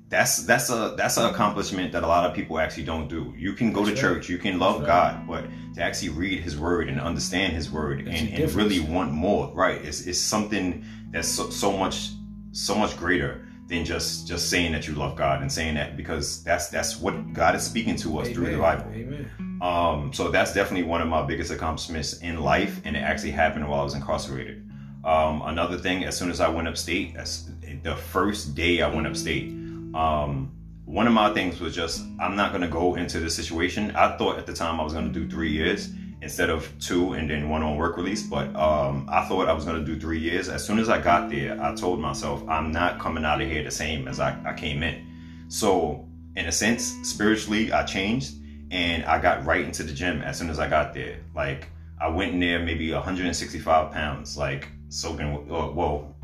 that's 0.08 0.44
that's 0.44 0.70
a 0.70 0.94
that's 0.96 1.18
an 1.18 1.26
accomplishment 1.26 1.92
that 1.92 2.02
a 2.02 2.06
lot 2.06 2.28
of 2.28 2.34
people 2.34 2.58
actually 2.58 2.84
don't 2.84 3.08
do. 3.08 3.34
You 3.36 3.52
can 3.52 3.72
go 3.72 3.84
that's 3.84 4.00
to 4.00 4.06
right. 4.06 4.14
church, 4.14 4.28
you 4.28 4.38
can 4.38 4.58
love. 4.58 4.86
God, 4.86 5.26
but 5.26 5.44
to 5.74 5.82
actually 5.82 6.10
read 6.10 6.40
His 6.40 6.56
Word 6.56 6.88
and 6.88 6.98
understand 7.00 7.52
His 7.52 7.70
Word 7.70 8.08
and, 8.08 8.28
and 8.30 8.52
really 8.52 8.80
want 8.80 9.12
more, 9.12 9.52
right? 9.52 9.82
It's 9.84 10.06
it's 10.06 10.18
something 10.18 10.84
that's 11.10 11.28
so, 11.28 11.50
so 11.50 11.76
much 11.76 12.10
so 12.52 12.74
much 12.74 12.96
greater 12.96 13.46
than 13.66 13.84
just 13.84 14.26
just 14.26 14.48
saying 14.48 14.72
that 14.72 14.88
you 14.88 14.94
love 14.94 15.14
God 15.14 15.42
and 15.42 15.52
saying 15.52 15.74
that 15.74 15.94
because 15.96 16.42
that's 16.42 16.68
that's 16.68 16.98
what 16.98 17.34
God 17.34 17.54
is 17.54 17.62
speaking 17.62 17.96
to 17.96 18.18
us 18.18 18.28
Amen. 18.28 18.34
through 18.34 18.52
the 18.52 18.58
Bible. 18.58 18.86
Amen. 18.90 19.30
Um, 19.60 20.12
so 20.14 20.30
that's 20.30 20.54
definitely 20.54 20.88
one 20.88 21.02
of 21.02 21.08
my 21.08 21.22
biggest 21.22 21.50
accomplishments 21.50 22.18
in 22.18 22.40
life, 22.40 22.80
and 22.84 22.96
it 22.96 23.00
actually 23.00 23.32
happened 23.32 23.68
while 23.68 23.80
I 23.80 23.84
was 23.84 23.94
incarcerated. 23.94 24.64
Um, 25.04 25.42
another 25.44 25.76
thing, 25.76 26.04
as 26.04 26.16
soon 26.16 26.30
as 26.30 26.40
I 26.40 26.48
went 26.48 26.66
upstate, 26.66 27.14
as 27.16 27.50
the 27.82 27.96
first 27.96 28.54
day 28.54 28.80
I 28.80 28.88
went 28.88 29.06
upstate 29.06 29.52
um, 29.94 30.52
one 30.84 31.06
of 31.06 31.12
my 31.12 31.32
things 31.34 31.60
was 31.60 31.74
just 31.74 32.02
I'm 32.18 32.34
not 32.34 32.52
gonna 32.52 32.68
go 32.68 32.94
into 32.94 33.20
the 33.20 33.30
situation. 33.30 33.94
I 33.94 34.16
thought 34.16 34.38
at 34.38 34.46
the 34.46 34.54
time 34.54 34.80
I 34.80 34.84
was 34.84 34.94
gonna 34.94 35.10
do 35.12 35.28
three 35.28 35.52
years 35.52 35.90
instead 36.20 36.50
of 36.50 36.72
two 36.80 37.12
and 37.12 37.30
then 37.30 37.48
one 37.48 37.62
on 37.62 37.76
work 37.76 37.96
release, 37.96 38.22
but 38.22 38.54
um, 38.56 39.06
I 39.10 39.24
thought 39.26 39.48
I 39.48 39.52
was 39.52 39.64
gonna 39.64 39.84
do 39.84 39.98
three 40.00 40.18
years. 40.18 40.48
As 40.48 40.66
soon 40.66 40.78
as 40.78 40.88
I 40.88 41.00
got 41.00 41.30
there, 41.30 41.62
I 41.62 41.74
told 41.74 42.00
myself 42.00 42.42
I'm 42.48 42.72
not 42.72 42.98
coming 42.98 43.24
out 43.24 43.40
of 43.40 43.48
here 43.48 43.62
the 43.62 43.70
same 43.70 44.08
as 44.08 44.18
I, 44.18 44.36
I 44.44 44.54
came 44.54 44.82
in. 44.82 45.46
So 45.48 46.08
in 46.36 46.46
a 46.46 46.52
sense, 46.52 46.96
spiritually, 47.02 47.72
I 47.72 47.84
changed 47.84 48.34
and 48.70 49.04
I 49.04 49.20
got 49.20 49.44
right 49.44 49.64
into 49.64 49.82
the 49.82 49.92
gym 49.92 50.22
as 50.22 50.38
soon 50.38 50.50
as 50.50 50.58
I 50.58 50.68
got 50.68 50.94
there. 50.94 51.18
Like 51.34 51.68
I 52.00 52.08
went 52.08 52.32
in 52.32 52.40
there 52.40 52.60
maybe 52.60 52.92
165 52.92 53.92
pounds, 53.92 54.36
like 54.36 54.68
soaking. 54.88 55.46
Whoa, 55.48 56.14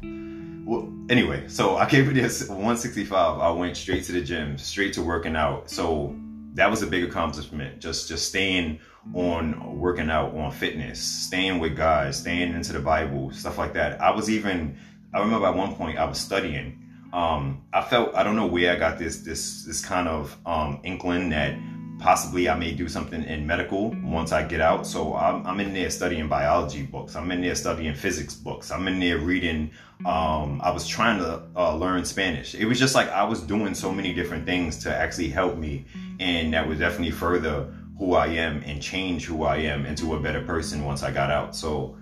well, 0.65 0.91
anyway, 1.11 1.47
so 1.49 1.77
I 1.77 1.87
came 1.89 2.07
for 2.07 2.13
this 2.13 2.49
165. 2.49 3.39
I 3.39 3.51
went 3.51 3.77
straight 3.77 4.05
to 4.05 4.13
the 4.13 4.23
gym, 4.23 4.57
straight 4.57 4.95
to 4.95 5.03
working 5.03 5.37
out. 5.37 5.71
So 5.71 6.17
that 6.55 6.71
was 6.71 6.83
a 6.83 6.87
big 6.87 7.05
accomplishment. 7.05 7.81
Just 7.81 8.09
just 8.09 8.29
staying 8.29 8.81
on 9.13 9.79
working 9.79 10.09
out, 10.11 10.35
on 10.35 10.51
fitness, 10.51 11.01
staying 11.01 11.59
with 11.59 11.77
God, 11.77 12.15
staying 12.15 12.55
into 12.55 12.73
the 12.73 12.81
Bible, 12.81 13.31
stuff 13.33 13.59
like 13.59 13.75
that. 13.75 14.01
I 14.01 14.11
was 14.11 14.31
even 14.31 14.79
I 15.13 15.21
remember 15.21 15.47
at 15.47 15.55
one 15.55 15.75
point 15.75 15.99
I 15.99 16.05
was 16.05 16.19
studying. 16.19 16.81
Um, 17.13 17.63
I 17.73 17.83
felt 17.83 18.15
I 18.15 18.23
don't 18.23 18.35
know 18.35 18.47
where 18.47 18.73
I 18.73 18.77
got 18.77 18.99
this 18.99 19.19
this 19.19 19.65
this 19.65 19.85
kind 19.85 20.09
of 20.09 20.37
um, 20.47 20.81
inkling 20.83 21.29
that 21.31 21.57
possibly 21.99 22.49
I 22.49 22.57
may 22.57 22.73
do 22.73 22.89
something 22.89 23.23
in 23.25 23.47
medical 23.47 23.91
once 24.03 24.33
I 24.33 24.43
get 24.43 24.61
out. 24.61 24.87
So 24.87 25.15
I'm, 25.15 25.47
I'm 25.47 25.61
in 25.61 25.73
there 25.73 25.91
studying 25.91 26.29
biology 26.29 26.83
books. 26.83 27.17
I'm 27.17 27.31
in 27.31 27.41
there 27.41 27.55
studying 27.55 27.95
physics 27.95 28.35
books. 28.35 28.71
I'm 28.71 28.89
in 28.89 29.01
there 29.01 29.19
reading. 29.19 29.71
Um, 30.05 30.61
I 30.63 30.71
was 30.71 30.87
trying 30.87 31.19
to 31.19 31.43
uh, 31.57 31.77
learn 31.77 32.05
Spanish. 32.05 32.55
It 32.55 32.67
was 32.67 32.79
just 32.79 32.95
like 32.95 33.09
I 33.11 33.25
was 33.25 33.41
doing 33.41 33.75
so 33.75 33.93
many 33.93 34.13
different 34.13 34.45
things 34.45 34.79
to 34.85 34.95
actually 34.95 35.29
help 35.29 35.57
me, 35.57 35.87
and 36.21 36.53
that 36.53 36.67
would 36.67 36.79
definitely 36.79 37.13
further 37.13 37.73
who 37.99 38.15
I 38.15 38.27
am 38.27 38.63
and 38.67 38.83
change 38.83 39.25
who 39.25 39.45
I 39.45 39.59
am 39.59 39.87
into 39.87 40.15
a 40.15 40.21
better 40.21 40.43
person 40.43 40.85
once 40.85 41.03
I 41.03 41.13
got 41.13 41.31
out. 41.31 41.55
So 41.55 41.97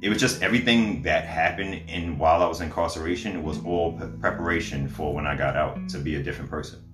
it 0.00 0.08
was 0.08 0.18
just 0.18 0.42
everything 0.42 1.02
that 1.02 1.24
happened 1.24 1.82
in 1.88 2.18
while 2.18 2.42
I 2.42 2.46
was 2.46 2.60
incarceration 2.60 3.42
was 3.42 3.64
all 3.64 3.98
preparation 4.20 4.88
for 4.88 5.12
when 5.12 5.26
I 5.26 5.36
got 5.36 5.56
out 5.56 5.88
to 5.88 5.98
be 5.98 6.16
a 6.16 6.22
different 6.22 6.50
person. 6.50 6.87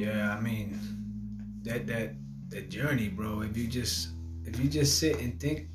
Yeah, 0.00 0.34
I 0.34 0.40
mean 0.40 0.80
that 1.64 1.86
that 1.86 2.14
that 2.48 2.70
journey, 2.70 3.08
bro. 3.08 3.42
If 3.42 3.54
you 3.54 3.66
just 3.66 4.08
if 4.46 4.58
you 4.58 4.66
just 4.66 4.98
sit 4.98 5.20
and 5.20 5.38
think, 5.38 5.68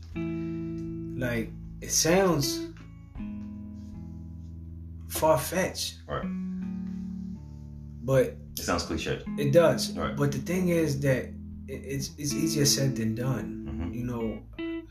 like 1.21 1.51
it 1.79 1.91
sounds 1.91 2.69
far 5.09 5.37
fetched, 5.37 6.01
right? 6.07 6.25
But 8.01 8.37
it 8.57 8.63
sounds 8.63 8.81
cliche. 8.85 9.21
It 9.37 9.51
does. 9.51 9.95
Right. 9.95 10.15
But 10.15 10.31
the 10.31 10.39
thing 10.39 10.69
is 10.69 10.99
that 11.01 11.29
it's 11.67 12.09
it's 12.17 12.33
easier 12.33 12.65
said 12.65 12.95
than 12.95 13.13
done. 13.13 13.69
Mm-hmm. 13.69 13.93
You 13.93 14.05
know, 14.05 14.41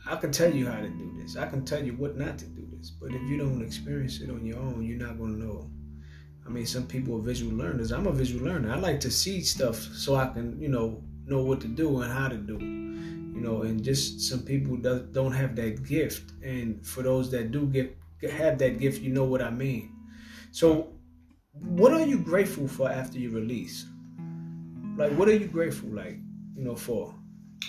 I 0.07 0.15
can 0.15 0.31
tell 0.31 0.53
you 0.53 0.67
how 0.67 0.79
to 0.79 0.87
do 0.87 1.11
this. 1.19 1.35
I 1.35 1.47
can 1.47 1.65
tell 1.65 1.83
you 1.83 1.91
what 1.91 2.15
not 2.15 2.37
to 2.37 2.45
do 2.45 2.65
this. 2.71 2.89
But 2.89 3.11
if 3.11 3.21
you 3.23 3.37
don't 3.37 3.61
experience 3.61 4.21
it 4.21 4.29
on 4.29 4.45
your 4.45 4.59
own, 4.59 4.85
you're 4.85 5.05
not 5.05 5.19
gonna 5.19 5.35
know. 5.35 5.69
I 6.45 6.49
mean, 6.49 6.65
some 6.65 6.85
people 6.85 7.17
are 7.17 7.21
visual 7.21 7.55
learners. 7.55 7.91
I'm 7.91 8.07
a 8.07 8.11
visual 8.11 8.45
learner. 8.45 8.71
I 8.71 8.77
like 8.77 8.99
to 9.01 9.11
see 9.11 9.41
stuff 9.41 9.77
so 9.77 10.15
I 10.15 10.27
can, 10.27 10.61
you 10.61 10.69
know, 10.69 11.03
know 11.25 11.41
what 11.41 11.59
to 11.61 11.67
do 11.67 12.01
and 12.01 12.11
how 12.11 12.27
to 12.27 12.37
do. 12.37 12.57
You 12.59 13.41
know, 13.41 13.63
and 13.63 13.83
just 13.83 14.21
some 14.21 14.43
people 14.43 14.77
do, 14.77 15.07
don't 15.11 15.33
have 15.33 15.55
that 15.57 15.83
gift, 15.85 16.31
and 16.41 16.85
for 16.85 17.03
those 17.03 17.29
that 17.31 17.51
do 17.51 17.65
get 17.65 17.97
have 18.31 18.57
that 18.59 18.79
gift, 18.79 19.01
you 19.01 19.11
know 19.11 19.25
what 19.25 19.41
I 19.41 19.49
mean. 19.49 19.91
So, 20.51 20.93
what 21.51 21.91
are 21.93 22.05
you 22.05 22.19
grateful 22.19 22.67
for 22.67 22.89
after 22.89 23.19
you 23.19 23.31
release? 23.31 23.85
Like, 24.97 25.11
what 25.13 25.27
are 25.27 25.35
you 25.35 25.47
grateful 25.47 25.89
like, 25.89 26.17
you 26.55 26.63
know, 26.63 26.75
for? 26.75 27.13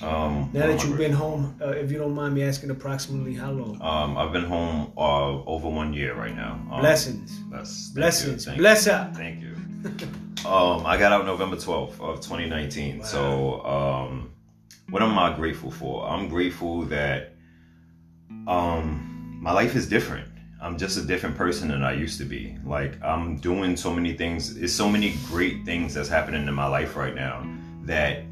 Um, 0.03 0.51
Now 0.53 0.67
that 0.67 0.85
you've 0.85 0.99
been 0.99 1.13
home, 1.13 1.57
uh, 1.61 1.71
if 1.71 1.91
you 1.91 1.99
don't 1.99 2.15
mind 2.15 2.35
me 2.35 2.43
asking, 2.43 2.71
approximately 2.71 3.35
how 3.35 3.51
long? 3.51 3.81
Um, 3.81 4.17
I've 4.19 4.33
been 4.33 4.45
home 4.45 4.93
uh, 4.97 5.43
over 5.45 5.69
one 5.69 5.93
year 5.93 6.15
right 6.15 6.35
now. 6.37 6.61
Um, 6.71 6.81
Blessings, 6.81 7.39
Bless, 7.51 7.89
blessings, 7.91 8.45
you, 8.45 8.51
thank 8.51 8.59
bless 8.59 8.87
up. 8.87 9.13
You, 9.13 9.17
thank 9.17 9.41
you. 9.41 9.55
um, 10.49 10.85
I 10.85 10.97
got 10.99 11.13
out 11.13 11.25
November 11.25 11.57
twelfth 11.57 12.01
of 12.01 12.21
twenty 12.21 12.47
nineteen. 12.47 13.03
So, 13.05 13.65
um, 13.65 14.33
what 14.91 15.03
am 15.03 15.19
I 15.19 15.35
grateful 15.35 15.71
for? 15.71 16.07
I'm 16.07 16.29
grateful 16.29 16.83
that 16.87 17.33
um, 18.47 19.39
my 19.41 19.53
life 19.53 19.77
is 19.77 19.89
different. 19.89 20.29
I'm 20.61 20.79
just 20.79 20.99
a 20.99 21.03
different 21.03 21.37
person 21.37 21.69
than 21.69 21.83
I 21.83 21.93
used 21.93 22.19
to 22.19 22.25
be. 22.25 22.59
Like 22.65 23.03
I'm 23.03 23.37
doing 23.37 23.77
so 23.77 23.93
many 23.93 24.15
things. 24.15 24.57
It's 24.57 24.73
so 24.73 24.89
many 24.89 25.17
great 25.27 25.65
things 25.65 25.95
that's 25.95 26.09
happening 26.09 26.47
in 26.47 26.55
my 26.55 26.67
life 26.67 26.97
right 26.97 27.15
now 27.15 27.47
that 27.85 28.25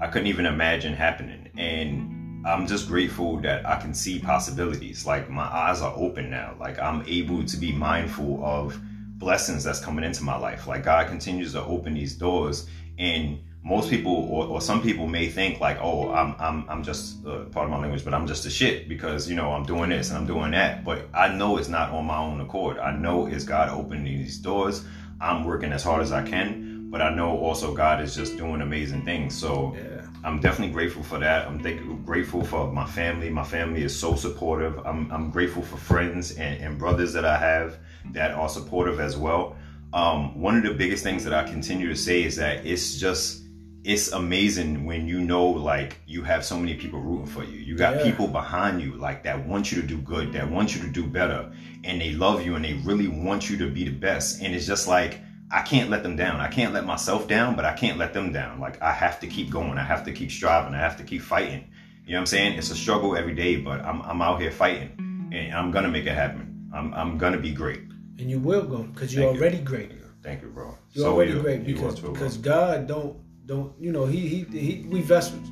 I 0.00 0.06
couldn't 0.06 0.28
even 0.28 0.46
imagine 0.46 0.94
happening. 0.94 1.50
And 1.56 2.46
I'm 2.46 2.66
just 2.66 2.88
grateful 2.88 3.38
that 3.40 3.66
I 3.66 3.80
can 3.80 3.92
see 3.92 4.18
possibilities. 4.18 5.06
Like 5.06 5.28
my 5.28 5.42
eyes 5.42 5.80
are 5.80 5.92
open 5.96 6.30
now. 6.30 6.54
Like 6.60 6.78
I'm 6.78 7.02
able 7.06 7.44
to 7.44 7.56
be 7.56 7.72
mindful 7.72 8.44
of 8.44 8.78
blessings 9.18 9.64
that's 9.64 9.80
coming 9.80 10.04
into 10.04 10.22
my 10.22 10.36
life. 10.36 10.66
Like 10.66 10.84
God 10.84 11.08
continues 11.08 11.52
to 11.52 11.64
open 11.64 11.94
these 11.94 12.14
doors 12.14 12.68
and 12.98 13.40
most 13.64 13.90
people 13.90 14.12
or, 14.30 14.46
or 14.46 14.60
some 14.60 14.80
people 14.80 15.06
may 15.06 15.28
think 15.28 15.60
like 15.60 15.78
oh 15.80 16.10
i'm 16.12 16.34
i'm, 16.38 16.64
I'm 16.68 16.82
just 16.82 17.26
uh, 17.26 17.40
part 17.46 17.64
of 17.64 17.70
my 17.70 17.78
language 17.78 18.04
but 18.04 18.14
i'm 18.14 18.26
just 18.26 18.46
a 18.46 18.50
shit 18.50 18.88
because 18.88 19.28
you 19.28 19.34
know 19.36 19.52
i'm 19.52 19.64
doing 19.64 19.90
this 19.90 20.10
and 20.10 20.18
i'm 20.18 20.26
doing 20.26 20.52
that 20.52 20.84
but 20.84 21.08
i 21.12 21.28
know 21.28 21.58
it's 21.58 21.68
not 21.68 21.90
on 21.90 22.06
my 22.06 22.18
own 22.18 22.40
accord 22.40 22.78
i 22.78 22.92
know 22.96 23.26
it's 23.26 23.44
god 23.44 23.68
opening 23.68 24.04
these 24.04 24.38
doors 24.38 24.84
i'm 25.20 25.44
working 25.44 25.72
as 25.72 25.82
hard 25.82 26.02
as 26.02 26.12
i 26.12 26.22
can 26.22 26.67
but 26.90 27.00
i 27.02 27.14
know 27.14 27.36
also 27.38 27.74
god 27.74 28.00
is 28.02 28.14
just 28.14 28.36
doing 28.36 28.60
amazing 28.60 29.04
things 29.04 29.36
so 29.36 29.74
Yeah. 29.76 30.04
I'm 30.24 30.40
definitely 30.40 30.74
grateful 30.74 31.04
for 31.04 31.18
that. 31.20 31.46
I'm 31.46 31.60
think, 31.60 32.04
grateful 32.04 32.42
for 32.42 32.72
my 32.72 32.84
family. 32.84 33.30
My 33.30 33.44
family 33.44 33.84
is 33.84 33.96
so 33.96 34.16
supportive. 34.16 34.76
I'm, 34.84 35.08
I'm 35.12 35.30
grateful 35.30 35.62
for 35.62 35.76
friends 35.76 36.32
and, 36.32 36.60
and 36.60 36.76
brothers 36.76 37.12
that 37.12 37.24
I 37.24 37.38
have 37.38 37.78
that 38.12 38.32
are 38.32 38.48
supportive 38.48 38.98
as 38.98 39.16
well. 39.16 39.54
Um, 39.92 40.38
one 40.40 40.56
of 40.56 40.64
the 40.64 40.74
biggest 40.74 41.04
things 41.04 41.22
that 41.22 41.32
I 41.32 41.44
continue 41.44 41.88
to 41.88 41.94
say 41.94 42.24
is 42.24 42.34
that 42.34 42.66
it's 42.66 42.96
just 42.98 43.44
it's 43.84 44.10
amazing 44.10 44.84
when 44.84 45.06
you 45.06 45.20
know 45.20 45.46
like 45.46 45.98
you 46.04 46.24
have 46.24 46.44
so 46.44 46.58
many 46.58 46.74
people 46.74 47.00
rooting 47.00 47.26
for 47.26 47.44
you. 47.44 47.56
You 47.60 47.76
got 47.76 47.94
Yeah. 47.96 48.02
people 48.02 48.26
behind 48.26 48.82
you 48.82 48.94
like 48.96 49.22
that 49.22 49.46
want 49.46 49.70
you 49.70 49.80
to 49.80 49.86
do 49.86 49.98
good, 49.98 50.32
that 50.32 50.50
want 50.50 50.74
you 50.74 50.82
to 50.82 50.88
do 50.88 51.06
better, 51.06 51.52
and 51.84 52.00
they 52.00 52.10
love 52.10 52.44
you 52.44 52.56
and 52.56 52.64
they 52.64 52.74
really 52.84 53.06
want 53.08 53.48
you 53.48 53.56
to 53.58 53.70
be 53.70 53.84
the 53.84 53.92
best. 54.08 54.42
And 54.42 54.52
it's 54.52 54.66
just 54.66 54.88
like 54.88 55.20
I 55.50 55.62
can't 55.62 55.88
let 55.90 56.02
them 56.02 56.16
down. 56.16 56.40
I 56.40 56.48
can't 56.48 56.74
let 56.74 56.84
myself 56.84 57.26
down, 57.26 57.56
but 57.56 57.64
I 57.64 57.72
can't 57.72 57.96
let 57.98 58.12
them 58.12 58.32
down. 58.32 58.60
Like 58.60 58.80
I 58.82 58.92
have 58.92 59.18
to 59.20 59.26
keep 59.26 59.50
going. 59.50 59.78
I 59.78 59.82
have 59.84 60.04
to 60.04 60.12
keep 60.12 60.30
striving. 60.30 60.74
I 60.74 60.78
have 60.78 60.96
to 60.98 61.04
keep 61.04 61.22
fighting. 61.22 61.70
You 62.04 62.12
know 62.12 62.18
what 62.18 62.20
I'm 62.20 62.26
saying? 62.26 62.58
It's 62.58 62.70
a 62.70 62.76
struggle 62.76 63.16
every 63.16 63.34
day, 63.34 63.56
but 63.56 63.80
I'm 63.80 64.02
I'm 64.02 64.20
out 64.22 64.40
here 64.40 64.50
fighting, 64.50 64.90
and 65.32 65.54
I'm 65.54 65.70
gonna 65.70 65.88
make 65.88 66.06
it 66.06 66.14
happen. 66.14 66.68
I'm 66.74 66.92
I'm 66.94 67.18
gonna 67.18 67.38
be 67.38 67.52
great. 67.52 67.80
And 68.18 68.28
you 68.30 68.38
will 68.40 68.62
go 68.66 68.82
because 68.82 69.14
you're 69.14 69.24
Thank 69.24 69.36
you. 69.36 69.40
already 69.42 69.58
great. 69.62 69.92
Thank 70.22 70.42
you, 70.42 70.48
bro. 70.48 70.76
You're 70.92 71.04
So 71.04 71.14
already 71.14 71.32
you- 71.32 71.40
great 71.40 71.64
because 71.64 72.00
too, 72.00 72.12
because 72.12 72.36
God 72.36 72.86
don't 72.86 73.16
don't 73.46 73.72
you 73.80 73.92
know 73.92 74.04
he 74.06 74.20
he, 74.28 74.58
he 74.58 74.86
we 74.88 75.00
vessels, 75.00 75.48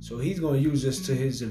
so 0.00 0.18
He's 0.18 0.38
going 0.40 0.62
to 0.62 0.68
use 0.70 0.86
us 0.86 1.04
to 1.06 1.14
His 1.14 1.42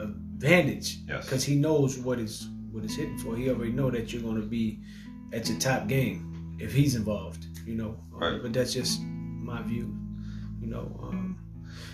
advantage 0.00 0.98
Yes. 1.08 1.24
because 1.24 1.44
He 1.44 1.54
knows 1.56 1.98
what 1.98 2.18
is 2.18 2.48
what 2.70 2.84
is 2.84 2.96
hitting 2.96 3.18
for. 3.18 3.36
He 3.36 3.50
already 3.50 3.72
know 3.72 3.90
that 3.90 4.12
you're 4.12 4.22
going 4.22 4.40
to 4.40 4.46
be 4.46 4.80
at 5.32 5.48
your 5.48 5.58
top 5.58 5.86
game 5.88 6.31
if 6.58 6.72
He's 6.72 6.94
involved. 6.94 7.46
You 7.66 7.74
know, 7.76 7.96
Right. 8.10 8.40
but 8.42 8.52
that's 8.52 8.72
just 8.72 9.00
my 9.02 9.62
view. 9.62 9.94
You 10.60 10.68
know. 10.68 11.00
Um, 11.02 11.38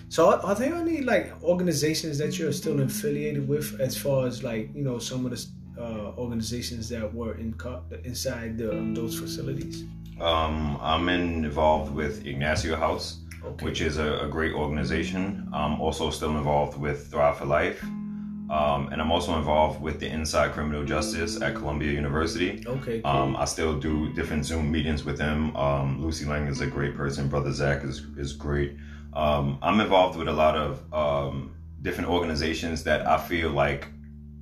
so 0.09 0.31
are, 0.31 0.41
are 0.41 0.55
there 0.55 0.75
any 0.75 1.03
like 1.03 1.33
organizations 1.43 2.17
that 2.19 2.39
you're 2.39 2.53
still 2.53 2.81
affiliated 2.81 3.47
with, 3.49 3.79
as 3.81 3.97
far 3.97 4.27
as 4.27 4.43
like 4.43 4.71
you 4.75 4.83
know 4.83 4.99
some 4.99 5.27
of 5.27 5.33
the 5.33 5.47
uh, 5.83 6.13
organizations 6.17 6.89
that 6.89 7.13
were 7.15 7.35
in 7.37 7.53
co- 7.55 7.83
inside 8.05 8.57
the, 8.59 8.71
um, 8.73 8.95
those 8.95 9.19
facilities? 9.19 9.85
Um, 10.21 10.79
I'm 10.81 11.09
involved 11.09 11.95
with 11.95 12.27
Ignacio 12.27 12.75
House, 12.77 13.21
Okay. 13.45 13.65
which 13.65 13.81
is 13.83 13.99
a, 13.99 14.19
a 14.25 14.29
great 14.29 14.53
organization. 14.53 15.49
I'm 15.53 15.81
also 15.81 16.11
still 16.11 16.37
involved 16.37 16.77
with 16.77 17.07
Thrive 17.11 17.39
for 17.39 17.45
Life. 17.45 17.85
Um, 18.51 18.89
and 18.93 19.01
I'm 19.01 19.13
also 19.13 19.37
involved 19.37 19.81
with 19.81 20.01
the 20.01 20.07
Inside 20.07 20.53
Criminal 20.53 20.85
Justice 20.85 21.41
at 21.43 21.55
Columbia 21.55 21.93
University. 21.93 22.65
Okay. 22.67 23.01
Cool. 23.01 23.11
Um, 23.11 23.37
I 23.37 23.45
still 23.45 23.79
do 23.79 24.13
different 24.15 24.47
Zoom 24.47 24.71
meetings 24.73 25.05
with 25.05 25.19
them. 25.19 25.55
Um, 25.57 26.03
Lucy 26.03 26.25
Lang 26.25 26.47
is 26.47 26.61
a 26.61 26.67
great 26.67 26.97
person. 26.97 27.29
Brother 27.29 27.53
Zach 27.53 27.85
is, 27.85 28.07
is 28.17 28.33
great. 28.33 28.77
Um, 29.13 29.59
I'm 29.61 29.81
involved 29.81 30.19
with 30.19 30.29
a 30.29 30.33
lot 30.33 30.57
of 30.57 30.95
um, 30.95 31.55
different 31.83 32.09
organizations 32.09 32.85
that 32.85 33.07
I 33.07 33.19
feel 33.19 33.51
like, 33.51 33.89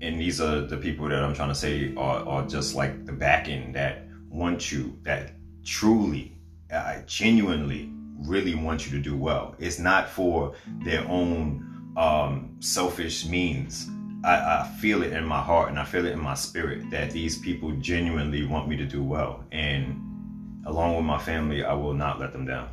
and 0.00 0.20
these 0.20 0.40
are 0.40 0.60
the 0.60 0.76
people 0.76 1.08
that 1.08 1.22
I'm 1.22 1.34
trying 1.34 1.48
to 1.48 1.54
say 1.54 1.94
are, 1.96 2.26
are 2.28 2.46
just 2.46 2.74
like 2.74 3.06
the 3.06 3.12
backing 3.12 3.72
that 3.72 4.04
want 4.28 4.70
you, 4.70 4.98
that 5.02 5.32
truly, 5.64 6.36
uh, 6.72 7.00
genuinely, 7.06 7.90
really 8.20 8.54
want 8.54 8.86
you 8.86 8.92
to 8.96 9.02
do 9.02 9.16
well. 9.16 9.54
It's 9.58 9.78
not 9.78 10.08
for 10.08 10.54
their 10.82 11.06
own 11.08 11.92
um, 11.96 12.56
selfish 12.60 13.26
means. 13.26 13.88
I, 14.26 14.62
I 14.62 14.68
feel 14.80 15.04
it 15.04 15.12
in 15.12 15.24
my 15.24 15.40
heart 15.40 15.68
and 15.68 15.78
I 15.78 15.84
feel 15.84 16.04
it 16.04 16.10
in 16.10 16.20
my 16.20 16.34
spirit 16.34 16.90
that 16.90 17.12
these 17.12 17.38
people 17.38 17.70
genuinely 17.76 18.44
want 18.44 18.68
me 18.68 18.76
to 18.76 18.84
do 18.84 19.00
well. 19.00 19.44
And 19.52 20.64
along 20.66 20.96
with 20.96 21.04
my 21.04 21.18
family, 21.18 21.62
I 21.62 21.74
will 21.74 21.94
not 21.94 22.18
let 22.18 22.32
them 22.32 22.44
down. 22.44 22.68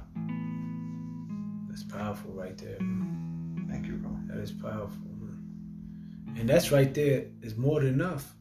That's 1.69 1.83
powerful 1.83 2.31
right 2.31 2.57
there. 2.57 2.79
Man. 2.79 3.67
Thank 3.69 3.85
you, 3.85 3.93
bro. 3.97 4.17
That 4.25 4.41
is 4.41 4.51
powerful, 4.51 5.05
man. 5.19 6.35
And 6.39 6.49
that's 6.49 6.71
right 6.71 6.91
there 6.91 7.25
is 7.43 7.55
more 7.55 7.81
than 7.81 7.93
enough 7.93 8.33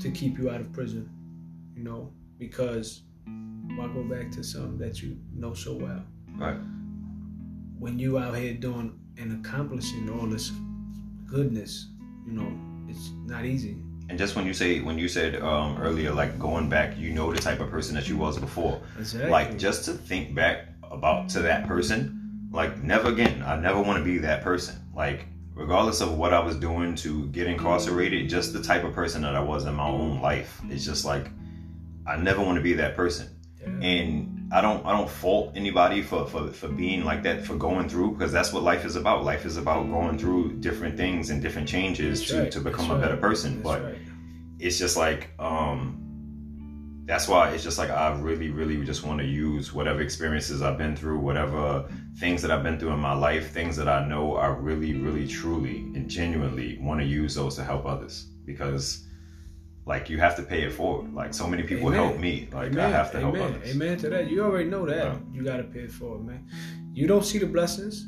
to 0.00 0.10
keep 0.10 0.36
you 0.36 0.50
out 0.50 0.60
of 0.60 0.72
prison, 0.72 1.08
you 1.76 1.84
know, 1.84 2.12
because 2.36 3.02
why 3.76 3.86
go 3.94 4.02
back 4.02 4.32
to 4.32 4.42
something 4.42 4.76
that 4.78 5.00
you 5.00 5.16
know 5.32 5.54
so 5.54 5.74
well? 5.74 6.02
Right. 6.34 6.58
When 7.78 7.96
you 8.00 8.18
out 8.18 8.36
here 8.36 8.54
doing 8.54 8.98
and 9.18 9.46
accomplishing 9.46 10.10
all 10.10 10.26
this 10.26 10.50
goodness, 11.26 11.86
you 12.30 12.36
know, 12.36 12.52
it's 12.88 13.10
not 13.26 13.44
easy. 13.44 13.76
And 14.08 14.18
just 14.18 14.34
when 14.34 14.46
you 14.46 14.54
say 14.54 14.80
when 14.80 14.98
you 14.98 15.08
said 15.08 15.40
um, 15.40 15.76
earlier, 15.80 16.12
like 16.12 16.38
going 16.38 16.68
back, 16.68 16.98
you 16.98 17.10
know 17.10 17.32
the 17.32 17.40
type 17.40 17.60
of 17.60 17.70
person 17.70 17.94
that 17.94 18.08
you 18.08 18.16
was 18.16 18.38
before. 18.38 18.80
Exactly. 18.98 19.30
Like 19.30 19.58
just 19.58 19.84
to 19.84 19.92
think 19.92 20.34
back 20.34 20.68
about 20.82 21.28
to 21.30 21.40
that 21.42 21.66
person, 21.68 22.48
like 22.52 22.82
never 22.82 23.08
again. 23.08 23.42
I 23.42 23.58
never 23.58 23.80
want 23.80 23.98
to 23.98 24.04
be 24.04 24.18
that 24.18 24.42
person. 24.42 24.76
Like 24.94 25.26
regardless 25.54 26.00
of 26.00 26.16
what 26.16 26.32
I 26.32 26.40
was 26.40 26.56
doing 26.56 26.94
to 26.96 27.26
get 27.26 27.46
incarcerated, 27.46 28.28
just 28.28 28.52
the 28.52 28.62
type 28.62 28.82
of 28.82 28.92
person 28.92 29.22
that 29.22 29.36
I 29.36 29.40
was 29.40 29.66
in 29.66 29.74
my 29.74 29.86
own 29.86 30.20
life. 30.20 30.60
It's 30.68 30.84
just 30.84 31.04
like 31.04 31.30
I 32.06 32.16
never 32.16 32.42
want 32.42 32.56
to 32.56 32.62
be 32.62 32.72
that 32.74 32.96
person. 32.96 33.28
yeah. 33.60 33.68
and 33.86 34.39
I 34.52 34.60
don't 34.60 34.84
I 34.84 34.92
don't 34.92 35.08
fault 35.08 35.52
anybody 35.54 36.02
for, 36.02 36.26
for 36.26 36.48
for 36.48 36.68
being 36.68 37.04
like 37.04 37.22
that 37.22 37.44
for 37.44 37.54
going 37.54 37.88
through 37.88 38.12
because 38.12 38.32
that's 38.32 38.52
what 38.52 38.62
life 38.64 38.84
is 38.84 38.96
about. 38.96 39.24
Life 39.24 39.46
is 39.46 39.56
about 39.56 39.88
going 39.90 40.18
through 40.18 40.54
different 40.54 40.96
things 40.96 41.30
and 41.30 41.40
different 41.40 41.68
changes 41.68 42.20
That's 42.20 42.30
to, 42.30 42.42
right. 42.42 42.52
to 42.52 42.60
become 42.60 42.88
That's 42.88 42.98
a 42.98 43.00
better 43.00 43.14
right. 43.14 43.20
person. 43.20 43.54
That's 43.54 43.64
but 43.64 43.82
right. 43.84 43.98
it's 44.58 44.78
just 44.78 44.96
like 44.96 45.30
um 45.38 45.96
that's 47.04 47.28
why 47.28 47.50
it's 47.50 47.62
just 47.62 47.78
like 47.78 47.90
I 47.90 48.12
really 48.18 48.50
really 48.50 48.84
just 48.84 49.04
want 49.04 49.20
to 49.20 49.26
use 49.26 49.72
whatever 49.72 50.00
experiences 50.00 50.62
I've 50.62 50.78
been 50.78 50.96
through, 50.96 51.20
whatever 51.20 51.88
things 52.18 52.42
that 52.42 52.50
I've 52.50 52.64
been 52.64 52.78
through 52.78 52.92
in 52.92 53.00
my 53.00 53.14
life, 53.14 53.52
things 53.52 53.76
that 53.76 53.88
I 53.88 54.04
know 54.06 54.34
I 54.36 54.48
really 54.48 54.94
really 54.94 55.28
truly 55.28 55.78
and 55.94 56.08
genuinely 56.08 56.76
want 56.78 57.00
to 57.00 57.06
use 57.06 57.36
those 57.36 57.54
to 57.56 57.64
help 57.64 57.86
others 57.86 58.26
because 58.44 59.06
like 59.86 60.08
you 60.10 60.18
have 60.18 60.36
to 60.36 60.42
pay 60.42 60.62
it 60.62 60.72
forward. 60.72 61.12
Like 61.14 61.34
so 61.34 61.46
many 61.46 61.62
people 61.62 61.88
Amen. 61.88 62.00
help 62.04 62.18
me. 62.18 62.48
Like 62.52 62.76
I 62.76 62.88
have 62.90 63.10
to 63.12 63.20
help 63.20 63.34
Amen. 63.36 63.54
others. 63.54 63.70
Amen 63.74 63.98
to 63.98 64.08
that. 64.10 64.30
You 64.30 64.44
already 64.44 64.68
know 64.68 64.86
that. 64.86 65.04
Yeah. 65.04 65.16
You 65.32 65.42
gotta 65.42 65.64
pay 65.64 65.80
it 65.80 65.92
forward, 65.92 66.26
man. 66.26 66.46
You 66.92 67.06
don't 67.06 67.24
see 67.24 67.38
the 67.38 67.46
blessings, 67.46 68.06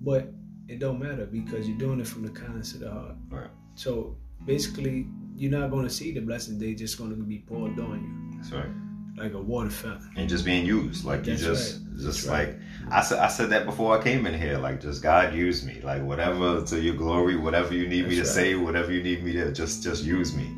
but 0.00 0.32
it 0.68 0.78
don't 0.78 0.98
matter 0.98 1.26
because 1.26 1.68
you're 1.68 1.78
doing 1.78 2.00
it 2.00 2.06
from 2.06 2.22
the 2.22 2.30
kindness 2.30 2.74
of 2.74 2.80
the 2.80 2.90
heart. 2.90 3.14
Right. 3.28 3.50
So 3.74 4.16
basically, 4.44 5.06
you're 5.36 5.52
not 5.52 5.70
gonna 5.70 5.90
see 5.90 6.12
the 6.12 6.20
blessings. 6.20 6.58
They 6.58 6.74
just 6.74 6.98
gonna 6.98 7.14
be 7.16 7.38
poured 7.40 7.78
on 7.78 8.02
you. 8.02 8.36
That's 8.38 8.52
right. 8.52 8.70
like 9.16 9.32
a 9.34 9.40
water 9.40 9.70
fountain. 9.70 10.10
and 10.16 10.28
just 10.28 10.44
being 10.44 10.66
used. 10.66 11.04
Like 11.04 11.26
you 11.26 11.36
just, 11.36 11.80
right. 11.80 11.92
just 11.96 12.04
That's 12.04 12.26
right. 12.26 12.48
like 12.48 12.58
I 12.90 13.02
said, 13.02 13.18
I 13.20 13.28
said 13.28 13.50
that 13.50 13.64
before 13.66 13.98
I 13.98 14.02
came 14.02 14.26
in 14.26 14.34
here. 14.38 14.58
Like 14.58 14.80
just 14.80 15.02
God 15.02 15.34
use 15.34 15.64
me. 15.64 15.80
Like 15.82 16.02
whatever 16.02 16.62
to 16.62 16.80
your 16.80 16.94
glory, 16.96 17.36
whatever 17.36 17.72
you 17.74 17.86
need 17.88 18.04
me 18.08 18.16
to 18.16 18.22
That's 18.22 18.34
say, 18.34 18.54
whatever 18.56 18.92
you 18.92 19.02
need 19.02 19.24
me 19.24 19.32
to 19.34 19.52
just, 19.52 19.82
just 19.82 20.04
use 20.04 20.34
me. 20.34 20.50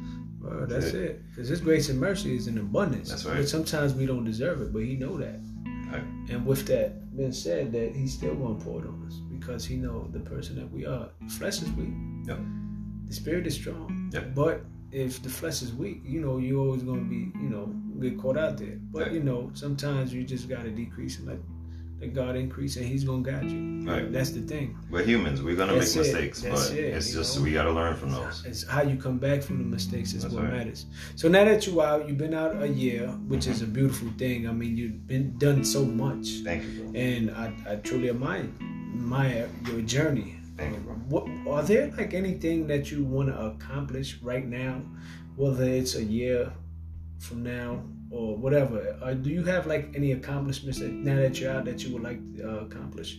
Well, 0.49 0.66
that's 0.66 0.84
That's 0.86 0.94
it. 0.94 1.30
Because 1.30 1.49
His 1.49 1.61
grace 1.61 1.88
and 1.88 1.99
mercy 2.01 2.36
is 2.36 2.47
in 2.47 2.59
abundance. 2.59 3.11
That's 3.11 3.24
right. 3.24 3.36
But 3.38 3.49
sometimes 3.49 3.94
we 3.94 4.07
don't 4.07 4.24
deserve 4.24 4.61
it, 4.62 4.72
but 4.72 4.82
He 4.82 4.97
know 4.97 5.16
that. 5.18 5.40
Right. 5.92 6.03
And 6.30 6.44
with 6.47 6.66
that 6.66 7.16
being 7.16 7.32
said, 7.32 7.72
that 7.72 7.94
He's 7.94 8.12
still 8.14 8.34
going 8.34 8.59
to 8.59 8.64
pour 8.64 8.80
it 8.82 8.86
on 8.86 9.05
us 9.07 9.16
because 9.38 9.64
He 9.64 9.76
know 9.76 10.09
the 10.12 10.20
person 10.20 10.57
that 10.57 10.70
we 10.70 10.84
are. 10.86 11.09
The 11.22 11.30
flesh 11.32 11.62
is 11.62 11.70
weak. 11.72 11.90
Yep. 12.26 12.38
The 13.07 13.14
spirit 13.14 13.47
is 13.47 13.55
strong. 13.55 14.11
Yep. 14.12 14.34
But 14.34 14.64
if 14.92 15.22
the 15.22 15.28
flesh 15.28 15.62
is 15.62 15.72
weak, 15.74 16.01
you 16.05 16.20
know, 16.20 16.38
you're 16.38 16.61
always 16.61 16.82
going 16.82 17.05
to 17.05 17.11
be, 17.11 17.30
you 17.40 17.49
know, 17.51 17.66
get 18.01 18.18
caught 18.20 18.36
out 18.36 18.57
there. 18.59 18.78
But 18.92 19.03
Right. 19.05 19.12
you 19.12 19.22
know, 19.22 19.51
sometimes 19.55 20.12
you 20.12 20.24
just 20.24 20.49
got 20.49 20.62
to 20.64 20.70
decrease 20.70 21.18
and 21.18 21.28
let, 21.28 21.38
let 22.01 22.12
God 22.12 22.36
increase, 22.36 22.76
and 22.76 22.84
He's 22.84 23.05
to 23.05 23.22
guide 23.22 23.51
you. 23.51 23.90
Right. 23.90 24.12
That's 24.12 24.30
the 24.30 24.42
thing. 24.42 24.78
We're 24.90 25.05
humans. 25.05 25.42
We're 25.42 25.57
gonna 25.57 25.74
That's 25.74 25.97
make 25.97 26.07
it. 26.07 26.12
mistakes, 26.12 26.42
That's 26.42 26.68
but 26.68 26.78
it, 26.78 26.94
it's 26.94 27.12
just 27.12 27.36
know? 27.36 27.44
we 27.44 27.53
gotta 27.53 27.72
learn 27.72 27.97
from 27.97 28.11
those. 28.11 28.44
It's 28.44 28.66
how 28.66 28.82
you 28.82 28.97
come 28.97 29.18
back 29.18 29.42
from 29.42 29.59
the 29.59 29.62
mm-hmm. 29.62 29.72
mistakes 29.72 30.12
is 30.12 30.22
That's 30.22 30.34
what 30.34 30.44
right. 30.44 30.53
matters. 30.53 30.86
So 31.14 31.28
now 31.28 31.44
that 31.44 31.66
you're 31.66 31.82
out, 31.82 32.07
you've 32.07 32.18
been 32.18 32.34
out 32.34 32.61
a 32.62 32.68
year, 32.68 33.09
which 33.28 33.47
is 33.47 33.62
a 33.62 33.66
beautiful 33.66 34.09
thing. 34.18 34.47
I 34.47 34.53
mean, 34.53 34.76
you've 34.76 35.07
been 35.07 35.38
done 35.38 35.64
so 35.64 35.84
much, 35.84 36.28
Thank 36.44 36.64
you, 36.64 36.82
bro. 36.82 37.01
and 37.01 37.30
I, 37.30 37.53
I 37.68 37.76
truly 37.76 38.11
admire 38.11 38.49
admire 38.97 39.49
your 39.66 39.80
journey. 39.82 40.38
Thank 40.57 40.74
you, 40.74 40.80
bro. 40.80 40.94
Um, 40.94 41.44
what 41.44 41.55
are 41.55 41.62
there 41.62 41.92
like 41.97 42.12
anything 42.12 42.66
that 42.66 42.90
you 42.90 43.05
want 43.05 43.28
to 43.28 43.38
accomplish 43.38 44.18
right 44.20 44.47
now, 44.47 44.82
whether 45.36 45.64
it's 45.64 45.94
a 45.94 46.05
year 46.05 46.53
from 47.18 47.42
now 47.42 47.82
or 48.11 48.36
whatever? 48.36 48.96
Uh, 49.02 49.14
do 49.14 49.30
you 49.30 49.44
have 49.44 49.66
like 49.66 49.92
any 49.94 50.12
accomplishments 50.12 50.78
that 50.78 50.90
now 50.92 51.16
that 51.16 51.40
you're 51.40 51.52
out 51.52 51.64
that 51.64 51.82
you 51.84 51.92
would 51.94 52.02
like 52.02 52.20
to 52.36 52.48
uh, 52.50 52.54
accomplish? 52.64 53.18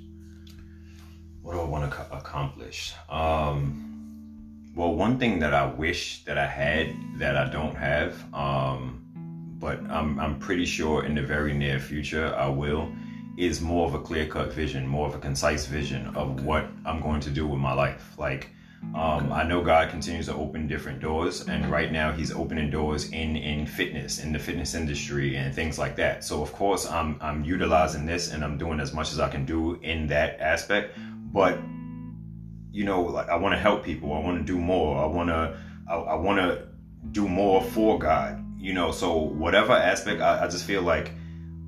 What 1.42 1.54
do 1.54 1.62
I 1.62 1.66
want 1.66 1.92
to 1.92 2.16
accomplish? 2.18 2.94
Um, 3.10 4.72
well, 4.76 4.94
one 4.94 5.18
thing 5.18 5.40
that 5.40 5.54
I 5.54 5.66
wish 5.66 6.24
that 6.26 6.38
I 6.38 6.46
had 6.46 6.94
that 7.18 7.36
I 7.38 7.50
don't 7.50 7.76
have, 7.76 8.14
um, 8.34 9.02
but 9.60 9.80
I'm 9.90 10.20
I'm 10.20 10.40
pretty 10.40 10.66
sure 10.66 11.06
in 11.06 11.16
the 11.16 11.22
very 11.22 11.54
near 11.54 11.80
future 11.80 12.34
I 12.36 12.48
will, 12.50 12.92
is 13.38 13.62
more 13.62 13.88
of 13.88 13.94
a 13.94 14.00
clear 14.00 14.26
cut 14.28 14.52
vision, 14.54 14.86
more 14.88 15.08
of 15.08 15.16
a 15.16 15.20
concise 15.20 15.66
vision 15.66 16.08
of 16.16 16.32
Okay. 16.32 16.44
what 16.44 16.66
I'm 16.86 17.02
going 17.02 17.22
to 17.22 17.30
do 17.30 17.48
with 17.48 17.60
my 17.60 17.74
life. 17.74 18.16
Like, 18.18 18.50
um, 18.96 19.32
I 19.32 19.44
know 19.44 19.62
God 19.62 19.90
continues 19.90 20.28
to 20.28 20.34
open 20.34 20.68
different 20.68 21.00
doors, 21.00 21.48
and 21.48 21.70
right 21.70 21.92
now 21.92 22.12
He's 22.12 22.32
opening 22.32 22.70
doors 22.72 23.10
in 23.12 23.36
in 23.36 23.66
fitness, 23.66 24.24
in 24.24 24.32
the 24.32 24.40
fitness 24.40 24.74
industry, 24.74 25.36
and 25.36 25.54
things 25.54 25.78
like 25.78 25.96
that. 25.98 26.24
So 26.24 26.42
of 26.42 26.52
course 26.54 26.90
I'm 26.90 27.18
I'm 27.22 27.44
utilizing 27.44 28.06
this, 28.06 28.32
and 28.32 28.44
I'm 28.44 28.58
doing 28.58 28.80
as 28.80 28.94
much 28.94 29.12
as 29.12 29.20
I 29.20 29.30
can 29.30 29.46
do 29.46 29.76
in 29.82 30.08
that 30.08 30.40
aspect. 30.40 30.98
But 31.34 31.60
you 32.72 32.86
know, 32.86 33.02
like 33.02 33.30
I 33.30 33.36
want 33.36 33.54
to 33.54 33.60
help 33.60 33.84
people. 33.84 34.14
I 34.14 34.20
want 34.20 34.40
to 34.40 34.44
do 34.44 34.58
more. 34.60 35.04
I 35.04 35.06
want 35.06 35.30
to 35.30 35.58
I, 35.88 35.96
I 35.96 36.16
want 36.16 36.40
to 36.40 36.68
do 37.12 37.28
more 37.28 37.62
for 37.62 38.00
God. 38.00 38.44
You 38.58 38.74
know, 38.74 38.92
so 38.92 39.16
whatever 39.16 39.74
aspect, 39.74 40.22
I, 40.22 40.46
I 40.46 40.48
just 40.48 40.66
feel 40.66 40.82
like 40.82 41.12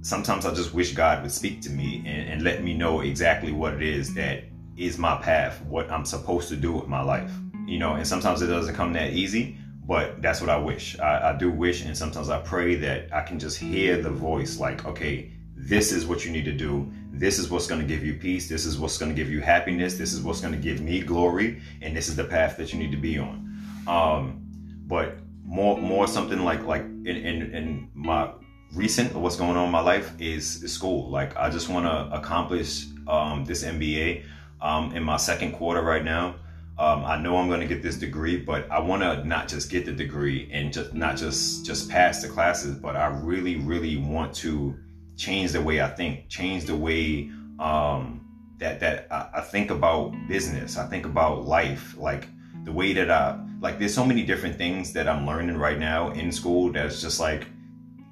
sometimes 0.01 0.45
I 0.45 0.53
just 0.53 0.73
wish 0.73 0.93
God 0.93 1.21
would 1.21 1.31
speak 1.31 1.61
to 1.61 1.69
me 1.69 2.03
and, 2.05 2.29
and 2.29 2.41
let 2.43 2.63
me 2.63 2.73
know 2.73 3.01
exactly 3.01 3.51
what 3.51 3.73
it 3.73 3.83
is 3.83 4.13
that 4.15 4.43
is 4.79 4.97
my 4.97 5.17
path, 5.17 5.61
what 5.65 5.91
I'm 5.91 6.05
supposed 6.05 6.49
to 6.49 6.55
do 6.55 6.71
with 6.71 6.87
my 6.87 7.01
life. 7.01 7.31
You 7.65 7.77
know, 7.77 7.93
and 7.93 8.07
sometimes 8.07 8.41
it 8.41 8.47
doesn't 8.47 8.75
come 8.75 8.93
that 8.93 9.13
easy, 9.13 9.57
but 9.85 10.21
that's 10.21 10.41
what 10.41 10.49
I 10.49 10.57
wish. 10.57 10.97
I, 10.99 11.31
I 11.31 11.37
do 11.37 11.51
wish, 11.51 11.83
and 11.83 11.95
sometimes 11.95 12.29
I 12.29 12.39
pray 12.39 12.75
that 12.75 13.13
I 13.13 13.21
can 13.21 13.37
just 13.37 13.57
hear 13.57 14.01
the 14.01 14.09
voice 14.09 14.59
like, 14.59 14.85
okay, 14.85 15.31
this 15.55 15.91
is 15.91 16.07
what 16.07 16.25
you 16.25 16.31
need 16.31 16.45
to 16.45 16.53
do. 16.53 16.91
This 17.11 17.37
is 17.37 17.49
what's 17.49 17.67
going 17.67 17.81
to 17.81 17.87
give 17.87 18.03
you 18.03 18.15
peace. 18.15 18.47
This 18.47 18.65
is 18.65 18.79
what's 18.79 18.97
going 18.97 19.11
to 19.11 19.15
give 19.15 19.29
you 19.29 19.41
happiness. 19.41 19.97
This 19.97 20.13
is 20.13 20.21
what's 20.21 20.39
going 20.39 20.53
to 20.53 20.59
give 20.59 20.79
me 20.79 21.01
glory. 21.01 21.61
And 21.81 21.95
this 21.95 22.07
is 22.07 22.15
the 22.15 22.23
path 22.23 22.55
that 22.57 22.71
you 22.71 22.79
need 22.79 22.91
to 22.91 22.97
be 22.97 23.19
on. 23.19 23.61
Um, 23.87 24.41
but 24.87 25.17
more, 25.43 25.77
more 25.77 26.07
something 26.07 26.39
like, 26.39 26.63
like 26.63 26.81
in, 26.81 27.07
in, 27.07 27.53
in 27.53 27.89
my 27.93 28.31
recent 28.73 29.13
what's 29.15 29.35
going 29.35 29.57
on 29.57 29.65
in 29.65 29.71
my 29.71 29.81
life 29.81 30.13
is, 30.19 30.63
is 30.63 30.71
school. 30.71 31.09
Like 31.09 31.35
I 31.35 31.49
just 31.49 31.67
want 31.67 31.85
to 31.85 32.15
accomplish, 32.15 32.85
um, 33.07 33.43
this 33.43 33.63
MBA, 33.63 34.23
um, 34.61 34.95
in 34.95 35.03
my 35.03 35.17
second 35.17 35.53
quarter 35.53 35.81
right 35.81 36.03
now. 36.03 36.35
Um, 36.77 37.03
I 37.03 37.17
know 37.17 37.35
I'm 37.35 37.49
going 37.49 37.59
to 37.59 37.67
get 37.67 37.83
this 37.83 37.97
degree, 37.97 38.37
but 38.37 38.69
I 38.71 38.79
want 38.79 39.01
to 39.01 39.25
not 39.25 39.49
just 39.49 39.69
get 39.69 39.85
the 39.85 39.91
degree 39.91 40.49
and 40.51 40.71
just 40.71 40.93
not 40.93 41.17
just 41.17 41.65
just 41.65 41.89
pass 41.89 42.21
the 42.21 42.29
classes, 42.29 42.75
but 42.75 42.95
I 42.95 43.07
really, 43.07 43.57
really 43.57 43.97
want 43.97 44.33
to 44.35 44.75
change 45.17 45.51
the 45.51 45.61
way 45.61 45.81
I 45.81 45.89
think, 45.89 46.29
change 46.29 46.63
the 46.65 46.77
way 46.77 47.29
um, 47.59 48.25
that 48.59 48.79
that 48.79 49.07
I, 49.11 49.29
I 49.35 49.41
think 49.41 49.71
about 49.71 50.15
business. 50.29 50.77
I 50.77 50.87
think 50.87 51.05
about 51.05 51.45
life, 51.45 51.97
like 51.97 52.29
the 52.63 52.71
way 52.71 52.93
that 52.93 53.11
I 53.11 53.37
like. 53.59 53.77
There's 53.77 53.93
so 53.93 54.05
many 54.05 54.23
different 54.23 54.57
things 54.57 54.93
that 54.93 55.09
I'm 55.09 55.25
learning 55.25 55.57
right 55.57 55.77
now 55.77 56.11
in 56.11 56.31
school. 56.31 56.71
That's 56.71 57.01
just 57.01 57.19
like, 57.19 57.45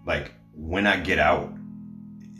like 0.05 0.33
when 0.53 0.85
I 0.87 0.99
get 0.99 1.19
out, 1.19 1.56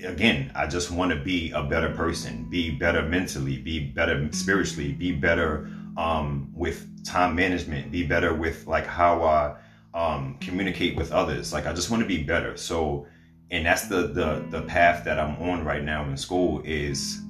again, 0.04 0.52
I 0.56 0.68
just 0.68 0.92
want 0.92 1.12
to 1.12 1.18
be 1.18 1.52
a 1.52 1.64
better 1.64 1.90
person, 1.90 2.46
be 2.50 2.72
better 2.72 3.04
mentally, 3.04 3.58
be 3.58 3.80
better 3.80 4.30
spiritually, 4.32 4.92
be 4.92 5.12
better 5.12 5.70
um, 5.98 6.52
with 6.54 7.06
time 7.06 7.36
management, 7.36 7.92
be 7.92 8.06
better 8.06 8.34
with 8.34 8.68
like 8.68 8.86
how 8.86 9.24
I 9.24 9.56
um, 9.94 10.38
communicate 10.40 10.96
with 10.96 11.12
others. 11.12 11.54
Like 11.54 11.66
I 11.66 11.74
just 11.74 11.90
want 11.90 12.04
to 12.04 12.08
be 12.08 12.24
better. 12.24 12.56
So, 12.58 13.08
and 13.50 13.66
that's 13.66 13.88
the 13.88 14.08
the 14.08 14.46
the 14.50 14.62
path 14.64 15.04
that 15.06 15.20
I'm 15.20 15.36
on 15.42 15.64
right 15.64 15.84
now 15.84 16.08
in 16.08 16.18
school 16.18 16.62
is 16.66 17.22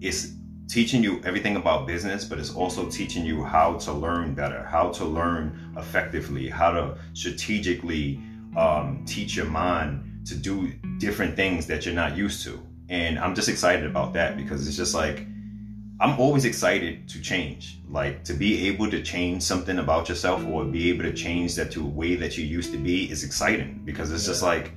it's 0.00 0.32
teaching 0.68 1.02
you 1.02 1.20
everything 1.24 1.56
about 1.56 1.86
business, 1.86 2.24
but 2.24 2.38
it's 2.38 2.54
also 2.54 2.88
teaching 2.90 3.24
you 3.24 3.42
how 3.42 3.74
to 3.78 3.92
learn 3.92 4.34
better, 4.34 4.64
how 4.64 4.90
to 4.90 5.04
learn 5.04 5.74
effectively, 5.76 6.48
how 6.48 6.70
to 6.70 6.98
strategically 7.14 8.20
um, 8.56 9.04
teach 9.06 9.36
your 9.36 9.46
mind 9.46 10.08
to 10.28 10.34
do 10.34 10.72
different 10.98 11.36
things 11.36 11.66
that 11.66 11.84
you're 11.86 11.94
not 11.94 12.16
used 12.16 12.44
to. 12.44 12.60
And 12.88 13.18
I'm 13.18 13.34
just 13.34 13.48
excited 13.48 13.84
about 13.86 14.12
that 14.14 14.36
because 14.36 14.66
it's 14.66 14.76
just 14.76 14.94
like 14.94 15.26
I'm 16.00 16.18
always 16.20 16.44
excited 16.44 17.08
to 17.08 17.20
change. 17.20 17.78
Like 17.90 18.22
to 18.24 18.32
be 18.32 18.68
able 18.68 18.88
to 18.90 19.02
change 19.02 19.42
something 19.42 19.78
about 19.78 20.08
yourself 20.08 20.44
or 20.46 20.64
be 20.64 20.90
able 20.90 21.02
to 21.04 21.12
change 21.12 21.56
that 21.56 21.72
to 21.72 21.82
a 21.82 21.88
way 21.88 22.14
that 22.16 22.38
you 22.38 22.44
used 22.44 22.70
to 22.72 22.78
be 22.78 23.10
is 23.10 23.24
exciting 23.24 23.82
because 23.84 24.12
it's 24.12 24.26
just 24.26 24.42
Yeah. 24.42 24.48
like 24.48 24.72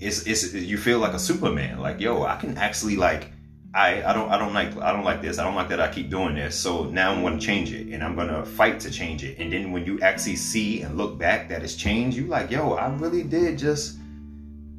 it's 0.00 0.26
it's 0.26 0.52
you 0.54 0.76
feel 0.78 0.98
like 0.98 1.12
a 1.12 1.18
superman. 1.18 1.78
Like, 1.80 2.00
yo, 2.00 2.24
I 2.24 2.36
can 2.36 2.56
actually 2.58 2.96
like 2.96 3.30
I, 3.74 4.02
I 4.02 4.12
don't 4.14 4.30
I 4.30 4.38
don't 4.38 4.54
like 4.54 4.76
I 4.78 4.92
don't 4.92 5.04
like 5.04 5.22
this. 5.22 5.38
I 5.38 5.44
don't 5.44 5.54
like 5.54 5.68
that 5.68 5.80
I 5.80 5.88
keep 5.92 6.10
doing 6.10 6.34
this. 6.34 6.58
So 6.58 6.84
now 6.84 7.12
I'm 7.12 7.22
gonna 7.22 7.38
change 7.38 7.72
it 7.72 7.86
and 7.92 8.02
I'm 8.02 8.16
gonna 8.16 8.44
fight 8.44 8.80
to 8.80 8.90
change 8.90 9.22
it. 9.24 9.38
And 9.38 9.52
then 9.52 9.70
when 9.72 9.84
you 9.84 10.00
actually 10.00 10.36
see 10.36 10.82
and 10.82 10.96
look 10.96 11.18
back 11.18 11.48
that 11.50 11.62
it's 11.62 11.76
changed, 11.76 12.16
you 12.16 12.26
like, 12.26 12.50
yo, 12.50 12.72
I 12.72 12.88
really 12.94 13.22
did 13.22 13.58
just 13.58 13.98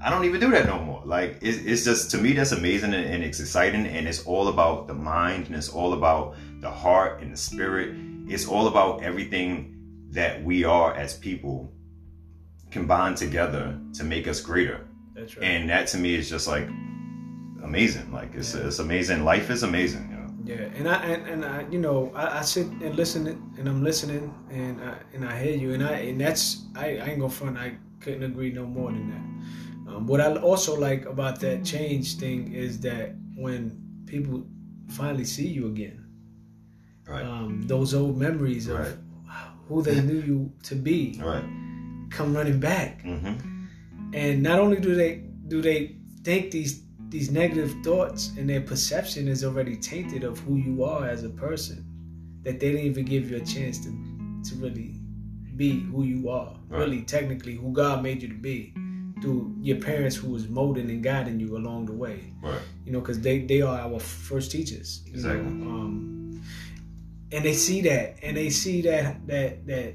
I 0.01 0.09
don't 0.09 0.23
even 0.25 0.39
do 0.39 0.49
that 0.51 0.65
no 0.65 0.79
more. 0.79 1.01
Like 1.05 1.39
it's, 1.41 1.57
it's 1.59 1.83
just 1.83 2.11
to 2.11 2.17
me 2.17 2.33
that's 2.33 2.51
amazing 2.53 2.93
and, 2.93 3.05
and 3.05 3.23
it's 3.23 3.39
exciting 3.39 3.85
and 3.85 4.07
it's 4.07 4.25
all 4.25 4.47
about 4.47 4.87
the 4.87 4.93
mind 4.93 5.47
and 5.47 5.55
it's 5.55 5.69
all 5.69 5.93
about 5.93 6.35
the 6.61 6.71
heart 6.71 7.21
and 7.21 7.33
the 7.33 7.37
spirit. 7.37 7.95
It's 8.27 8.47
all 8.47 8.67
about 8.67 9.03
everything 9.03 9.75
that 10.11 10.43
we 10.43 10.63
are 10.63 10.93
as 10.95 11.17
people 11.17 11.71
combined 12.71 13.17
together 13.17 13.79
to 13.95 14.03
make 14.03 14.27
us 14.27 14.39
greater. 14.41 14.87
That's 15.15 15.35
right. 15.35 15.45
And 15.45 15.69
that 15.69 15.87
to 15.87 15.97
me 15.97 16.15
is 16.15 16.29
just 16.29 16.47
like 16.47 16.67
amazing. 17.63 18.11
Like 18.11 18.33
it's 18.35 18.55
Yeah. 18.55 18.67
it's 18.67 18.79
amazing. 18.79 19.23
Life 19.25 19.49
is 19.49 19.63
amazing. 19.63 20.07
You 20.09 20.15
know? 20.15 20.29
Yeah, 20.45 20.77
and 20.77 20.87
I 20.87 20.95
and, 21.05 21.27
and 21.27 21.45
I, 21.45 21.65
you 21.69 21.79
know, 21.79 22.11
I, 22.15 22.39
I 22.39 22.41
sit 22.41 22.67
and 22.67 22.95
listen, 22.95 23.27
and 23.57 23.67
I'm 23.67 23.83
listening, 23.83 24.33
and 24.49 24.81
I 24.81 24.95
and 25.13 25.25
I 25.25 25.41
hear 25.43 25.55
you, 25.55 25.73
and 25.73 25.83
I 25.83 25.91
and 26.09 26.19
that's 26.21 26.65
I, 26.75 26.97
I 26.97 27.05
ain't 27.09 27.19
gonna 27.19 27.29
front. 27.29 27.57
I 27.57 27.75
couldn't 27.99 28.23
agree 28.23 28.51
no 28.51 28.65
more 28.65 28.91
than 28.91 29.09
that. 29.11 29.25
Um, 29.89 30.05
what 30.07 30.21
I 30.21 30.35
also 30.35 30.79
like 30.79 31.05
about 31.05 31.39
that 31.41 31.65
change 31.65 32.17
thing 32.17 32.53
is 32.53 32.79
that 32.81 33.15
when 33.35 34.03
people 34.05 34.45
finally 34.89 35.25
see 35.25 35.47
you 35.47 35.67
again, 35.67 36.05
Right. 37.07 37.23
um, 37.25 37.63
those 37.63 37.93
old 37.95 38.17
memories 38.17 38.67
of 38.67 38.79
Right. 38.79 38.95
who 39.67 39.81
they 39.81 39.99
knew 40.07 40.19
you 40.21 40.51
to 40.63 40.75
be 40.75 41.19
Right. 41.23 41.43
come 42.11 42.35
running 42.35 42.59
back, 42.59 43.01
hmm 43.01 43.33
and 44.13 44.41
not 44.41 44.59
only 44.59 44.79
do 44.79 44.95
they 44.95 45.23
do 45.47 45.61
they 45.61 45.95
think 46.23 46.49
these 46.51 46.83
these 47.09 47.31
negative 47.31 47.75
thoughts 47.83 48.31
and 48.37 48.49
their 48.49 48.61
perception 48.61 49.27
is 49.27 49.43
already 49.43 49.75
tainted 49.77 50.23
of 50.23 50.39
who 50.39 50.55
you 50.57 50.83
are 50.83 51.05
as 51.07 51.23
a 51.23 51.29
person 51.29 51.85
that 52.43 52.59
they 52.59 52.71
didn't 52.71 52.85
even 52.85 53.05
give 53.05 53.29
you 53.29 53.37
a 53.37 53.45
chance 53.45 53.79
to 53.79 53.89
to 54.43 54.55
really 54.55 54.95
be 55.55 55.81
who 55.91 56.03
you 56.03 56.29
are 56.29 56.55
Right. 56.67 56.79
really 56.79 57.01
technically 57.03 57.55
who 57.55 57.71
god 57.71 58.01
made 58.03 58.21
you 58.23 58.29
to 58.29 58.33
be 58.51 58.73
through 59.21 59.53
your 59.61 59.77
parents 59.77 60.15
who 60.15 60.29
was 60.31 60.47
molding 60.47 60.89
and 60.89 61.03
guiding 61.03 61.39
you 61.39 61.57
along 61.57 61.85
the 61.85 61.93
way 61.93 62.33
Right. 62.41 62.61
you 62.85 62.91
know 62.91 62.99
because 63.01 63.19
they 63.21 63.39
they 63.39 63.61
are 63.61 63.79
our 63.79 63.99
first 63.99 64.51
teachers 64.51 65.01
know? 65.07 65.13
Exactly. 65.13 65.47
um 65.47 66.41
and 67.31 67.45
they 67.45 67.53
see 67.53 67.81
that 67.81 68.17
and 68.23 68.35
they 68.37 68.49
see 68.49 68.81
that 68.81 69.27
that 69.27 69.65
that 69.67 69.93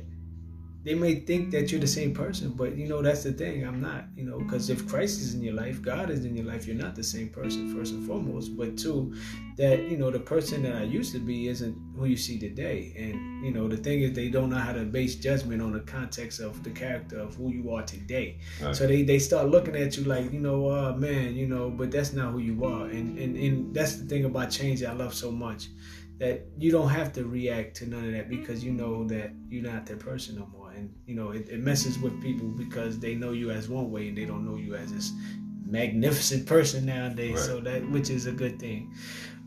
they 0.85 0.95
may 0.95 1.15
think 1.15 1.51
that 1.53 1.73
you're 1.73 1.81
the 1.81 1.87
same 1.87 2.13
person, 2.13 2.51
but 2.51 2.77
you 2.77 2.87
know 2.87 3.01
that's 3.01 3.23
the 3.23 3.33
thing. 3.33 3.67
I'm 3.67 3.81
not, 3.81 4.05
you 4.15 4.25
know, 4.25 4.39
because 4.39 4.69
if 4.69 4.87
Christ 4.87 5.19
is 5.19 5.35
in 5.35 5.43
your 5.43 5.55
life, 5.55 5.81
God 5.81 6.11
is 6.11 6.27
in 6.27 6.37
your 6.37 6.45
life, 6.45 6.67
you're 6.67 6.77
not 6.77 6.95
the 6.95 7.03
same 7.03 7.31
person 7.31 7.75
first 7.75 7.95
and 7.95 8.07
foremost. 8.07 8.55
But 8.55 8.77
two, 8.77 9.15
that 9.57 9.89
you 9.89 9.97
know 9.97 10.11
the 10.11 10.21
person 10.21 10.63
that 10.65 10.77
I 10.77 10.83
used 10.83 11.13
to 11.13 11.19
be 11.19 11.49
isn't 11.49 11.75
who 11.97 12.05
you 12.05 12.19
see 12.19 12.39
today. 12.39 12.95
And 12.99 13.47
you 13.47 13.51
know 13.51 13.67
the 13.67 13.79
thing 13.79 14.03
is 14.03 14.13
they 14.13 14.29
don't 14.29 14.51
know 14.51 14.59
how 14.59 14.73
to 14.73 14.85
base 14.85 15.15
judgment 15.15 15.63
on 15.63 15.73
the 15.73 15.81
context 15.81 16.39
of 16.41 16.63
the 16.63 16.71
character 16.71 17.19
of 17.19 17.35
who 17.35 17.51
you 17.51 17.73
are 17.73 17.83
today. 17.83 18.41
Right. 18.63 18.77
So 18.77 18.87
they 18.87 19.05
they 19.05 19.19
start 19.19 19.49
looking 19.49 19.77
at 19.77 19.97
you 19.97 20.05
like 20.05 20.31
you 20.33 20.41
know, 20.41 20.69
uh, 20.69 20.93
man, 20.93 21.35
you 21.35 21.47
know, 21.47 21.71
but 21.71 21.91
that's 21.91 22.13
not 22.13 22.33
who 22.33 22.41
you 22.41 22.63
are. 22.63 22.87
And 22.89 23.19
and 23.19 23.37
and 23.39 23.75
that's 23.75 23.97
the 23.97 24.05
thing 24.05 24.27
about 24.27 24.51
change 24.51 24.81
that 24.81 24.91
I 24.91 24.93
love 24.93 25.15
so 25.15 25.31
much 25.31 25.69
that 26.19 26.47
you 26.59 26.71
don't 26.71 26.91
have 26.91 27.13
to 27.13 27.25
react 27.25 27.77
to 27.77 27.87
none 27.87 28.05
of 28.05 28.13
that 28.13 28.29
because 28.29 28.63
you 28.63 28.73
know 28.73 29.05
that 29.09 29.33
you're 29.49 29.65
not 29.65 29.85
that 29.87 29.99
person 29.99 30.37
no 30.37 30.47
more 30.47 30.64
and 30.77 30.93
you 31.07 31.15
know 31.15 31.31
it, 31.31 31.49
it 31.49 31.61
messes 31.61 31.99
with 31.99 32.21
people 32.21 32.49
because 32.49 32.99
they 32.99 33.15
know 33.15 33.33
you 33.33 33.51
as 33.51 33.69
one 33.69 33.91
way 33.91 34.09
and 34.09 34.19
they 34.19 34.25
don't 34.25 34.45
know 34.45 34.57
you 34.57 34.75
as 34.75 34.93
this 34.93 35.13
magnificent 35.67 36.47
person 36.47 36.87
nowadays. 36.87 37.35
Right. 37.35 37.45
So 37.45 37.61
that 37.61 37.89
which 37.91 38.11
is 38.11 38.27
a 38.27 38.33
good 38.33 38.59
thing. 38.59 38.95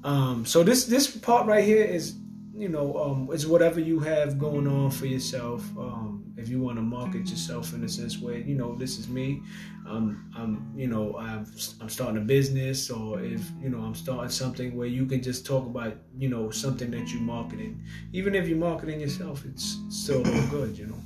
Um, 0.03 0.45
so 0.45 0.63
this 0.63 0.85
this 0.85 1.15
part 1.15 1.47
right 1.47 1.63
here 1.63 1.83
is 1.83 2.15
you 2.55 2.69
know 2.69 2.97
um, 2.97 3.29
is 3.31 3.45
whatever 3.47 3.79
you 3.79 3.99
have 3.99 4.37
going 4.37 4.67
on 4.67 4.91
for 4.91 5.05
yourself. 5.05 5.63
Um, 5.77 6.23
if 6.37 6.49
you 6.49 6.61
want 6.61 6.77
to 6.77 6.83
market 6.83 7.27
yourself 7.29 7.73
in 7.73 7.83
a 7.83 7.89
sense 7.89 8.19
where 8.19 8.37
you 8.37 8.55
know 8.55 8.75
this 8.75 8.99
is 8.99 9.07
me, 9.07 9.41
um, 9.87 10.31
I'm 10.35 10.71
you 10.75 10.87
know 10.87 11.17
I'm 11.17 11.45
I'm 11.81 11.89
starting 11.89 12.17
a 12.17 12.25
business 12.25 12.89
or 12.89 13.21
if 13.21 13.41
you 13.61 13.69
know 13.69 13.79
I'm 13.79 13.95
starting 13.95 14.29
something 14.29 14.75
where 14.75 14.87
you 14.87 15.05
can 15.05 15.21
just 15.21 15.45
talk 15.45 15.65
about 15.65 15.95
you 16.17 16.29
know 16.29 16.49
something 16.51 16.91
that 16.91 17.11
you're 17.11 17.21
marketing. 17.21 17.83
Even 18.13 18.35
if 18.35 18.47
you're 18.47 18.57
marketing 18.57 19.01
yourself, 19.01 19.45
it's 19.45 19.79
still 19.89 20.23
good. 20.49 20.77
You 20.77 20.87
know. 20.87 21.01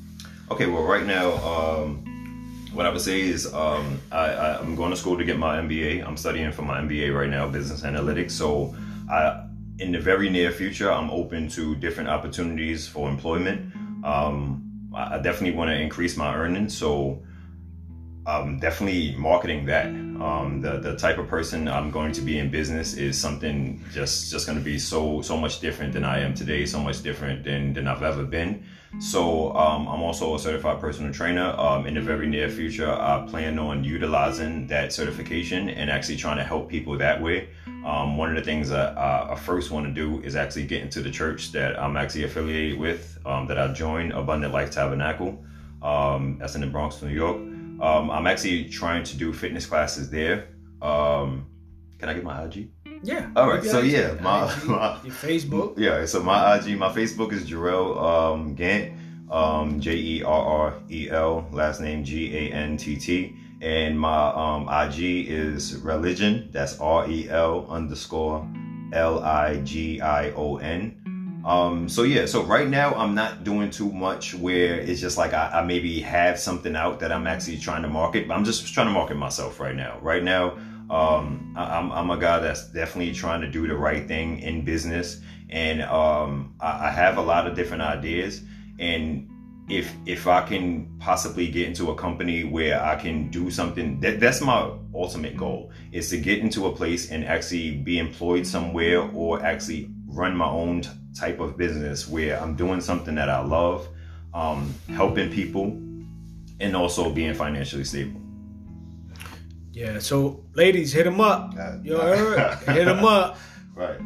Okay, 0.52 0.66
well, 0.66 0.84
right 0.84 1.06
now, 1.06 1.32
um, 1.48 2.04
what 2.74 2.86
I 2.86 2.90
would 2.90 3.00
say 3.00 3.22
is 3.22 3.52
um, 3.54 4.02
I, 4.12 4.58
am 4.60 4.76
going 4.76 4.92
to 4.92 4.98
school 4.98 5.18
to 5.18 5.24
get 5.24 5.40
my 5.40 5.60
MBA. 5.60 6.06
I'm 6.06 6.18
studying 6.18 6.52
for 6.52 6.64
my 6.64 6.82
MBA 6.82 7.16
right 7.16 7.30
now, 7.30 7.48
business 7.48 7.84
analytics. 7.84 8.32
So, 8.32 8.76
I, 9.10 9.48
in 9.80 9.94
the 9.94 10.00
very 10.02 10.30
near 10.30 10.52
future, 10.52 10.92
I'm 10.92 11.10
open 11.10 11.48
to 11.52 11.74
different 11.76 12.10
opportunities 12.10 12.86
for 12.86 13.10
employment. 13.10 13.74
Um, 14.04 14.90
I 14.94 15.20
definitely 15.20 15.58
want 15.58 15.70
to 15.70 15.80
increase 15.80 16.18
my 16.18 16.36
earnings. 16.36 16.78
So, 16.78 17.24
I'm 18.26 18.60
definitely 18.60 19.16
marketing 19.16 19.68
that. 19.68 19.86
Um, 19.86 20.60
the 20.60 20.80
the 20.80 20.98
type 20.98 21.18
of 21.18 21.30
person 21.30 21.70
I'm 21.70 21.92
going 21.92 22.12
to 22.12 22.22
be 22.22 22.40
in 22.40 22.52
business 22.52 22.94
is 22.96 23.18
something 23.18 23.82
just 23.94 24.30
just 24.30 24.48
going 24.48 24.58
to 24.58 24.64
be 24.64 24.78
so 24.78 25.22
so 25.22 25.38
much 25.38 25.62
different 25.62 25.94
than 25.94 26.04
I 26.04 26.20
am 26.20 26.34
today, 26.34 26.66
so 26.66 26.80
much 26.82 27.02
different 27.04 27.46
than 27.46 27.74
than 27.74 27.88
I've 27.88 28.04
ever 28.04 28.26
been. 28.26 28.66
So 29.00 29.56
um, 29.56 29.88
I'm 29.88 30.02
also 30.02 30.36
a 30.36 30.40
certified 30.40 30.80
personal 30.80 31.14
trainer. 31.14 31.56
Um, 31.58 31.88
in 31.88 31.94
the 31.94 32.02
very 32.02 32.28
near 32.28 32.50
future, 32.50 32.92
I 32.92 33.26
plan 33.28 33.58
on 33.58 33.84
utilizing 33.84 34.68
that 34.68 34.94
certification 34.94 35.70
and 35.70 35.90
actually 35.90 36.18
trying 36.18 36.38
to 36.38 36.44
help 36.44 36.70
people 36.70 36.98
that 36.98 37.22
way. 37.22 37.50
Um, 37.86 38.18
one 38.18 38.30
of 38.30 38.36
the 38.36 38.44
things 38.44 38.72
I, 38.72 39.32
I 39.32 39.36
first 39.36 39.72
want 39.72 39.88
to 39.88 39.92
do 39.92 40.22
is 40.22 40.36
actually 40.36 40.66
get 40.68 40.82
into 40.82 41.02
the 41.02 41.10
church 41.10 41.52
that 41.54 41.80
I'm 41.82 41.98
actually 41.98 42.26
affiliated 42.26 42.78
with, 42.78 43.18
um, 43.26 43.48
that 43.48 43.58
I 43.58 43.72
joined, 43.74 44.12
Abundant 44.12 44.54
Life 44.54 44.72
Tabernacle. 44.72 45.44
Um, 45.82 46.38
that's 46.40 46.54
in 46.56 46.62
the 46.62 46.68
Bronx, 46.68 47.02
New 47.02 47.10
York. 47.10 47.38
Um, 47.38 48.12
I'm 48.12 48.28
actually 48.28 48.70
trying 48.70 49.04
to 49.06 49.18
do 49.18 49.34
fitness 49.34 49.66
classes 49.66 50.12
there. 50.12 50.50
Can 50.82 52.10
I 52.10 52.14
get 52.14 52.24
my 52.24 52.44
IG? 52.44 52.70
Yeah. 53.04 53.30
All 53.36 53.48
right. 53.48 53.64
So 53.64 53.82
yeah, 53.82 54.14
my, 54.22 54.52
IG, 54.52 54.64
my 54.66 55.00
your 55.04 55.14
Facebook. 55.14 55.78
Yeah. 55.78 56.06
So 56.06 56.22
my 56.22 56.58
IG, 56.58 56.78
my 56.78 56.90
Facebook 56.90 57.34
is 57.34 57.50
Jerrel 57.50 57.98
um, 57.98 58.56
Gantt, 58.56 58.96
um, 59.32 59.80
J 59.80 59.96
E 59.96 60.24
R 60.24 60.46
R 60.46 60.74
E 60.90 61.10
L, 61.10 61.48
last 61.52 61.82
name 61.82 62.04
G 62.04 62.36
A 62.36 62.52
N 62.52 62.78
T 62.78 62.96
T, 62.96 63.36
and 63.62 64.00
my 64.00 64.30
um, 64.30 64.70
IG 64.70 65.28
is 65.30 65.78
religion. 65.78 66.50
That's 66.52 66.80
R 66.80 67.10
E 67.10 67.30
L 67.30 67.66
underscore 67.70 68.48
L 68.94 69.24
I 69.24 69.62
G 69.62 70.00
I 70.02 70.32
O 70.32 70.58
N. 70.58 70.98
Um, 71.44 71.90
so 71.90 72.04
yeah, 72.04 72.28
so 72.28 72.44
right 72.44 72.68
now 72.68 72.94
I'm 72.94 73.16
not 73.16 73.44
doing 73.44 73.72
too 73.72 73.92
much 73.92 74.36
where 74.36 74.80
it's 74.80 75.02
just 75.02 75.18
like 75.18 75.34
I, 75.34 75.50
I, 75.54 75.66
maybe 75.66 76.00
have 76.02 76.40
something 76.40 76.76
out 76.76 77.00
that 77.00 77.12
I'm 77.12 77.26
actually 77.26 77.58
trying 77.58 77.82
to 77.82 77.88
market. 77.88 78.28
But 78.28 78.36
I'm 78.36 78.46
just 78.46 78.72
trying 78.72 78.86
to 78.86 78.94
market 78.94 79.16
myself 79.16 79.60
right 79.60 79.76
now. 79.76 79.98
Right 80.02 80.24
now, 80.24 80.56
um, 80.92 81.54
I, 81.56 81.78
am 81.78 81.92
I'm, 81.92 82.12
I'm 82.12 82.18
a 82.18 82.20
guy 82.20 82.40
that's 82.40 82.68
definitely 82.68 83.14
trying 83.14 83.40
to 83.42 83.50
do 83.50 83.66
the 83.66 83.76
right 83.76 84.06
thing 84.06 84.40
in 84.40 84.66
business, 84.66 85.22
and 85.50 85.82
um, 85.84 86.54
I, 86.60 86.88
I 86.88 86.92
have 86.92 87.18
a 87.18 87.22
lot 87.22 87.48
of 87.48 87.56
different 87.56 87.82
ideas. 87.82 88.42
And 88.78 89.30
if 89.70 89.94
if 90.06 90.28
I 90.28 90.42
can 90.42 90.98
possibly 91.00 91.48
get 91.48 91.68
into 91.68 91.92
a 91.92 91.96
company 91.96 92.44
where 92.44 92.84
I 92.84 92.98
can 92.98 93.30
do 93.30 93.50
something, 93.50 94.02
that 94.02 94.20
that's 94.20 94.42
my 94.42 94.70
ultimate 94.94 95.38
goal 95.38 95.72
is 95.94 96.10
to 96.10 96.18
get 96.18 96.40
into 96.40 96.68
a 96.68 96.76
place 96.76 97.10
and 97.10 97.24
actually 97.24 97.78
be 97.78 97.98
employed 97.98 98.46
somewhere 98.46 99.02
or 99.14 99.42
actually 99.42 99.90
run 100.08 100.36
my 100.36 100.50
own 100.50 100.84
type 101.18 101.40
of 101.40 101.58
business 101.58 102.06
where 102.08 102.38
I'm 102.38 102.58
doing 102.58 102.82
something 102.82 103.16
that 103.16 103.30
I 103.30 103.42
love, 103.42 103.88
um, 104.34 104.76
helping 104.90 105.32
people, 105.32 105.68
and 106.60 106.76
also 106.76 107.10
being 107.14 107.34
financially 107.34 107.86
stable. 107.86 108.21
Yeah. 109.72 110.00
So, 110.00 110.44
ladies, 110.54 110.94
hit 110.94 111.06
them 111.06 111.22
up. 111.22 111.56
Uh, 111.58 111.78
you 111.84 111.98
heard? 111.98 112.58
hit 112.70 112.86
them 112.86 113.06
up. 113.06 113.38
Right. 113.74 114.00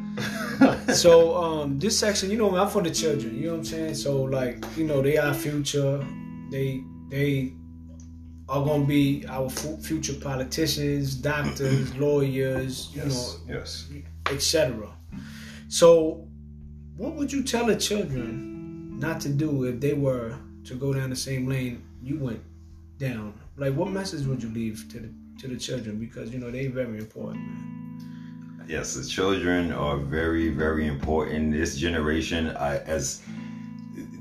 so, 0.95 1.35
um, 1.35 1.79
this 1.79 1.97
section, 1.97 2.29
you 2.29 2.37
know, 2.37 2.55
I'm 2.55 2.69
for 2.69 2.83
the 2.83 2.91
children. 2.91 3.35
You 3.35 3.47
know 3.47 3.51
what 3.53 3.57
I'm 3.57 3.65
saying? 3.65 3.95
So, 3.95 4.21
like, 4.21 4.63
you 4.77 4.85
know, 4.85 5.01
they 5.01 5.17
are 5.17 5.33
future. 5.33 6.05
They 6.51 6.83
they 7.09 7.51
are 8.47 8.63
going 8.63 8.81
to 8.81 8.87
be 8.87 9.25
our 9.27 9.49
future 9.49 10.13
politicians, 10.13 11.15
doctors, 11.15 11.95
lawyers, 11.97 12.91
you 12.93 13.01
yes, 13.03 13.39
know, 13.47 13.55
yes, 13.55 13.89
etc. 14.29 14.87
So 15.67 16.27
what 16.97 17.13
would 17.15 17.31
you 17.31 17.43
tell 17.43 17.65
the 17.65 17.75
children 17.75 18.99
not 18.99 19.19
to 19.21 19.29
do 19.29 19.65
if 19.65 19.79
they 19.79 19.93
were 19.93 20.37
to 20.65 20.75
go 20.75 20.93
down 20.93 21.09
the 21.09 21.15
same 21.15 21.47
lane 21.47 21.83
you 22.01 22.19
went 22.19 22.41
down? 22.97 23.33
Like, 23.57 23.73
what 23.73 23.89
message 23.89 24.25
would 24.27 24.43
you 24.43 24.49
leave 24.49 24.85
to 24.91 24.99
the 24.99 25.09
to 25.39 25.47
the 25.47 25.57
children? 25.57 25.99
Because 25.99 26.31
you 26.31 26.39
know 26.39 26.51
they 26.51 26.67
very 26.67 26.97
important, 26.97 27.45
man. 27.45 28.65
Yes, 28.67 28.95
the 28.95 29.05
children 29.05 29.71
are 29.71 29.97
very 29.97 30.49
very 30.49 30.87
important. 30.87 31.53
This 31.53 31.77
generation, 31.77 32.55
I, 32.57 32.77
as 32.79 33.21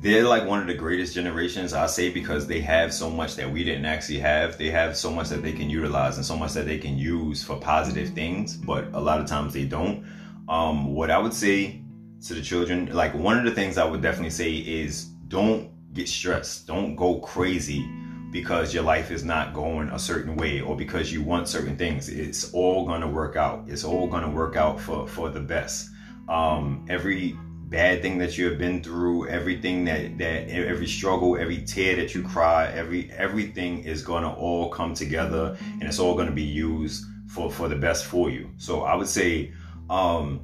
they're 0.04 0.24
like 0.24 0.44
one 0.46 0.60
of 0.60 0.66
the 0.66 0.74
greatest 0.74 1.14
generations 1.14 1.72
I 1.72 1.86
say 1.86 2.10
because 2.10 2.46
they 2.46 2.60
have 2.60 2.92
so 2.92 3.08
much 3.08 3.36
that 3.36 3.50
we 3.50 3.64
didn't 3.64 3.86
actually 3.86 4.18
have. 4.18 4.58
They 4.58 4.70
have 4.70 4.98
so 4.98 5.10
much 5.10 5.30
that 5.30 5.42
they 5.42 5.52
can 5.52 5.70
utilize 5.70 6.16
and 6.16 6.26
so 6.26 6.36
much 6.36 6.52
that 6.52 6.66
they 6.66 6.76
can 6.76 6.98
use 6.98 7.42
for 7.42 7.56
positive 7.56 8.10
things, 8.10 8.54
but 8.54 8.84
a 8.92 9.00
lot 9.00 9.18
of 9.20 9.26
times 9.26 9.54
they 9.54 9.64
don't. 9.64 10.04
Um, 10.46 10.94
what 10.94 11.10
I 11.10 11.16
would 11.16 11.32
say 11.32 11.80
to 12.26 12.34
the 12.34 12.42
children, 12.42 12.94
like 12.94 13.14
one 13.14 13.38
of 13.38 13.46
the 13.46 13.50
things 13.50 13.78
I 13.78 13.84
would 13.86 14.02
definitely 14.02 14.28
say 14.28 14.52
is 14.52 15.04
don't 15.28 15.70
get 15.94 16.06
stressed. 16.06 16.66
Don't 16.66 16.96
go 16.96 17.20
crazy 17.20 17.88
because 18.34 18.74
your 18.74 18.82
life 18.82 19.12
is 19.12 19.22
not 19.22 19.54
going 19.54 19.88
a 19.90 19.98
certain 19.98 20.34
way 20.34 20.60
or 20.60 20.76
because 20.76 21.12
you 21.12 21.22
want 21.22 21.46
certain 21.46 21.76
things. 21.76 22.08
It's 22.08 22.52
all 22.52 22.84
gonna 22.84 23.06
work 23.06 23.36
out. 23.36 23.62
It's 23.68 23.84
all 23.84 24.08
gonna 24.08 24.28
work 24.28 24.56
out 24.56 24.80
for 24.80 25.06
for 25.06 25.30
the 25.30 25.38
best. 25.38 25.90
Um, 26.28 26.84
every 26.88 27.38
bad 27.68 28.02
thing 28.02 28.18
that 28.18 28.36
you 28.36 28.46
have 28.46 28.58
been 28.58 28.82
through, 28.82 29.28
everything 29.28 29.84
that 29.84 30.18
that 30.18 30.48
every 30.48 30.88
struggle, 30.88 31.36
every 31.36 31.62
tear 31.62 31.94
that 31.94 32.12
you 32.12 32.24
cry, 32.24 32.66
every 32.72 33.08
everything 33.12 33.84
is 33.84 34.02
gonna 34.02 34.34
all 34.34 34.68
come 34.68 34.94
together 34.94 35.56
and 35.74 35.84
it's 35.84 36.00
all 36.00 36.16
gonna 36.16 36.32
be 36.32 36.42
used 36.42 37.04
for 37.28 37.48
for 37.48 37.68
the 37.68 37.76
best 37.76 38.04
for 38.04 38.30
you. 38.30 38.50
So 38.56 38.82
I 38.82 38.96
would 38.96 39.08
say 39.08 39.52
um 39.88 40.40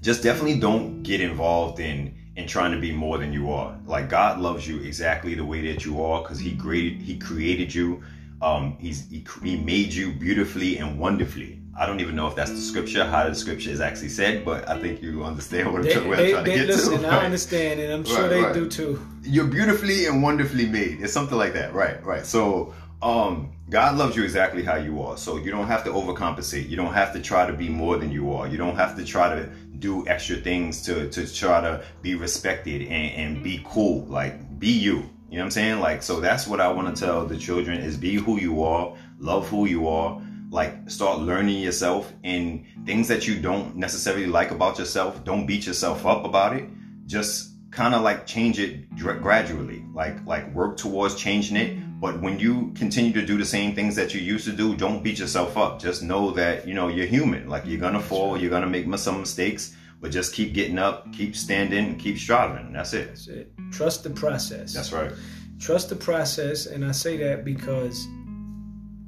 just 0.00 0.24
definitely 0.24 0.58
don't 0.58 1.04
get 1.04 1.20
involved 1.20 1.78
in 1.78 2.16
in 2.38 2.46
trying 2.46 2.70
to 2.70 2.78
be 2.78 2.92
more 2.92 3.18
than 3.18 3.32
you 3.32 3.50
are. 3.50 3.76
Like 3.84 4.08
God 4.08 4.38
loves 4.38 4.66
you 4.66 4.80
exactly 4.80 5.34
the 5.34 5.44
way 5.44 5.60
that 5.72 5.84
you 5.84 6.02
are 6.02 6.22
because 6.22 6.38
He 6.38 6.56
created 6.56 7.02
He 7.02 7.18
created 7.18 7.74
you. 7.74 8.02
Um, 8.40 8.76
he's 8.78 9.10
he, 9.10 9.26
he 9.42 9.56
made 9.56 9.92
you 9.92 10.12
beautifully 10.12 10.78
and 10.78 10.98
wonderfully. 10.98 11.60
I 11.76 11.86
don't 11.86 12.00
even 12.00 12.14
know 12.14 12.28
if 12.28 12.36
that's 12.36 12.52
the 12.52 12.60
scripture, 12.60 13.04
how 13.04 13.28
the 13.28 13.34
scripture 13.34 13.70
is 13.70 13.80
actually 13.80 14.10
said, 14.10 14.44
but 14.44 14.68
I 14.68 14.78
think 14.80 15.02
you 15.02 15.24
understand 15.24 15.72
what 15.72 15.80
I'm, 15.80 15.84
they, 15.84 15.92
trying, 15.94 16.10
they, 16.10 16.24
I'm 16.26 16.30
trying 16.30 16.44
to 16.44 16.50
get 16.50 16.66
listen, 16.68 17.02
to. 17.02 17.08
I 17.08 17.24
understand, 17.24 17.80
and 17.80 17.92
I'm 17.92 18.04
sure 18.04 18.22
right, 18.22 18.28
they 18.28 18.42
right. 18.42 18.54
do 18.54 18.68
too. 18.68 19.04
You're 19.24 19.46
beautifully 19.46 20.06
and 20.06 20.22
wonderfully 20.22 20.66
made. 20.66 21.00
It's 21.00 21.12
something 21.12 21.36
like 21.36 21.54
that, 21.54 21.74
right? 21.74 22.02
Right. 22.04 22.24
So 22.24 22.74
um 23.02 23.52
God 23.70 23.98
loves 23.98 24.16
you 24.16 24.24
exactly 24.24 24.62
how 24.62 24.76
you 24.76 25.02
are. 25.02 25.18
So 25.18 25.36
you 25.36 25.50
don't 25.50 25.66
have 25.66 25.84
to 25.84 25.90
overcompensate. 25.90 26.68
You 26.68 26.76
don't 26.76 26.94
have 26.94 27.12
to 27.12 27.20
try 27.20 27.46
to 27.46 27.52
be 27.52 27.68
more 27.68 27.98
than 27.98 28.10
you 28.10 28.32
are. 28.32 28.48
You 28.48 28.56
don't 28.56 28.76
have 28.76 28.96
to 28.96 29.04
try 29.04 29.34
to 29.34 29.46
do 29.78 30.06
extra 30.08 30.36
things 30.36 30.82
to 30.82 31.08
to 31.10 31.32
try 31.32 31.60
to 31.60 31.84
be 32.02 32.14
respected 32.14 32.82
and, 32.82 33.36
and 33.36 33.44
be 33.44 33.60
cool. 33.64 34.06
Like 34.06 34.58
be 34.58 34.68
you. 34.68 35.10
You 35.30 35.36
know 35.36 35.42
what 35.42 35.44
I'm 35.44 35.50
saying? 35.50 35.80
Like 35.80 36.02
so 36.02 36.20
that's 36.20 36.46
what 36.46 36.60
I 36.60 36.68
want 36.68 36.94
to 36.94 37.04
tell 37.04 37.26
the 37.26 37.36
children 37.36 37.80
is 37.80 37.96
be 37.98 38.14
who 38.14 38.40
you 38.40 38.62
are, 38.62 38.94
love 39.18 39.48
who 39.48 39.66
you 39.66 39.86
are, 39.86 40.20
like 40.50 40.88
start 40.90 41.20
learning 41.20 41.60
yourself 41.60 42.10
and 42.24 42.64
things 42.86 43.06
that 43.08 43.26
you 43.26 43.38
don't 43.38 43.76
necessarily 43.76 44.26
like 44.26 44.50
about 44.50 44.78
yourself, 44.78 45.22
don't 45.24 45.46
beat 45.46 45.66
yourself 45.66 46.06
up 46.06 46.24
about 46.24 46.56
it. 46.56 46.64
Just 47.04 47.50
kind 47.70 47.94
of 47.94 48.00
like 48.00 48.26
change 48.26 48.58
it 48.58 48.96
gradually 48.96 49.84
like 49.92 50.24
like 50.26 50.50
work 50.54 50.76
towards 50.78 51.14
changing 51.14 51.56
it 51.56 51.78
but 52.00 52.20
when 52.20 52.38
you 52.38 52.72
continue 52.76 53.12
to 53.12 53.26
do 53.26 53.36
the 53.36 53.44
same 53.44 53.74
things 53.74 53.96
that 53.96 54.14
you 54.14 54.20
used 54.20 54.44
to 54.44 54.52
do 54.52 54.76
don't 54.76 55.02
beat 55.02 55.18
yourself 55.18 55.56
up. 55.56 55.80
Just 55.80 56.02
know 56.02 56.30
that 56.32 56.66
you 56.66 56.74
know 56.74 56.88
you're 56.88 57.06
human. 57.06 57.48
Like 57.48 57.66
you're 57.66 57.80
gonna 57.80 58.00
fall 58.00 58.36
you're 58.38 58.50
gonna 58.50 58.68
make 58.68 58.86
some 58.98 59.20
mistakes 59.20 59.74
but 60.00 60.12
just 60.12 60.32
keep 60.32 60.54
getting 60.54 60.78
up 60.78 61.12
keep 61.12 61.34
standing 61.34 61.86
and 61.86 61.98
keep 61.98 62.16
striving 62.16 62.72
that's 62.72 62.92
it. 62.92 63.08
That's 63.08 63.26
it. 63.26 63.52
Trust 63.72 64.04
the 64.04 64.10
process. 64.10 64.72
That's 64.72 64.92
right. 64.92 65.12
Trust 65.58 65.88
the 65.88 65.96
process 65.96 66.66
and 66.66 66.84
i 66.84 66.92
say 66.92 67.16
that 67.16 67.44
because 67.44 68.06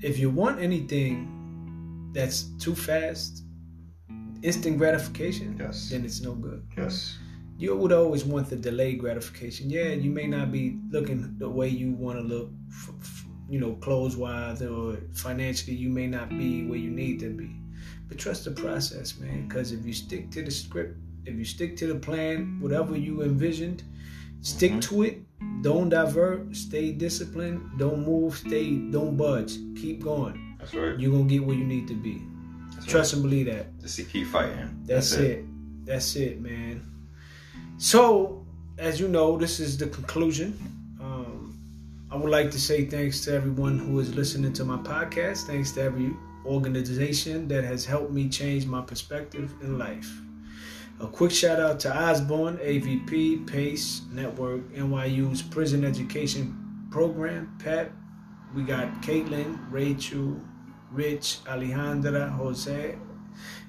if 0.01 0.18
you 0.18 0.30
want 0.30 0.61
anything 0.61 2.11
that's 2.12 2.43
too 2.59 2.74
fast 2.74 3.45
instant 4.43 4.78
gratification 4.78 5.57
yes. 5.61 5.91
then 5.91 6.05
it's 6.05 6.20
no 6.20 6.34
good. 6.34 6.66
Yes 6.76 7.19
you 7.61 7.76
would 7.76 7.92
always 7.92 8.24
want 8.24 8.48
the 8.48 8.56
delayed 8.56 8.98
gratification. 8.98 9.68
Yeah, 9.68 9.90
you 9.92 10.11
may 10.11 10.26
not 10.26 10.50
be 10.50 10.78
looking 10.90 11.34
the 11.36 11.48
way 11.48 11.68
you 11.68 11.92
want 11.92 12.18
to 12.18 12.24
look, 12.24 12.50
f- 12.70 12.90
f- 13.02 13.26
you 13.50 13.61
know, 13.61 13.74
clothes 13.74 14.16
wise 14.16 14.62
or 14.62 14.96
financially, 15.12 15.76
you 15.76 15.90
may 15.90 16.06
not 16.06 16.30
be 16.30 16.66
where 16.66 16.78
you 16.78 16.90
need 16.90 17.20
to 17.20 17.28
be. 17.28 17.54
But 18.08 18.16
trust 18.16 18.46
the 18.46 18.52
process, 18.52 19.18
man, 19.18 19.46
because 19.46 19.72
if 19.72 19.84
you 19.84 19.92
stick 19.92 20.30
to 20.30 20.42
the 20.42 20.50
script, 20.50 20.96
if 21.26 21.34
you 21.34 21.44
stick 21.44 21.76
to 21.76 21.86
the 21.86 21.96
plan, 21.96 22.58
whatever 22.61 22.96
you 22.96 23.22
envisioned, 23.22 23.82
stick 24.40 24.72
mm-hmm. 24.72 24.80
to 24.80 25.02
it. 25.02 25.18
Don't 25.61 25.90
divert. 25.90 26.56
Stay 26.56 26.92
disciplined. 26.92 27.61
Don't 27.78 28.06
move. 28.06 28.38
Stay. 28.38 28.76
Don't 28.90 29.18
budge. 29.18 29.52
Keep 29.76 30.02
going. 30.02 30.56
That's 30.58 30.72
right. 30.72 30.98
You're 30.98 31.12
gonna 31.12 31.24
get 31.24 31.44
where 31.44 31.56
you 31.56 31.64
need 31.64 31.88
to 31.88 31.94
be. 31.94 32.22
That's 32.74 32.86
Trust 32.86 33.12
right. 33.12 33.20
and 33.20 33.30
believe 33.30 33.46
that. 33.46 33.78
Just 33.80 34.08
keep 34.11 34.28
fighting. 34.28 34.82
That's, 34.86 35.11
That's 35.11 35.22
it. 35.22 35.30
it. 35.30 35.44
That's 35.84 36.16
it, 36.16 36.40
man. 36.40 36.89
So, 37.83 38.45
as 38.76 39.01
you 39.01 39.09
know, 39.09 39.39
this 39.39 39.59
is 39.59 39.78
the 39.78 39.87
conclusion. 39.87 40.53
Um, 41.01 41.59
I 42.11 42.16
would 42.16 42.28
like 42.31 42.51
to 42.51 42.61
say 42.61 42.85
thanks 42.85 43.24
to 43.24 43.33
everyone 43.33 43.78
who 43.78 43.99
is 44.01 44.14
listening 44.14 44.53
to 44.53 44.66
my 44.66 44.76
podcast. 44.76 45.47
Thanks 45.47 45.72
to 45.72 45.83
every 45.85 46.14
organization 46.45 47.49
that 47.49 47.64
has 47.64 47.87
helped 47.87 48.12
me 48.12 48.28
change 48.28 48.66
my 48.66 48.83
perspective 48.83 49.55
in 49.62 49.78
life. 49.78 50.12
A 51.01 51.07
quick 51.07 51.31
shout 51.31 51.59
out 51.59 51.81
to 51.81 51.97
Osborne, 51.97 52.59
AVP, 52.59 53.47
PACE 53.47 54.03
Network, 54.12 54.61
NYU's 54.74 55.41
Prison 55.41 55.83
Education 55.83 56.87
Program, 56.91 57.57
PEP. 57.61 57.93
We 58.55 58.62
got 58.62 59.01
Caitlin, 59.01 59.59
Rachel, 59.70 60.39
Rich, 60.93 61.39
Alejandra, 61.47 62.31
Jose, 62.33 62.99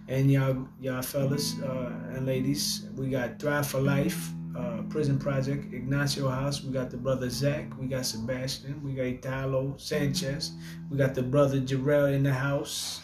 and 0.07 0.31
y'all, 0.31 0.67
y'all 0.79 1.01
fellas 1.01 1.59
uh, 1.61 1.91
and 2.13 2.25
ladies, 2.25 2.87
we 2.95 3.09
got 3.09 3.39
Thrive 3.39 3.67
for 3.67 3.79
Life, 3.79 4.29
uh, 4.57 4.81
Prison 4.89 5.17
Project, 5.17 5.73
Ignacio 5.73 6.27
House. 6.29 6.63
We 6.63 6.71
got 6.71 6.89
the 6.89 6.97
brother 6.97 7.29
Zach. 7.29 7.67
We 7.79 7.87
got 7.87 8.05
Sebastian. 8.05 8.81
We 8.83 8.93
got 8.93 9.05
Italo 9.05 9.75
Sanchez. 9.77 10.51
We 10.89 10.97
got 10.97 11.15
the 11.15 11.23
brother 11.23 11.59
Jerrel 11.59 12.13
in 12.13 12.23
the 12.23 12.33
house. 12.33 13.01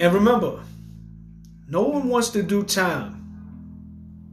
And 0.00 0.12
remember, 0.12 0.62
no 1.68 1.82
one 1.82 2.08
wants 2.08 2.30
to 2.30 2.42
do 2.42 2.62
time, 2.62 3.22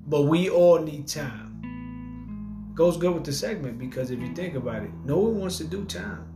but 0.07 0.23
we 0.23 0.49
all 0.49 0.79
need 0.79 1.07
time. 1.07 2.71
Goes 2.75 2.97
good 2.97 3.13
with 3.13 3.25
the 3.25 3.33
segment 3.33 3.77
because 3.77 4.09
if 4.09 4.19
you 4.19 4.33
think 4.33 4.55
about 4.55 4.83
it, 4.83 4.91
no 5.03 5.17
one 5.17 5.39
wants 5.39 5.57
to 5.57 5.63
do 5.63 5.83
time, 5.85 6.27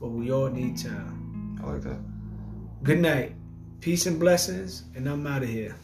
but 0.00 0.08
we 0.08 0.32
all 0.32 0.48
need 0.48 0.76
time. 0.76 1.58
I 1.62 1.70
like 1.72 1.82
that. 1.82 2.00
Good 2.82 3.00
night. 3.00 3.34
Peace 3.82 4.06
and 4.06 4.20
blessings, 4.20 4.84
and 4.94 5.08
I'm 5.08 5.26
out 5.26 5.42
of 5.42 5.48
here. 5.48 5.74